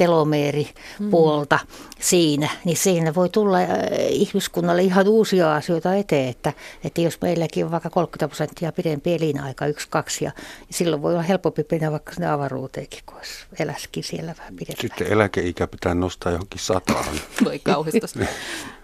telomeeripuolta 0.00 1.58
mm. 1.62 1.68
siinä, 2.00 2.50
niin 2.64 2.76
siinä 2.76 3.14
voi 3.14 3.28
tulla 3.28 3.58
äh, 3.58 3.68
ihmiskunnalle 4.10 4.82
ihan 4.82 5.08
uusia 5.08 5.54
asioita 5.54 5.94
eteen, 5.94 6.28
että, 6.28 6.52
että 6.84 7.00
jos 7.00 7.18
meilläkin 7.22 7.64
on 7.64 7.70
vaikka 7.70 7.90
30 7.90 8.28
prosenttia 8.28 8.72
pidempi 8.72 9.14
elinaika, 9.14 9.66
yksi, 9.66 9.86
kaksi, 9.90 10.24
ja 10.24 10.32
silloin 10.70 11.02
voi 11.02 11.12
olla 11.12 11.22
helpompi 11.22 11.66
mennä 11.70 11.90
vaikka 11.90 12.12
sinne 12.12 12.30
avaruuteenkin, 12.30 13.00
kun 13.06 13.18
eläskin 13.58 14.04
siellä 14.04 14.34
vähän 14.38 14.56
pidempään. 14.56 14.80
Sitten 14.80 15.06
eläkeikä 15.06 15.66
pitää 15.66 15.94
nostaa 15.94 16.32
johonkin 16.32 16.60
sataan. 16.60 17.04
Voi 17.44 17.58
kauhistus. 17.58 18.14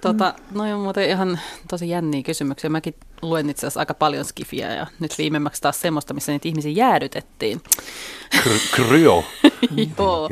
tota, 0.01 0.35
no 0.55 0.75
on 0.75 0.81
muuten 0.81 1.11
ihan 1.11 1.41
tosi 1.69 1.89
jänniä 1.89 2.23
kysymyksiä. 2.23 2.71
Mäkin 2.71 2.95
luen 3.23 3.51
itse 3.51 3.61
asiassa 3.67 3.81
aika 3.81 3.95
paljon 3.95 4.25
skifiä 4.25 4.75
ja 4.75 4.87
nyt 5.01 5.19
viimeimmäksi 5.19 5.63
taas 5.63 5.81
semmoista, 5.81 6.15
missä 6.15 6.33
niitä 6.33 6.49
ihmisiä 6.49 6.73
jäädytettiin. 6.73 7.61
Kryo. 8.75 9.25
Joo, 9.99 10.31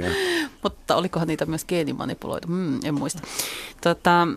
mutta 0.63 0.97
olikohan 0.97 1.29
niitä 1.29 1.47
myös 1.47 1.65
geenimanipuloitu? 1.65 2.49
Hmm, 2.49 2.81
en 2.85 2.95
muista. 2.95 3.23
Tota, 3.81 4.29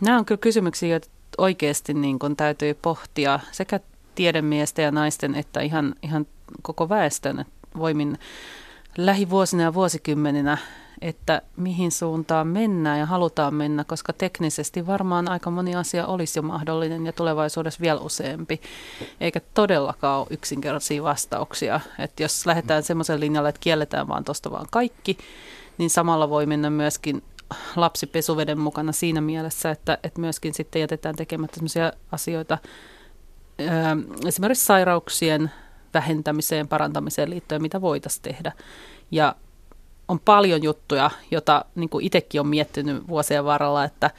nämä 0.00 0.18
on 0.18 0.24
kyllä 0.24 0.38
kysymyksiä, 0.38 0.88
joita 0.88 1.08
oikeasti 1.38 1.94
niin 1.94 2.18
kun 2.18 2.36
täytyy 2.36 2.74
pohtia 2.74 3.40
sekä 3.52 3.80
tiedemiesten 4.14 4.82
ja 4.82 4.90
naisten 4.90 5.34
että 5.34 5.60
ihan, 5.60 5.94
ihan 6.02 6.26
koko 6.62 6.88
väestön 6.88 7.44
voimin 7.78 8.18
lähivuosina 8.96 9.62
ja 9.62 9.74
vuosikymmeninä 9.74 10.58
että 11.04 11.42
mihin 11.56 11.92
suuntaan 11.92 12.46
mennään 12.46 12.98
ja 12.98 13.06
halutaan 13.06 13.54
mennä, 13.54 13.84
koska 13.84 14.12
teknisesti 14.12 14.86
varmaan 14.86 15.28
aika 15.28 15.50
moni 15.50 15.74
asia 15.74 16.06
olisi 16.06 16.38
jo 16.38 16.42
mahdollinen 16.42 17.06
ja 17.06 17.12
tulevaisuudessa 17.12 17.80
vielä 17.80 18.00
useampi, 18.00 18.60
eikä 19.20 19.40
todellakaan 19.54 20.20
ole 20.20 20.26
yksinkertaisia 20.30 21.02
vastauksia. 21.02 21.80
Että 21.98 22.22
jos 22.22 22.46
lähdetään 22.46 22.82
semmoisen 22.82 23.20
linjalle, 23.20 23.48
että 23.48 23.60
kielletään 23.60 24.08
vaan 24.08 24.24
tuosta 24.24 24.50
vaan 24.50 24.66
kaikki, 24.70 25.18
niin 25.78 25.90
samalla 25.90 26.30
voi 26.30 26.46
mennä 26.46 26.70
myöskin 26.70 27.22
lapsi 27.76 28.06
pesuveden 28.06 28.58
mukana 28.58 28.92
siinä 28.92 29.20
mielessä, 29.20 29.70
että, 29.70 29.98
että 30.02 30.20
myöskin 30.20 30.54
sitten 30.54 30.80
jätetään 30.80 31.16
tekemättä 31.16 31.54
sellaisia 31.54 31.92
asioita, 32.12 32.58
esimerkiksi 34.26 34.66
sairauksien 34.66 35.50
vähentämiseen, 35.94 36.68
parantamiseen 36.68 37.30
liittyen, 37.30 37.62
mitä 37.62 37.80
voitaisiin 37.80 38.22
tehdä. 38.22 38.52
Ja 39.10 39.34
on 40.08 40.20
paljon 40.20 40.62
juttuja, 40.62 41.10
jota 41.30 41.64
niin 41.74 41.88
kuin 41.88 42.06
itsekin 42.06 42.40
on 42.40 42.46
miettinyt 42.46 43.08
vuosien 43.08 43.44
varrella, 43.44 43.84
että 43.84 44.10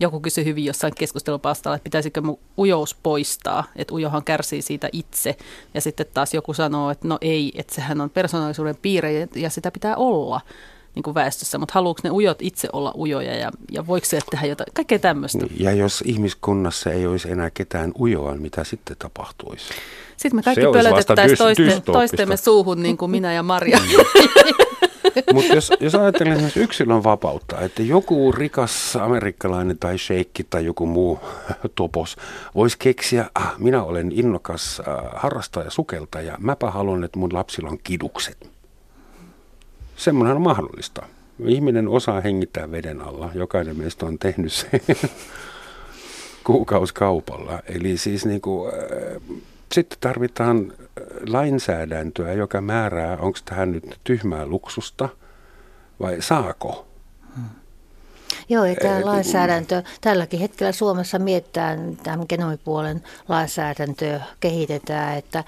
joku 0.00 0.20
kysyi 0.20 0.44
hyvin 0.44 0.64
jossain 0.64 0.94
keskustelupalstalla, 0.98 1.76
että 1.76 1.84
pitäisikö 1.84 2.20
mun 2.20 2.38
ujous 2.58 2.96
poistaa, 3.02 3.64
että 3.76 3.94
ujohan 3.94 4.24
kärsii 4.24 4.62
siitä 4.62 4.88
itse. 4.92 5.36
Ja 5.74 5.80
sitten 5.80 6.06
taas 6.14 6.34
joku 6.34 6.54
sanoo, 6.54 6.90
että 6.90 7.08
no 7.08 7.18
ei, 7.20 7.52
että 7.54 7.74
sehän 7.74 8.00
on 8.00 8.10
persoonallisuuden 8.10 8.76
piirre 8.82 9.28
ja 9.34 9.50
sitä 9.50 9.70
pitää 9.70 9.96
olla 9.96 10.40
niin 10.94 11.02
kuin 11.02 11.14
väestössä, 11.14 11.58
mutta 11.58 11.74
haluatko 11.74 12.00
ne 12.04 12.10
ujot 12.10 12.42
itse 12.42 12.68
olla 12.72 12.94
ujoja 12.96 13.36
ja, 13.36 13.50
ja 13.72 13.86
voiko 13.86 14.04
se 14.06 14.18
tehdä 14.30 14.46
jotain, 14.46 14.72
kaikkea 14.74 14.98
tämmöistä. 14.98 15.46
Ja 15.56 15.72
jos 15.72 16.02
ihmiskunnassa 16.06 16.92
ei 16.92 17.06
olisi 17.06 17.30
enää 17.30 17.50
ketään 17.50 17.92
ujoa, 18.00 18.32
niin 18.32 18.42
mitä 18.42 18.64
sitten 18.64 18.96
tapahtuisi? 18.98 19.66
Sitten 20.16 20.36
me 20.36 20.42
kaikki 20.42 20.64
pölötettäisiin 20.72 21.38
toiste, 21.38 21.82
toistemme 21.92 22.36
suuhun 22.36 22.82
niin 22.82 22.96
kuin 22.96 23.10
minä 23.10 23.32
ja 23.32 23.42
Maria. 23.42 23.78
Mutta 25.32 25.54
jos, 25.54 25.72
jos 25.80 25.94
ajatellaan 25.94 26.36
esimerkiksi 26.36 26.60
yksilön 26.60 27.04
vapautta, 27.04 27.60
että 27.60 27.82
joku 27.82 28.32
rikas 28.32 28.96
amerikkalainen 28.96 29.78
tai 29.78 29.98
sheikki 29.98 30.44
tai 30.44 30.64
joku 30.64 30.86
muu 30.86 31.20
topos 31.74 32.16
voisi 32.54 32.76
keksiä, 32.78 33.30
ah, 33.34 33.54
minä 33.58 33.82
olen 33.82 34.12
innokas 34.12 34.82
äh, 34.88 34.94
harrastaja, 35.12 35.70
sukeltaja, 35.70 36.36
mäpä 36.40 36.70
haluan, 36.70 37.04
että 37.04 37.18
mun 37.18 37.34
lapsilla 37.34 37.70
on 37.70 37.78
kidukset. 37.84 38.50
Semmoinen 39.96 40.36
on 40.36 40.42
mahdollista. 40.42 41.02
Ihminen 41.46 41.88
osaa 41.88 42.20
hengittää 42.20 42.70
veden 42.70 43.00
alla. 43.00 43.30
Jokainen 43.34 43.76
meistä 43.78 44.06
on 44.06 44.18
tehnyt 44.18 44.52
sen 44.52 44.80
kuukauskaupalla. 46.44 47.62
Eli 47.66 47.96
siis 47.96 48.26
niin 48.26 48.40
kuin, 48.40 48.72
äh, 48.74 49.38
sitten 49.72 49.98
tarvitaan 50.00 50.72
lainsäädäntöä, 51.28 52.32
joka 52.32 52.60
määrää, 52.60 53.16
onko 53.16 53.38
tähän 53.44 53.72
nyt 53.72 54.00
tyhmää 54.04 54.46
luksusta 54.46 55.08
vai 56.00 56.16
saako. 56.22 56.86
Hmm. 57.36 57.44
Joo, 58.48 58.64
ja 58.64 58.74
tämä 58.74 59.04
lainsäädäntö, 59.04 59.82
tälläkin 60.00 60.40
hetkellä 60.40 60.72
Suomessa 60.72 61.18
mietitään 61.18 61.96
tämän 62.02 62.26
genomipuolen 62.28 63.02
lainsäädäntöä, 63.28 64.20
kehitetään, 64.40 65.18
että 65.18 65.44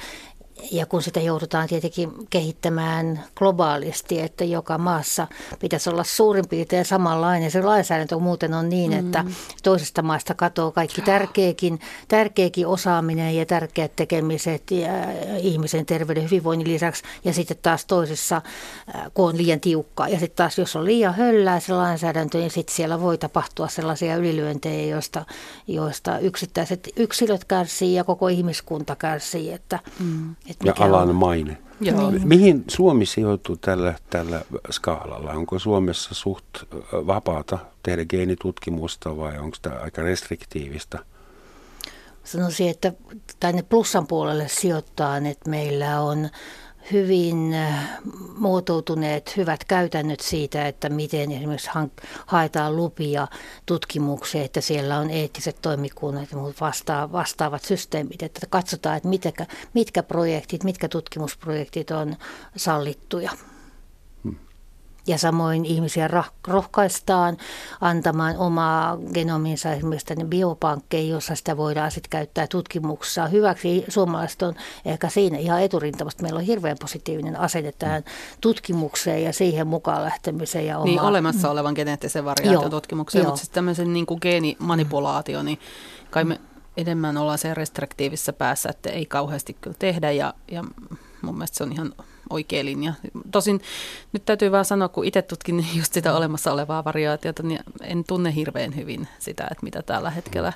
ja 0.72 0.86
kun 0.86 1.02
sitä 1.02 1.20
joudutaan 1.20 1.68
tietenkin 1.68 2.12
kehittämään 2.30 3.24
globaalisti, 3.36 4.20
että 4.20 4.44
joka 4.44 4.78
maassa 4.78 5.26
pitäisi 5.60 5.90
olla 5.90 6.04
suurin 6.04 6.48
piirtein 6.48 6.84
samanlainen. 6.84 7.50
Se 7.50 7.62
lainsäädäntö 7.62 8.18
muuten 8.18 8.54
on 8.54 8.68
niin, 8.68 8.92
että 8.92 9.22
mm. 9.22 9.34
toisesta 9.62 10.02
maasta 10.02 10.34
katoaa 10.34 10.70
kaikki 10.70 11.02
tärkeäkin, 11.02 11.80
tärkeäkin 12.08 12.66
osaaminen 12.66 13.36
ja 13.36 13.46
tärkeät 13.46 13.96
tekemiset 13.96 14.70
ja 14.70 14.90
ihmisen 15.38 15.86
terveyden 15.86 16.24
hyvinvoinnin 16.24 16.68
lisäksi. 16.68 17.02
Ja 17.24 17.32
sitten 17.32 17.56
taas 17.62 17.84
toisessa, 17.84 18.36
äh, 18.36 19.02
kun 19.14 19.28
on 19.28 19.36
liian 19.36 19.60
tiukkaa. 19.60 20.08
Ja 20.08 20.18
sitten 20.18 20.36
taas, 20.36 20.58
jos 20.58 20.76
on 20.76 20.84
liian 20.84 21.14
höllää 21.14 21.60
se 21.60 21.72
lainsäädäntö, 21.72 22.38
niin 22.38 22.50
sitten 22.50 22.76
siellä 22.76 23.00
voi 23.00 23.18
tapahtua 23.18 23.68
sellaisia 23.68 24.16
ylilyöntejä, 24.16 24.86
joista, 24.86 25.24
joista 25.66 26.18
yksittäiset 26.18 26.88
yksilöt 26.96 27.44
kärsii 27.44 27.94
ja 27.94 28.04
koko 28.04 28.28
ihmiskunta 28.28 28.96
kärsii. 28.96 29.52
Että, 29.52 29.78
mm. 29.98 30.36
Että 30.50 30.68
ja 30.68 30.74
alan 30.78 31.08
on. 31.08 31.14
maine. 31.14 31.58
Joo. 31.80 32.10
Niin. 32.10 32.28
Mihin 32.28 32.64
Suomi 32.68 33.06
sijoittuu 33.06 33.56
tällä, 33.56 33.94
tällä 34.10 34.42
skaalalla? 34.70 35.30
Onko 35.30 35.58
Suomessa 35.58 36.14
suht 36.14 36.44
vapaata 36.92 37.58
tehdä 37.82 38.04
geenitutkimusta 38.04 39.16
vai 39.16 39.38
onko 39.38 39.56
tämä 39.62 39.76
aika 39.76 40.02
restriktiivistä? 40.02 40.98
Sanoisin, 42.24 42.70
että 42.70 42.92
tänne 43.40 43.62
plussan 43.62 44.06
puolelle 44.06 44.48
sijoittaa, 44.48 45.16
että 45.16 45.50
meillä 45.50 46.00
on 46.00 46.28
hyvin 46.92 47.54
äh, 47.54 47.98
muotoutuneet 48.38 49.36
hyvät 49.36 49.64
käytännöt 49.64 50.20
siitä, 50.20 50.66
että 50.68 50.88
miten 50.88 51.32
esimerkiksi 51.32 51.70
haetaan 52.26 52.76
lupia 52.76 53.28
tutkimukseen, 53.66 54.44
että 54.44 54.60
siellä 54.60 54.98
on 54.98 55.10
eettiset 55.10 55.56
toimikunnat 55.62 56.30
ja 56.30 56.36
muut 56.36 56.56
vastaavat 57.12 57.64
systeemit, 57.64 58.22
että 58.22 58.46
katsotaan, 58.50 58.96
että 58.96 59.08
mitkä, 59.08 59.46
mitkä 59.74 60.02
projektit, 60.02 60.64
mitkä 60.64 60.88
tutkimusprojektit 60.88 61.90
on 61.90 62.16
sallittuja. 62.56 63.30
Ja 65.10 65.18
samoin 65.18 65.64
ihmisiä 65.64 66.08
rohkaistaan 66.46 67.36
antamaan 67.80 68.36
omaa 68.36 68.98
genominsa 69.14 69.72
esimerkiksi 69.72 70.06
tänne 70.06 70.24
biopankkeihin, 70.24 71.10
jossa 71.10 71.34
sitä 71.34 71.56
voidaan 71.56 71.90
sitten 71.90 72.10
käyttää 72.10 72.46
tutkimuksessa 72.46 73.26
hyväksi. 73.26 73.84
Suomalaiset 73.88 74.42
on 74.42 74.54
ehkä 74.84 75.08
siinä 75.08 75.38
ihan 75.38 75.62
eturintamasta. 75.62 76.22
Meillä 76.22 76.38
on 76.38 76.44
hirveän 76.44 76.76
positiivinen 76.80 77.40
asenne 77.40 77.72
tähän 77.72 78.04
tutkimukseen 78.40 79.24
ja 79.24 79.32
siihen 79.32 79.66
mukaan 79.66 80.04
lähtemiseen. 80.04 80.66
Ja 80.66 80.78
omaa... 80.78 80.86
Niin, 80.86 81.00
olemassa 81.00 81.50
olevan 81.50 81.74
geneettisen 81.74 82.24
variaation 82.24 82.70
tutkimukseen, 82.70 83.24
mutta 83.24 83.38
siis 83.38 83.48
tämmöisen 83.48 83.92
niin 83.92 84.06
kuin 84.06 84.18
geenimanipulaatio, 84.22 85.42
niin 85.42 85.58
kai 86.10 86.24
me 86.24 86.40
enemmän 86.76 87.16
ollaan 87.16 87.38
sen 87.38 87.56
restriktiivisessä 87.56 88.32
päässä, 88.32 88.68
että 88.68 88.90
ei 88.90 89.06
kauheasti 89.06 89.56
kyllä 89.60 89.76
tehdä 89.78 90.10
ja, 90.10 90.34
ja 90.50 90.64
mun 91.22 91.34
mielestä 91.34 91.58
se 91.58 91.64
on 91.64 91.72
ihan 91.72 91.92
oikea 92.30 92.64
linja. 92.64 92.92
Tosin 93.30 93.60
nyt 94.12 94.24
täytyy 94.24 94.52
vaan 94.52 94.64
sanoa, 94.64 94.88
kun 94.88 95.04
itse 95.04 95.22
tutkin 95.22 95.66
just 95.78 95.92
sitä 95.92 96.14
olemassa 96.14 96.52
olevaa 96.52 96.84
variaatiota, 96.84 97.42
niin 97.42 97.60
en 97.82 98.04
tunne 98.04 98.34
hirveän 98.34 98.76
hyvin 98.76 99.08
sitä, 99.18 99.44
että 99.50 99.64
mitä 99.64 99.82
tällä 99.82 100.10
hetkellä, 100.10 100.52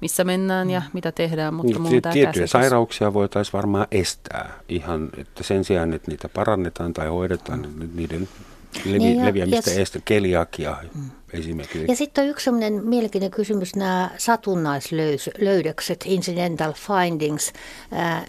missä 0.00 0.24
mennään 0.24 0.70
ja 0.70 0.82
mitä 0.92 1.12
tehdään. 1.12 1.54
Mutta 1.54 1.78
niin, 1.78 2.02
Tiettyjä 2.02 2.26
käsitys... 2.26 2.50
sairauksia 2.50 3.14
voitaisiin 3.14 3.52
varmaan 3.52 3.86
estää 3.90 4.52
ihan, 4.68 5.10
että 5.16 5.42
sen 5.42 5.64
sijaan, 5.64 5.94
että 5.94 6.10
niitä 6.10 6.28
parannetaan 6.28 6.92
tai 6.92 7.08
hoidetaan, 7.08 7.62
niin 7.62 7.96
niiden 7.96 8.28
levi, 8.84 8.98
niin 8.98 9.18
ja, 9.18 9.24
leviämistä 9.24 9.70
ja, 9.70 9.80
estä, 9.80 9.98
keliakia 10.04 10.76
mm. 10.94 11.10
esimerkiksi. 11.32 11.84
Ja 11.88 11.96
sitten 11.96 12.24
on 12.24 12.30
yksi 12.30 12.44
sellainen 12.44 12.84
mielenkiintoinen 12.84 13.36
kysymys, 13.36 13.76
nämä 13.76 14.10
satunnaislöydökset, 14.18 16.04
incidental 16.04 16.72
findings, 16.72 17.52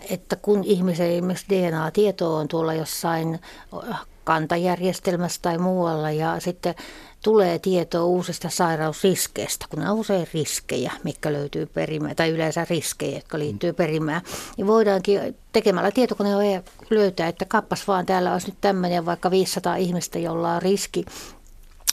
että 0.10 0.36
kun 0.36 0.64
ihmisen 0.64 1.12
esimerkiksi 1.12 1.46
DNA-tieto 1.50 2.36
on 2.36 2.48
tuolla 2.48 2.74
jossain 2.74 3.40
kantajärjestelmässä 4.24 5.40
tai 5.42 5.58
muualla 5.58 6.12
ja 6.12 6.40
sitten 6.40 6.76
tulee 7.24 7.60
tietoa 7.60 8.04
uusista 8.04 8.50
sairausriskeistä, 8.50 9.66
kun 9.70 9.80
ne 9.80 9.90
on 9.90 9.98
usein 9.98 10.28
riskejä, 10.34 10.92
mikä 11.04 11.34
löytyy 11.34 11.66
perimään, 11.66 12.16
tai 12.16 12.30
yleensä 12.30 12.66
riskejä, 12.70 13.18
jotka 13.18 13.40
liittyy 13.40 13.74
perimään, 13.74 14.22
niin 14.58 14.68
voidaankin 14.68 15.36
tekemällä 15.52 15.92
tietokoneen 15.92 16.64
löytää, 16.90 17.28
että 17.28 17.46
kappas 17.46 17.88
vaan 17.88 18.06
täällä 18.06 18.34
olisi 18.34 18.48
nyt 18.48 18.62
tämmöinen 18.62 19.06
vaikka 19.06 19.32
500 19.32 19.76
ihmistä, 19.76 20.20
jolla 20.20 20.54
on 20.54 20.62
riski 20.62 21.06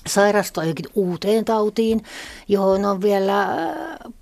sairastua 0.07 0.62
johonkin 0.62 0.86
uuteen 0.94 1.44
tautiin, 1.44 2.02
johon 2.48 2.84
on 2.84 3.02
vielä 3.02 3.42
äh, 3.42 3.48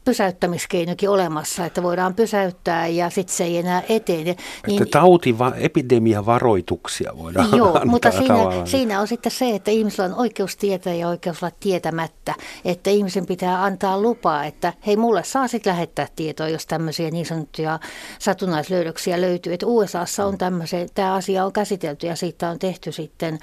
pysäyttämiskeinokin 0.05 1.11
olemassa, 1.11 1.67
että 1.67 1.83
voidaan 1.83 2.15
pysäyttää 2.15 2.87
ja 2.87 3.11
sitten 3.11 3.37
se 3.37 3.45
ei 3.45 3.59
enää 3.59 3.83
etene. 3.89 4.37
Niin, 4.67 4.83
että 4.83 4.99
tauti, 4.99 5.35
epidemiavaroituksia 5.57 7.13
voidaan 7.19 7.57
Joo, 7.57 7.69
antaa 7.69 7.85
mutta 7.85 8.11
siinä, 8.11 8.37
siinä 8.65 9.01
on 9.01 9.09
sitten 9.09 9.33
se, 9.33 9.55
että 9.55 9.71
ihmisellä 9.71 10.15
on 10.15 10.21
oikeus 10.21 10.57
tietää 10.57 10.95
ja 10.95 11.09
oikeus 11.09 11.43
olla 11.43 11.53
tietämättä, 11.61 12.35
että 12.65 12.91
ihmisen 12.91 13.27
pitää 13.27 13.65
antaa 13.65 14.01
lupaa, 14.01 14.45
että 14.45 14.73
hei 14.87 14.97
mulle 14.97 15.25
saa 15.25 15.49
sitten 15.49 15.71
lähettää 15.71 16.09
tietoa, 16.17 16.49
jos 16.49 16.67
tämmöisiä 16.67 17.11
niin 17.11 17.27
sanottuja 17.27 17.79
satunnaislöydöksiä 18.19 19.21
löytyy. 19.21 19.53
Että 19.53 19.67
USAssa 19.67 20.27
on 20.27 20.39
tämmöisen, 20.39 20.89
tämä 20.95 21.15
asia 21.15 21.45
on 21.45 21.53
käsitelty 21.53 22.07
ja 22.07 22.17
siitä 22.17 22.51
on 22.51 22.59
tehty 22.59 22.93
sitten 22.93 23.39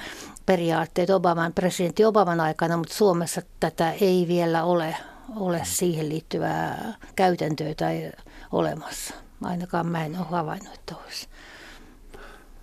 periaatteet 0.45 1.09
Obaman, 1.09 1.53
presidentti 1.53 2.05
Obaman 2.31 2.47
aikana, 2.47 2.77
mutta 2.77 2.93
Suomessa 2.93 3.41
tätä 3.59 3.91
ei 3.91 4.25
vielä 4.27 4.63
ole, 4.63 4.95
ole 5.35 5.61
siihen 5.63 6.09
liittyvää 6.09 6.93
käytäntöä 7.15 7.75
tai 7.75 8.11
olemassa. 8.51 9.13
Ainakaan 9.43 9.87
mä 9.87 10.05
en 10.05 10.17
ole 10.17 10.25
havainnut, 10.29 10.73
että 10.73 10.95
olisi. 11.03 11.27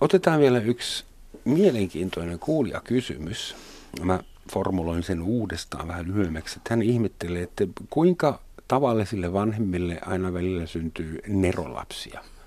Otetaan 0.01 0.41
vielä 0.41 0.59
yksi 0.59 1.05
mielenkiintoinen 1.45 2.39
kuulijakysymys. 2.39 3.57
Mä 4.01 4.21
formuloin 4.53 5.03
sen 5.03 5.23
uudestaan 5.23 5.89
vähän 5.89 6.07
lyhyemmäksi. 6.07 6.61
Hän 6.71 6.83
ihmettelee, 6.83 7.43
että 7.43 7.65
kuinka 7.91 8.41
tavallisille 8.69 9.33
vanhemmille 9.33 9.99
aina 10.07 10.33
välillä 10.33 10.67
syntyy 10.67 11.19
nerolapsia– 11.27 12.25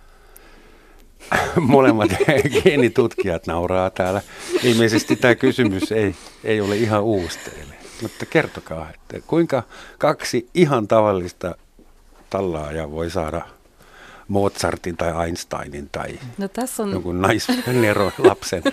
molemmat 1.55 2.11
geenitutkijat 2.63 3.47
nauraa 3.47 3.89
täällä. 3.89 4.21
Ilmeisesti 4.63 5.15
tämä 5.15 5.35
kysymys 5.35 5.91
ei, 5.91 6.15
ei 6.43 6.61
ole 6.61 6.75
ihan 6.75 7.03
uusi 7.03 7.39
teille. 7.39 7.75
Mutta 8.01 8.25
kertokaa, 8.25 8.89
että 8.93 9.27
kuinka 9.27 9.63
kaksi 9.97 10.49
ihan 10.53 10.87
tavallista 10.87 11.55
tallaajaa 12.29 12.91
voi 12.91 13.09
saada 13.09 13.41
Mozartin 14.27 14.97
tai 14.97 15.25
Einsteinin 15.25 15.89
tai 15.91 16.19
no, 16.37 16.47
tässä 16.47 16.83
on... 16.83 16.91
jonkun 16.91 17.21
naisnero 17.21 18.11
lapsen? 18.29 18.63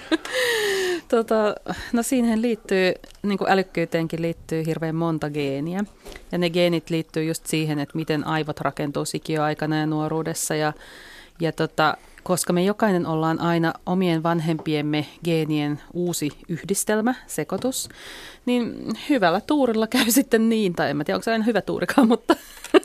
Tota, 1.08 1.54
no 1.92 2.02
siihen 2.02 2.42
liittyy, 2.42 2.92
niin 3.22 3.38
kuin 3.38 3.50
älykkyyteenkin 3.50 4.22
liittyy 4.22 4.66
hirveän 4.66 4.94
monta 4.94 5.30
geeniä. 5.30 5.84
Ja 6.32 6.38
ne 6.38 6.50
geenit 6.50 6.90
liittyy 6.90 7.24
just 7.24 7.46
siihen, 7.46 7.78
että 7.78 7.96
miten 7.96 8.26
aivot 8.26 8.60
rakentuu 8.60 9.04
sikioaikana 9.04 9.78
ja 9.78 9.86
nuoruudessa. 9.86 10.54
Ja, 10.54 10.72
ja 11.40 11.52
tota, 11.52 11.96
koska 12.28 12.52
me 12.52 12.64
jokainen 12.64 13.06
ollaan 13.06 13.40
aina 13.40 13.72
omien 13.86 14.22
vanhempiemme 14.22 15.06
geenien 15.24 15.80
uusi 15.92 16.30
yhdistelmä, 16.48 17.14
sekoitus, 17.26 17.88
niin 18.46 18.74
hyvällä 19.08 19.40
tuurilla 19.40 19.86
käy 19.96 20.10
sitten 20.10 20.48
niin, 20.48 20.74
tai 20.74 20.90
en 20.90 20.96
mä 20.96 21.04
tiedä, 21.04 21.16
onko 21.16 21.24
se 21.24 21.32
aina 21.32 21.44
hyvä 21.44 21.60
tuurikaan, 21.60 22.08
mutta 22.08 22.36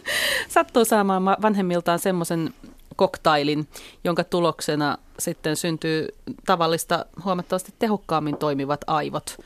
sattuu 0.47 0.85
saamaan 0.85 1.23
vanhemmiltaan 1.25 1.99
semmoisen 1.99 2.53
koktailin, 2.95 3.67
jonka 4.03 4.23
tuloksena 4.23 4.97
sitten 5.19 5.55
syntyy 5.55 6.07
tavallista 6.45 7.05
huomattavasti 7.23 7.73
tehokkaammin 7.79 8.37
toimivat 8.37 8.81
aivot 8.87 9.37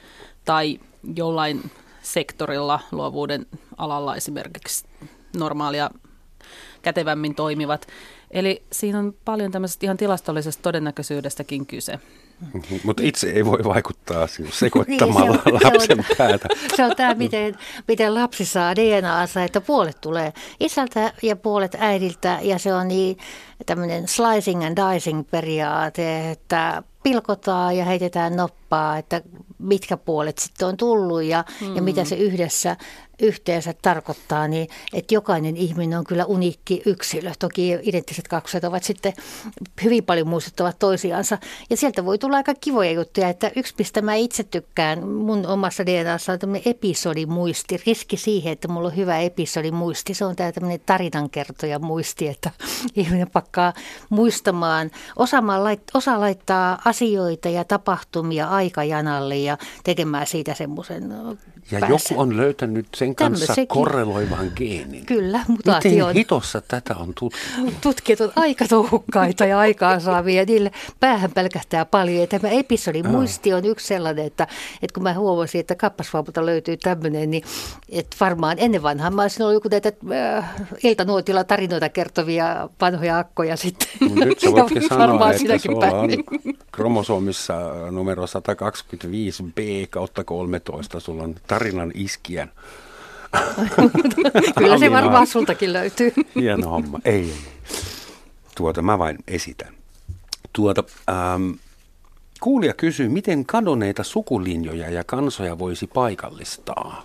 tai 0.46 0.80
jollain 1.16 1.72
sektorilla 2.02 2.80
luovuuden 2.92 3.46
alalla 3.78 4.16
esimerkiksi 4.16 4.86
normaalia 5.38 5.90
kätevämmin 6.82 7.36
toimivat. 7.36 7.88
Eli 8.32 8.64
siinä 8.72 9.00
on 9.00 9.16
paljon 9.26 9.52
tämmöisestä 9.52 9.86
ihan 9.86 9.98
tilastollisesta 9.98 10.62
todennäköisyydestäkin 10.62 11.66
kyse. 11.66 12.00
Mutta 12.84 13.04
itse 13.04 13.30
ei 13.30 13.46
voi 13.46 13.64
vaikuttaa 13.64 14.28
sekoittamalla 14.52 15.32
niin, 15.46 15.60
se 15.60 15.68
on, 15.68 15.74
lapsen 15.74 16.04
se 16.04 16.12
on, 16.12 16.18
päätä. 16.18 16.48
Se 16.76 16.86
on 16.86 16.96
tämä, 16.96 17.14
miten, 17.14 17.56
miten 17.88 18.14
lapsi 18.14 18.46
saa 18.46 18.76
DNAansa, 18.76 19.44
että 19.44 19.62
puolet 19.62 20.02
tulee 20.02 20.34
isältä 20.60 21.14
ja 21.22 21.36
puolet 21.36 21.76
äidiltä. 21.80 22.40
Ja 22.42 22.60
se 22.60 22.74
on 22.74 22.88
niin 22.88 23.18
tämmöinen 23.66 24.08
slicing 24.08 24.66
and 24.66 24.78
dicing 24.78 25.30
periaate, 25.32 26.32
että 26.32 26.84
pilkotaan 27.04 27.78
ja 27.78 27.86
heitetään 27.86 28.36
noppi 28.36 28.58
nappaa, 28.68 28.98
että 28.98 29.22
mitkä 29.68 29.98
puolet 29.98 30.38
sitten 30.38 30.68
on 30.68 30.78
tullut 30.78 31.24
ja, 31.24 31.46
mm. 31.62 31.76
ja 31.76 31.82
mitä 31.82 32.04
se 32.04 32.16
yhdessä 32.16 32.78
yhteensä 33.22 33.74
tarkoittaa, 33.82 34.48
niin 34.48 34.68
että 34.94 35.14
jokainen 35.14 35.58
ihminen 35.58 36.00
on 36.00 36.06
kyllä 36.06 36.26
uniikki 36.26 36.82
yksilö. 36.86 37.32
Toki 37.40 37.78
identtiset 37.82 38.28
kaksoset 38.28 38.64
ovat 38.64 38.84
sitten 38.84 39.14
hyvin 39.84 40.04
paljon 40.04 40.28
muistuttavat 40.28 40.80
toisiansa. 40.80 41.38
Ja 41.70 41.78
sieltä 41.78 42.06
voi 42.06 42.18
tulla 42.18 42.38
aika 42.38 42.54
kivoja 42.62 42.92
juttuja, 42.92 43.30
että 43.30 43.52
yksi 43.56 43.74
mistä 43.78 44.02
mä 44.02 44.16
itse 44.16 44.44
tykkään 44.44 45.08
mun 45.08 45.48
omassa 45.48 45.86
DNAssa 45.86 46.34
on 46.34 46.40
tämmöinen 46.40 46.72
episodimuisti. 46.72 47.82
Riski 47.88 48.18
siihen, 48.18 48.54
että 48.54 48.68
mulla 48.68 48.88
on 48.88 48.96
hyvä 48.96 49.20
episodimuisti, 49.20 50.14
se 50.14 50.26
on 50.26 50.36
tämä 50.36 50.52
tämmöinen 50.52 50.80
tarinankertoja 50.86 51.80
muisti, 51.80 52.28
että 52.28 52.52
ihminen 52.96 53.30
pakkaa 53.30 53.74
muistamaan, 54.10 54.92
osaamaan 55.16 55.64
lait, 55.64 55.82
osaa 55.94 56.20
laittaa 56.20 56.82
asioita 56.86 57.50
ja 57.50 57.64
tapahtumia 57.64 58.48
aikajanalle 58.48 59.38
ja 59.38 59.57
tekemään 59.84 60.28
siitä 60.28 60.54
semmoisen 60.54 61.12
ja 61.72 61.80
päässä. 61.80 62.14
joku 62.14 62.22
on 62.22 62.38
löytänyt 62.38 62.88
sen 62.96 63.16
kanssa 63.16 63.46
Tämmösekin. 63.46 63.68
korreloivan 63.68 64.52
geenin. 64.56 65.06
Kyllä, 65.06 65.40
mutaation. 65.48 65.94
Miten 65.94 66.14
hitossa 66.14 66.62
tätä 66.62 66.96
on 66.96 67.14
tutkittu? 67.20 67.72
Tutkijat 67.82 68.22
on 68.22 68.32
aika 68.36 68.68
touhukkaita 68.68 69.46
ja 69.46 69.60
aikaansaavia. 69.60 70.46
Niille 70.46 70.72
päähän 71.00 71.32
pelkästää 71.32 71.86
paljon. 71.86 72.22
Ja 72.22 72.28
tämä 72.28 72.50
episodi 72.50 73.04
muisti 73.04 73.54
on 73.54 73.66
yksi 73.66 73.88
sellainen, 73.88 74.26
että, 74.26 74.48
että 74.82 74.94
kun 74.94 75.04
mä 75.04 75.14
huomasin, 75.14 75.60
että 75.60 75.76
kappasvaapulta 75.76 76.46
löytyy 76.46 76.78
tämmöinen, 76.78 77.32
niin 77.32 77.44
että 77.90 78.18
varmaan 78.20 78.58
ennen 78.60 78.84
vanhaa 78.84 79.12
mä 79.12 79.22
olisin 79.22 79.44
ollut 79.44 79.54
joku 79.54 79.68
näitä 79.72 79.92
äh, 80.38 80.50
iltanuotilla 80.84 81.44
tarinoita 81.44 81.90
kertovia 81.90 82.70
vanhoja 82.82 83.20
akkoja 83.20 83.56
sitten. 83.58 83.88
No 84.16 84.26
nyt 84.26 84.40
sä 84.40 84.52
voitkin 84.52 84.90
sanoa, 84.90 85.32
että 85.32 85.58
sulla 85.58 85.86
on 85.86 86.10
kromosomissa 86.72 87.54
numero 87.92 88.28
125b 89.44 89.88
kautta 89.90 90.24
13, 90.24 91.00
sulla 91.00 91.24
on 91.24 91.36
tarinan 91.48 91.92
iskien. 91.94 92.52
Kyllä 94.58 94.78
se 94.78 94.92
varmaan 94.92 95.28
sultakin 95.28 95.74
löytyy. 95.74 96.12
Hieno 96.36 96.70
homma. 96.70 97.00
Ei, 97.06 97.14
ei. 97.14 97.34
Tuota, 98.56 98.82
mä 98.82 99.00
vain 99.00 99.18
esitän. 99.28 99.74
Tuota, 100.54 100.84
ähm, 101.10 101.52
kuulija 102.40 102.74
kysyy, 102.74 103.10
miten 103.10 103.46
kadonneita 103.46 104.04
sukulinjoja 104.04 104.90
ja 104.90 105.04
kansoja 105.04 105.60
voisi 105.60 105.88
paikallistaa? 105.88 107.04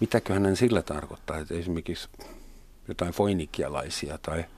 Mitäköhän 0.00 0.44
hän 0.44 0.56
sillä 0.56 0.82
tarkoittaa, 0.82 1.38
että 1.38 1.54
esimerkiksi 1.54 2.08
jotain 2.88 3.12
foinikialaisia 3.12 4.18
tai– 4.22 4.44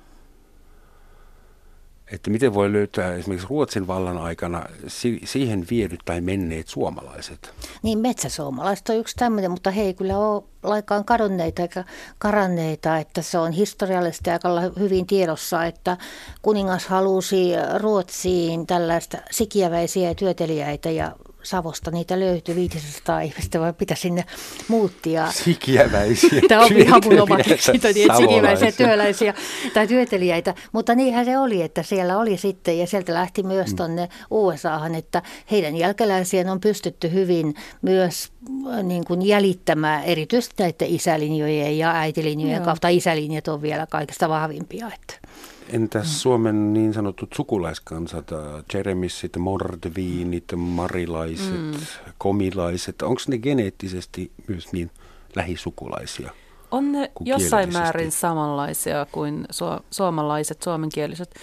että 2.13 2.31
miten 2.31 2.55
voi 2.55 2.73
löytää 2.73 3.15
esimerkiksi 3.15 3.49
Ruotsin 3.51 3.87
vallan 3.87 4.19
aikana 4.19 4.67
si- 4.87 5.21
siihen 5.25 5.67
viedyt 5.71 6.01
tai 6.05 6.21
menneet 6.21 6.69
suomalaiset? 6.69 7.55
Niin 7.83 7.99
metsäsuomalaiset 7.99 8.89
on 8.89 8.97
yksi 8.97 9.17
tämmöinen, 9.17 9.51
mutta 9.51 9.71
he 9.71 9.83
ei 9.83 9.95
kyllä 9.95 10.19
ole 10.19 10.43
laikaan 10.63 11.05
kadonneita 11.05 11.63
eikä 11.63 11.85
karanneita, 12.19 12.99
että 12.99 13.23
se 13.23 13.39
on 13.39 13.53
historiallisesti 13.53 14.31
aika 14.31 14.49
hyvin 14.79 15.07
tiedossa, 15.07 15.65
että 15.65 15.97
kuningas 16.43 16.87
halusi 16.87 17.53
Ruotsiin 17.79 18.67
tällaista 18.67 19.19
sikiäväisiä 19.31 20.15
työtelijäitä 20.15 20.91
ja 20.91 21.13
Savosta 21.49 21.91
niitä 21.91 22.21
löytyy 22.21 22.55
500 22.55 23.21
ihmistä, 23.21 23.61
vai 23.61 23.73
pitää 23.73 23.97
sinne 23.97 24.25
muuttia. 24.69 25.33
Sikiäväisiä 25.33 26.41
Tämä 26.49 26.65
on 26.65 26.77
ihan 26.77 27.03
mun 27.05 27.21
oma 27.21 27.37
keksintö, 27.37 27.93
niin 27.93 28.17
sikiäväisiä 28.17 28.73
työläisiä 28.73 29.35
tai 29.75 29.87
työtelijäitä. 29.87 30.55
Mutta 30.73 30.95
niinhän 30.95 31.25
se 31.25 31.39
oli, 31.39 31.63
että 31.63 31.83
siellä 31.83 32.19
oli 32.19 32.37
sitten, 32.37 32.79
ja 32.79 32.87
sieltä 32.87 33.15
lähti 33.15 33.43
myös 33.43 33.75
tuonne 33.75 34.05
mm. 34.05 34.11
USAhan, 34.31 34.95
että 34.95 35.23
heidän 35.51 35.77
jälkeläisien 35.77 36.49
on 36.49 36.61
pystytty 36.61 37.13
hyvin 37.13 37.55
myös 37.83 38.33
äh, 38.73 38.83
niin 38.83 39.05
kuin 39.05 39.23
jäljittämään 39.23 40.05
erityisesti 40.05 40.63
näiden 40.63 40.89
isälinjojen 40.89 41.79
ja 41.79 41.91
äitilinjojen 41.91 42.63
kautta. 42.63 42.89
Isälinjat 42.89 43.49
on 43.49 43.63
vielä 43.63 43.87
kaikista 43.87 44.29
vahvimpia. 44.29 44.87
Että. 44.87 45.29
Entäs 45.73 46.07
mm. 46.07 46.11
Suomen 46.11 46.73
niin 46.73 46.95
sanotut 46.95 47.33
sukulaiskansat, 47.37 48.33
äh, 48.33 48.39
Jeremissit, 48.75 49.37
Mordviinit, 49.37 50.45
marilaiset, 50.57 51.61
mm. 51.61 51.73
komilaiset, 52.19 53.03
onko 53.03 53.21
ne 53.29 53.39
geneettisesti 53.39 54.33
myös 54.47 54.73
niin 54.73 54.91
lähisukulaisia? 55.37 56.31
On 56.71 56.93
ne 56.93 57.11
jossain 57.21 57.73
määrin 57.73 58.13
samanlaisia 58.13 59.07
kuin 59.13 59.47
su- 59.53 59.83
suomalaiset, 59.91 60.63
suomenkieliset. 60.63 61.35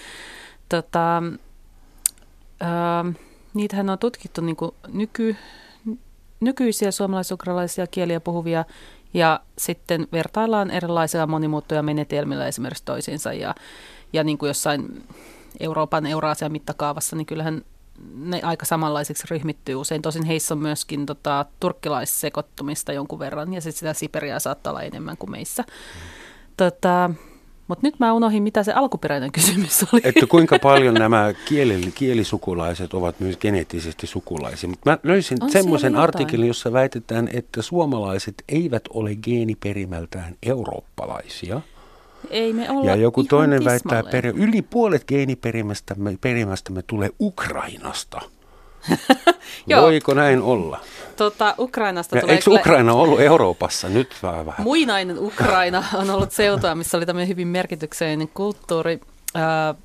Tota, 0.69 1.23
ää, 2.59 3.05
niitähän 3.53 3.89
on 3.89 3.99
tutkittu 3.99 4.41
niin 4.41 4.57
nyky, 4.87 5.35
nykyisiä 6.39 6.91
suomalaisukralaisia 6.91 7.87
kieliä 7.87 8.19
puhuvia 8.19 8.65
ja 9.13 9.39
sitten 9.57 10.07
vertaillaan 10.11 10.71
erilaisia 10.71 11.27
monimuotoja 11.27 11.83
menetelmillä 11.83 12.47
esimerkiksi 12.47 12.85
toisiinsa 12.85 13.33
ja 13.33 13.55
ja 14.15 14.23
niin 14.23 14.37
kuin 14.37 14.47
jossain 14.47 15.03
Euroopan, 15.59 16.05
Euraasian 16.05 16.51
mittakaavassa, 16.51 17.15
niin 17.15 17.25
kyllähän 17.25 17.61
ne 18.15 18.41
aika 18.43 18.65
samanlaisiksi 18.65 19.23
ryhmittyy 19.29 19.75
usein. 19.75 20.01
Tosin 20.01 20.25
heissä 20.25 20.53
on 20.53 20.61
myöskin 20.61 21.05
tota, 21.05 21.45
turkkilaissekoittumista 21.59 22.93
jonkun 22.93 23.19
verran 23.19 23.53
ja 23.53 23.61
sitten 23.61 23.79
sitä 23.79 23.93
Siperiaa 23.93 24.39
saattaa 24.39 24.71
olla 24.71 24.81
enemmän 24.81 25.17
kuin 25.17 25.31
meissä. 25.31 25.63
Mm. 25.63 26.01
Tota, 26.57 27.09
mutta 27.67 27.87
nyt 27.87 27.99
mä 27.99 28.13
unohdin, 28.13 28.43
mitä 28.43 28.63
se 28.63 28.73
alkuperäinen 28.73 29.31
kysymys 29.31 29.85
oli. 29.93 30.01
Että 30.03 30.25
kuinka 30.27 30.59
paljon 30.69 30.93
nämä 30.93 31.33
kieli, 31.45 31.91
kielisukulaiset 31.95 32.93
ovat 32.93 33.19
myös 33.19 33.37
geneettisesti 33.37 34.07
sukulaisia. 34.07 34.69
Mutta 34.69 34.89
mä 34.89 34.97
löysin 35.03 35.37
On 35.41 35.51
semmoisen 35.51 35.95
artikkelin, 35.95 36.47
jossa 36.47 36.73
väitetään, 36.73 37.29
että 37.33 37.61
suomalaiset 37.61 38.43
eivät 38.49 38.83
ole 38.89 39.15
geeniperimältään 39.15 40.35
eurooppalaisia– 40.43 41.61
ei 42.29 42.53
me 42.53 42.69
olla 42.69 42.91
Ja 42.91 42.95
joku 42.95 43.23
toinen 43.23 43.65
väittää, 43.65 43.99
että 43.99 44.17
yli 44.35 44.61
puolet 44.61 45.05
geeniperimästämme 45.07 46.17
perimästämme 46.21 46.81
tulee 46.81 47.09
Ukrainasta. 47.19 48.21
Voiko 49.81 50.13
näin 50.13 50.41
olla? 50.41 50.79
Tota, 51.15 51.55
Ukrainasta 51.59 52.15
ja 52.15 52.21
tulee 52.21 52.35
eikö 52.35 52.51
Ukraina 52.51 52.93
ollut 52.93 53.19
Euroopassa 53.19 53.89
nyt 53.89 54.15
vähän? 54.21 54.63
Muinainen 54.63 55.19
Ukraina 55.19 55.83
on 55.93 56.09
ollut 56.09 56.31
seutua, 56.31 56.75
missä 56.75 56.97
oli 56.97 57.05
tämmöinen 57.05 57.27
hyvin 57.27 57.47
merkityksellinen 57.47 58.27
kulttuuri. 58.27 58.99
Äh, 59.35 59.75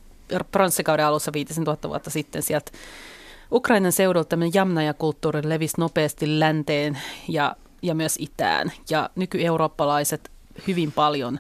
pronssikauden 0.53 1.07
alussa 1.07 1.33
5000 1.33 1.89
vuotta 1.89 2.11
sitten 2.11 2.43
sieltä 2.43 2.73
Ukrainan 3.53 3.93
seudulta 3.93 4.29
tämmöinen 4.29 4.55
jamnaja-kulttuuri 4.55 5.41
levisi 5.45 5.75
nopeasti 5.79 6.41
länteen 6.41 6.99
ja, 7.29 7.57
ja 7.83 7.95
myös 7.95 8.17
itään. 8.19 8.73
Ja 8.91 9.11
nykyeurooppalaiset 9.15 10.31
hyvin 10.67 10.93
paljon 10.93 11.39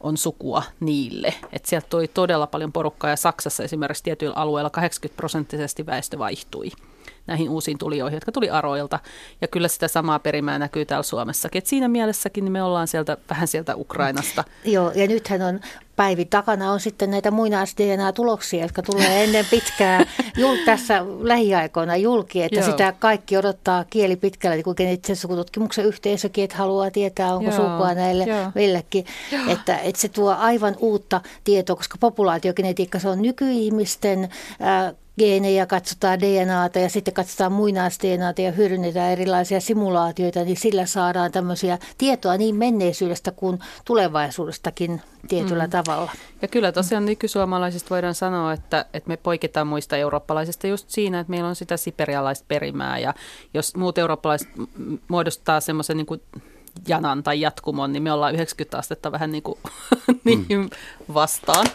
on 0.00 0.16
sukua 0.16 0.62
niille. 0.80 1.34
Et 1.52 1.66
sieltä 1.66 1.86
tuli 1.90 2.08
todella 2.08 2.46
paljon 2.46 2.72
porukkaa 2.72 3.10
ja 3.10 3.16
Saksassa 3.16 3.64
esimerkiksi 3.64 4.04
tietyillä 4.04 4.34
alueilla 4.34 4.70
80 4.70 5.16
prosenttisesti 5.16 5.86
väestö 5.86 6.18
vaihtui 6.18 6.70
näihin 7.26 7.48
uusiin 7.48 7.78
tulijoihin, 7.78 8.16
jotka 8.16 8.32
tuli 8.32 8.50
aroilta. 8.50 8.98
Ja 9.40 9.48
kyllä 9.48 9.68
sitä 9.68 9.88
samaa 9.88 10.18
perimää 10.18 10.58
näkyy 10.58 10.84
täällä 10.84 11.02
Suomessakin. 11.02 11.58
Et 11.58 11.66
siinä 11.66 11.88
mielessäkin 11.88 12.44
niin 12.44 12.52
me 12.52 12.62
ollaan 12.62 12.88
sieltä, 12.88 13.16
vähän 13.30 13.48
sieltä 13.48 13.76
Ukrainasta. 13.76 14.44
Joo, 14.64 14.92
ja 14.94 15.06
nythän 15.06 15.42
on 15.42 15.60
Päivi 16.00 16.24
takana 16.24 16.72
on 16.72 16.80
sitten 16.80 17.10
näitä 17.10 17.30
muinais-DNA-tuloksia, 17.30 18.62
jotka 18.62 18.82
tulee 18.82 19.24
ennen 19.24 19.46
pitkää 19.50 20.06
jul, 20.36 20.56
tässä 20.64 21.04
lähiaikoina 21.20 21.96
julki, 21.96 22.42
että 22.42 22.60
Joo. 22.60 22.70
sitä 22.70 22.92
kaikki 22.98 23.36
odottaa 23.36 23.84
kieli 23.84 24.16
pitkällä, 24.16 24.56
niin 24.56 24.64
kuin 24.64 24.88
itse 24.88 25.14
sukututkimuksen 25.14 25.84
yhteisökin, 25.84 26.44
että 26.44 26.56
haluaa 26.56 26.90
tietää, 26.90 27.34
onko 27.34 27.50
Joo. 27.50 27.56
sukua 27.56 27.94
näille 27.94 28.26
meillekin. 28.54 29.04
Että, 29.48 29.78
että 29.78 30.00
se 30.00 30.08
tuo 30.08 30.34
aivan 30.38 30.76
uutta 30.78 31.20
tietoa, 31.44 31.76
koska 31.76 31.96
populaatiogenetiikka 32.00 32.98
se 32.98 33.08
on 33.08 33.22
nykyihmisten 33.22 34.24
äh, 34.62 34.94
geenejä, 35.20 35.66
katsotaan 35.66 36.20
DNAta 36.20 36.78
ja 36.78 36.88
sitten 36.88 37.14
katsotaan 37.14 37.52
muinais-DNAta 37.52 38.40
ja 38.42 38.52
hyödynnetään 38.52 39.12
erilaisia 39.12 39.60
simulaatioita, 39.60 40.44
niin 40.44 40.56
sillä 40.56 40.86
saadaan 40.86 41.32
tämmöisiä 41.32 41.78
tietoa 41.98 42.36
niin 42.36 42.56
menneisyydestä 42.56 43.30
kuin 43.30 43.58
tulevaisuudestakin 43.84 45.02
tietyllä 45.28 45.64
mm. 45.64 45.70
tavalla. 45.70 46.12
Ja 46.42 46.48
kyllä 46.48 46.72
tosiaan 46.72 47.06
nykysuomalaisista 47.06 47.90
voidaan 47.90 48.14
sanoa, 48.14 48.52
että, 48.52 48.84
että 48.94 49.08
me 49.08 49.16
poiketaan 49.16 49.66
muista 49.66 49.96
eurooppalaisista 49.96 50.66
just 50.66 50.90
siinä, 50.90 51.20
että 51.20 51.30
meillä 51.30 51.48
on 51.48 51.56
sitä 51.56 51.76
siperialaista 51.76 52.44
perimää 52.48 52.98
ja 52.98 53.14
jos 53.54 53.76
muut 53.76 53.98
eurooppalaiset 53.98 54.48
muodostaa 55.08 55.60
semmoisen 55.60 55.96
niin 55.96 56.06
kuin 56.06 56.20
janan 56.88 57.22
tai 57.22 57.40
jatkumon, 57.40 57.92
niin 57.92 58.02
me 58.02 58.12
ollaan 58.12 58.34
90 58.34 58.78
astetta 58.78 59.12
vähän 59.12 59.32
niin 59.32 59.42
kuin 59.42 59.58
niin 60.24 60.46
mm. 60.48 60.70
vastaan. 61.14 61.66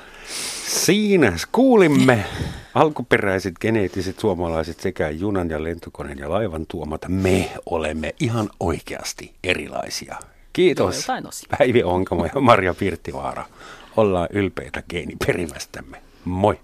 Siinä 0.68 1.34
kuulimme 1.52 2.26
alkuperäiset 2.74 3.54
geneettiset 3.62 4.20
suomalaiset 4.20 4.80
sekä 4.80 5.10
junan 5.10 5.50
ja 5.50 5.64
lentokoneen 5.64 6.18
ja 6.18 6.30
laivan 6.30 6.66
tuomat. 6.68 7.02
Me 7.08 7.52
olemme 7.66 8.16
ihan 8.20 8.50
oikeasti 8.60 9.34
erilaisia. 9.44 10.16
Kiitos 10.54 11.08
Päivi 11.58 11.84
Onkamo 11.84 12.26
ja 12.26 12.42
Maria 12.42 12.74
Pirttivaara. 12.74 13.46
Ollaan 13.98 14.28
ylpeitä 14.32 14.84
geeniperimästämme. 14.90 16.02
Moi! 16.26 16.60